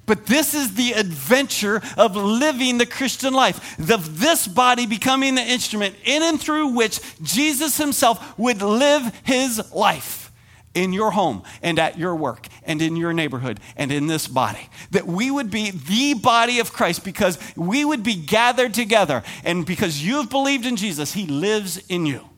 But 0.09 0.27
this 0.27 0.55
is 0.55 0.75
the 0.75 0.93
adventure 0.93 1.81
of 1.97 2.17
living 2.17 2.79
the 2.79 2.87
Christian 2.87 3.35
life, 3.35 3.79
of 3.79 4.19
this 4.19 4.49
body 4.49 4.87
becoming 4.87 5.37
the 5.37 5.43
instrument 5.43 5.95
in 6.05 6.23
and 6.23 6.41
through 6.41 6.69
which 6.69 6.99
Jesus 7.23 7.77
himself 7.77 8.37
would 8.39 8.63
live 8.63 9.15
his 9.23 9.73
life 9.73 10.33
in 10.75 10.93
your 10.93 11.11
home 11.11 11.43
and 11.63 11.79
at 11.79 11.99
your 11.99 12.17
work 12.17 12.47
and 12.63 12.81
in 12.81 12.97
your 12.97 13.13
neighborhood 13.13 13.61
and 13.77 13.93
in 13.93 14.07
this 14.07 14.27
body. 14.27 14.69
That 14.93 15.07
we 15.07 15.31
would 15.31 15.51
be 15.51 15.73
the 15.73 16.15
body 16.15 16.59
of 16.61 16.73
Christ 16.73 17.05
because 17.05 17.39
we 17.55 17.85
would 17.85 18.03
be 18.03 18.15
gathered 18.15 18.75
together. 18.75 19.23
And 19.45 19.67
because 19.67 20.03
you've 20.03 20.31
believed 20.31 20.65
in 20.67 20.77
Jesus, 20.77 21.13
he 21.13 21.27
lives 21.27 21.79
in 21.89 22.07
you. 22.07 22.29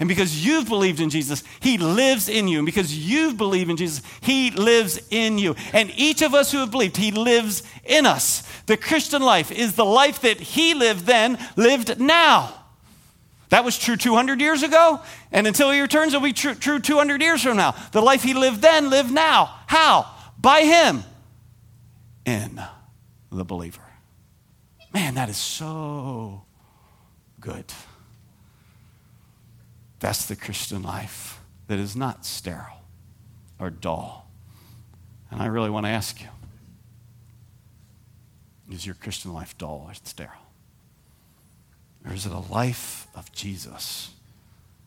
And 0.00 0.08
because 0.08 0.44
you've 0.44 0.68
believed 0.68 1.00
in 1.00 1.10
Jesus, 1.10 1.44
He 1.60 1.78
lives 1.78 2.28
in 2.28 2.48
you. 2.48 2.58
And 2.58 2.66
because 2.66 2.96
you've 2.96 3.36
believed 3.36 3.70
in 3.70 3.76
Jesus, 3.76 4.02
He 4.20 4.50
lives 4.50 5.00
in 5.10 5.38
you. 5.38 5.54
And 5.72 5.92
each 5.96 6.22
of 6.22 6.34
us 6.34 6.50
who 6.50 6.58
have 6.58 6.70
believed, 6.70 6.96
He 6.96 7.10
lives 7.10 7.62
in 7.84 8.06
us. 8.06 8.42
The 8.66 8.76
Christian 8.76 9.22
life 9.22 9.52
is 9.52 9.76
the 9.76 9.84
life 9.84 10.20
that 10.22 10.40
He 10.40 10.74
lived 10.74 11.06
then, 11.06 11.38
lived 11.56 12.00
now. 12.00 12.52
That 13.50 13.64
was 13.64 13.78
true 13.78 13.96
200 13.96 14.40
years 14.40 14.64
ago, 14.64 15.00
and 15.30 15.46
until 15.46 15.70
He 15.70 15.80
returns, 15.80 16.12
it'll 16.12 16.24
be 16.24 16.32
true, 16.32 16.54
true 16.54 16.80
200 16.80 17.22
years 17.22 17.42
from 17.42 17.56
now. 17.56 17.76
The 17.92 18.02
life 18.02 18.22
He 18.22 18.34
lived 18.34 18.62
then, 18.62 18.90
live 18.90 19.12
now. 19.12 19.54
How? 19.66 20.12
By 20.40 20.62
Him 20.62 21.04
in 22.24 22.60
the 23.30 23.44
believer. 23.44 23.82
Man, 24.92 25.14
that 25.14 25.28
is 25.28 25.36
so 25.36 26.42
good. 27.40 27.72
That's 30.04 30.26
the 30.26 30.36
Christian 30.36 30.82
life 30.82 31.40
that 31.66 31.78
is 31.78 31.96
not 31.96 32.26
sterile 32.26 32.82
or 33.58 33.70
dull. 33.70 34.30
And 35.30 35.40
I 35.40 35.46
really 35.46 35.70
want 35.70 35.86
to 35.86 35.90
ask 35.90 36.20
you 36.20 36.28
is 38.70 38.84
your 38.84 38.96
Christian 38.96 39.32
life 39.32 39.56
dull 39.56 39.86
or 39.88 39.94
sterile? 39.94 40.50
Or 42.04 42.12
is 42.12 42.26
it 42.26 42.32
a 42.32 42.52
life 42.52 43.06
of 43.14 43.32
Jesus 43.32 44.10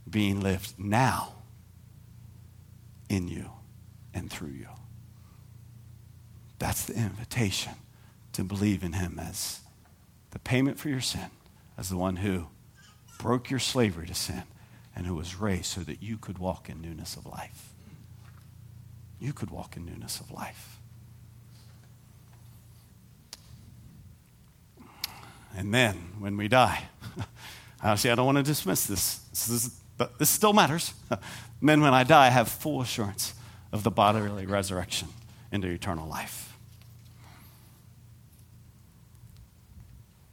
being 0.07 0.39
lived 0.39 0.73
now 0.77 1.33
in 3.09 3.27
you 3.27 3.49
and 4.13 4.29
through 4.29 4.49
you? 4.51 4.69
That's 6.59 6.85
the 6.85 6.93
invitation 6.93 7.73
to 8.33 8.43
believe 8.43 8.83
in 8.83 8.93
Him 8.93 9.19
as 9.19 9.61
the 10.29 10.37
payment 10.37 10.77
for 10.77 10.89
your 10.89 11.01
sin, 11.01 11.31
as 11.75 11.89
the 11.89 11.97
one 11.97 12.17
who 12.17 12.49
broke 13.17 13.49
your 13.49 13.59
slavery 13.59 14.05
to 14.05 14.13
sin 14.13 14.43
and 14.97 15.05
who 15.05 15.13
was 15.13 15.35
raised 15.35 15.65
so 15.65 15.81
that 15.81 16.01
you 16.01 16.17
could 16.17 16.39
walk 16.39 16.69
in 16.69 16.81
newness 16.81 17.15
of 17.15 17.27
life. 17.27 17.69
You 19.19 19.31
could 19.31 19.51
walk 19.51 19.77
in 19.77 19.85
newness 19.85 20.19
of 20.19 20.31
life. 20.31 20.79
And 25.55 25.71
then, 25.71 26.13
when 26.17 26.35
we 26.35 26.47
die, 26.47 26.85
honestly, 27.83 28.09
I 28.09 28.15
don't 28.15 28.25
want 28.25 28.39
to 28.39 28.43
dismiss 28.43 28.87
this, 28.87 29.17
this 29.29 29.49
is, 29.49 29.79
but 29.97 30.17
this 30.17 30.31
still 30.31 30.53
matters. 30.53 30.95
then, 31.61 31.81
when 31.81 31.93
I 31.93 32.03
die, 32.03 32.25
I 32.25 32.29
have 32.29 32.49
full 32.49 32.81
assurance 32.81 33.35
of 33.71 33.83
the 33.83 33.91
bodily 33.91 34.47
resurrection 34.47 35.09
into 35.51 35.67
eternal 35.67 36.07
life. 36.07 36.57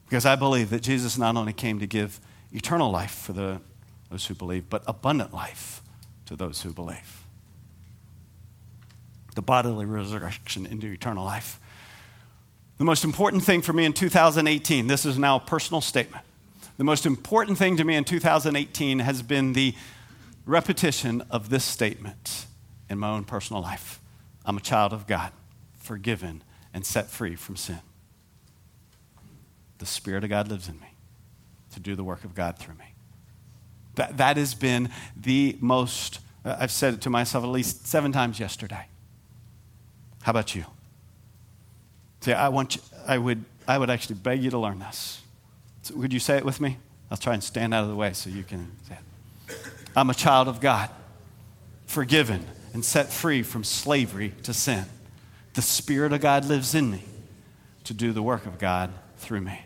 Because 0.06 0.24
I 0.24 0.36
believe 0.36 0.70
that 0.70 0.80
Jesus 0.80 1.18
not 1.18 1.36
only 1.36 1.52
came 1.52 1.80
to 1.80 1.86
give 1.86 2.18
eternal 2.50 2.90
life 2.90 3.10
for 3.10 3.34
the, 3.34 3.60
those 4.14 4.26
who 4.26 4.34
believe, 4.34 4.70
but 4.70 4.84
abundant 4.86 5.34
life 5.34 5.82
to 6.24 6.36
those 6.36 6.62
who 6.62 6.72
believe. 6.72 7.24
The 9.34 9.42
bodily 9.42 9.86
resurrection 9.86 10.66
into 10.66 10.86
eternal 10.86 11.24
life. 11.24 11.58
The 12.78 12.84
most 12.84 13.02
important 13.02 13.42
thing 13.42 13.60
for 13.60 13.72
me 13.72 13.84
in 13.84 13.92
2018, 13.92 14.86
this 14.86 15.04
is 15.04 15.18
now 15.18 15.34
a 15.34 15.40
personal 15.40 15.80
statement. 15.80 16.24
The 16.78 16.84
most 16.84 17.06
important 17.06 17.58
thing 17.58 17.76
to 17.76 17.82
me 17.82 17.96
in 17.96 18.04
2018 18.04 19.00
has 19.00 19.20
been 19.20 19.52
the 19.52 19.74
repetition 20.46 21.20
of 21.28 21.48
this 21.48 21.64
statement 21.64 22.46
in 22.88 23.00
my 23.00 23.10
own 23.10 23.24
personal 23.24 23.62
life 23.62 24.00
I'm 24.46 24.58
a 24.58 24.60
child 24.60 24.92
of 24.92 25.08
God, 25.08 25.32
forgiven 25.76 26.44
and 26.72 26.86
set 26.86 27.10
free 27.10 27.34
from 27.34 27.56
sin. 27.56 27.80
The 29.78 29.86
Spirit 29.86 30.22
of 30.22 30.30
God 30.30 30.46
lives 30.46 30.68
in 30.68 30.78
me 30.78 30.94
to 31.72 31.80
do 31.80 31.96
the 31.96 32.04
work 32.04 32.22
of 32.22 32.36
God 32.36 32.58
through 32.58 32.76
me. 32.76 32.93
That, 33.94 34.16
that 34.16 34.36
has 34.36 34.54
been 34.54 34.90
the 35.16 35.56
most, 35.60 36.20
uh, 36.44 36.56
I've 36.58 36.70
said 36.70 36.94
it 36.94 37.00
to 37.02 37.10
myself 37.10 37.44
at 37.44 37.50
least 37.50 37.86
seven 37.86 38.12
times 38.12 38.40
yesterday. 38.40 38.86
How 40.22 40.30
about 40.30 40.54
you? 40.54 40.64
See, 42.20 42.32
I 42.32 42.48
want 42.48 42.76
you, 42.76 42.82
I 43.06 43.18
would, 43.18 43.44
I 43.68 43.78
would 43.78 43.90
actually 43.90 44.16
beg 44.16 44.42
you 44.42 44.50
to 44.50 44.58
learn 44.58 44.78
this. 44.78 45.20
So 45.82 45.94
would 45.96 46.12
you 46.12 46.20
say 46.20 46.38
it 46.38 46.44
with 46.44 46.60
me? 46.60 46.78
I'll 47.10 47.18
try 47.18 47.34
and 47.34 47.44
stand 47.44 47.74
out 47.74 47.82
of 47.82 47.90
the 47.90 47.96
way 47.96 48.12
so 48.14 48.30
you 48.30 48.42
can 48.42 48.72
say 48.88 48.94
it. 48.94 49.58
I'm 49.94 50.10
a 50.10 50.14
child 50.14 50.48
of 50.48 50.60
God, 50.60 50.90
forgiven 51.86 52.44
and 52.72 52.84
set 52.84 53.12
free 53.12 53.42
from 53.42 53.62
slavery 53.62 54.32
to 54.42 54.52
sin. 54.52 54.84
The 55.52 55.62
Spirit 55.62 56.12
of 56.12 56.20
God 56.20 56.44
lives 56.44 56.74
in 56.74 56.90
me 56.90 57.02
to 57.84 57.94
do 57.94 58.12
the 58.12 58.22
work 58.22 58.46
of 58.46 58.58
God 58.58 58.90
through 59.18 59.42
me. 59.42 59.64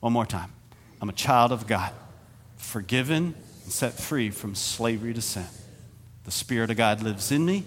One 0.00 0.12
more 0.12 0.26
time. 0.26 0.52
I'm 1.00 1.08
a 1.08 1.14
child 1.14 1.52
of 1.52 1.66
God, 1.66 1.92
forgiven 2.56 3.34
and 3.62 3.72
set 3.72 3.94
free 3.94 4.30
from 4.30 4.54
slavery 4.54 5.14
to 5.14 5.22
sin. 5.22 5.46
The 6.24 6.30
Spirit 6.30 6.70
of 6.70 6.76
God 6.76 7.02
lives 7.02 7.32
in 7.32 7.44
me 7.44 7.64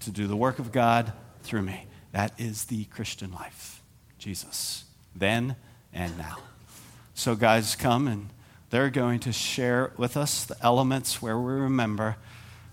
to 0.00 0.10
do 0.10 0.26
the 0.26 0.36
work 0.36 0.58
of 0.58 0.72
God 0.72 1.12
through 1.42 1.62
me. 1.62 1.86
That 2.12 2.32
is 2.38 2.66
the 2.66 2.84
Christian 2.84 3.32
life. 3.32 3.82
Jesus, 4.18 4.84
then 5.14 5.56
and 5.92 6.16
now. 6.16 6.38
So, 7.14 7.34
guys, 7.34 7.74
come 7.74 8.06
and 8.06 8.28
they're 8.70 8.90
going 8.90 9.20
to 9.20 9.32
share 9.32 9.92
with 9.96 10.16
us 10.16 10.44
the 10.44 10.56
elements 10.62 11.22
where 11.22 11.38
we 11.38 11.52
remember 11.52 12.16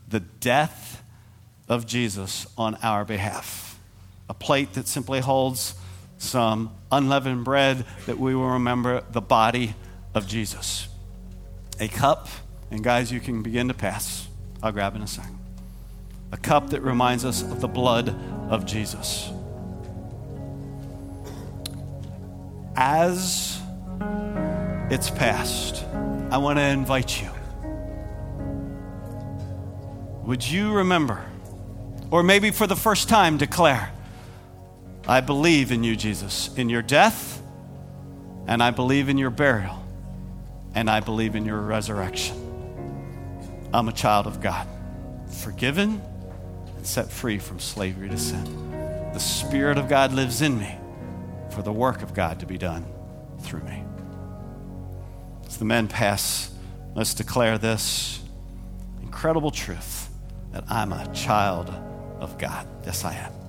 the 0.08 0.20
death 0.20 1.04
of 1.68 1.88
Jesus 1.88 2.46
on 2.58 2.76
our 2.84 3.06
behalf. 3.06 3.80
A 4.30 4.34
plate 4.34 4.74
that 4.74 4.88
simply 4.88 5.20
holds 5.20 5.76
some 6.18 6.72
unleavened 6.92 7.44
bread 7.44 7.86
that 8.06 8.20
we 8.20 8.36
will 8.36 8.52
remember 8.52 9.04
the 9.12 9.22
body 9.22 9.76
of 10.14 10.28
Jesus. 10.28 10.88
A 11.80 11.88
cup, 11.88 12.28
and 12.72 12.84
guys, 12.84 13.12
you 13.12 13.20
can 13.20 13.42
begin 13.42 13.68
to 13.68 13.74
pass. 13.74 14.28
I'll 14.62 14.72
grab 14.72 14.96
in 14.96 15.02
a 15.02 15.08
second 15.08 15.40
a 16.32 16.38
cup 16.38 16.72
that 16.72 16.82
reminds 16.82 17.24
us 17.24 17.44
of 17.44 17.62
the 17.62 17.68
blood 17.68 18.10
of 18.50 18.66
Jesus. 18.66 19.32
As 22.76 23.62
it's 24.90 25.10
passed, 25.10 25.86
I 26.32 26.38
want 26.38 26.60
to 26.60 26.64
invite 26.64 27.22
you. 27.22 27.30
Would 30.26 30.46
you 30.46 30.74
remember, 30.74 31.24
or 32.12 32.22
maybe 32.22 32.52
for 32.52 32.68
the 32.68 32.76
first 32.76 33.08
time 33.08 33.38
declare, 33.38 33.92
I 35.08 35.22
believe 35.22 35.72
in 35.72 35.84
you, 35.84 35.96
Jesus, 35.96 36.54
in 36.58 36.68
your 36.68 36.82
death, 36.82 37.42
and 38.48 38.62
I 38.62 38.72
believe 38.72 39.08
in 39.08 39.18
your 39.18 39.30
burial, 39.30 39.82
and 40.74 40.90
I 40.90 41.00
believe 41.00 41.36
in 41.36 41.46
your 41.46 41.62
resurrection. 41.62 42.45
I'm 43.74 43.88
a 43.88 43.94
child 43.94 44.28
of 44.28 44.42
God, 44.42 44.68
forgiven 45.28 46.02
and 46.78 46.86
set 46.86 47.12
free 47.12 47.40
from 47.40 47.60
slavery 47.60 48.10
to 48.10 48.18
sin. 48.18 48.44
The 49.14 49.20
Spirit 49.20 49.78
of 49.78 49.88
God 49.88 50.14
lives 50.14 50.42
in 50.42 50.58
me 50.60 50.76
for 51.52 51.62
the 51.62 51.72
work 51.72 52.02
of 52.02 52.14
God 52.14 52.40
to 52.42 52.46
be 52.46 52.58
done 52.58 52.86
through 53.40 53.64
me. 53.64 53.84
As 55.46 55.58
the 55.58 55.66
men 55.66 55.88
pass, 55.88 56.54
let's 56.96 57.14
declare 57.14 57.58
this 57.58 58.22
incredible 59.02 59.52
truth 59.52 60.10
that 60.52 60.64
I'm 60.70 60.92
a 60.92 61.12
child 61.14 61.70
of 62.20 62.38
God. 62.38 62.68
Yes, 62.86 63.06
I 63.06 63.14
am. 63.14 63.45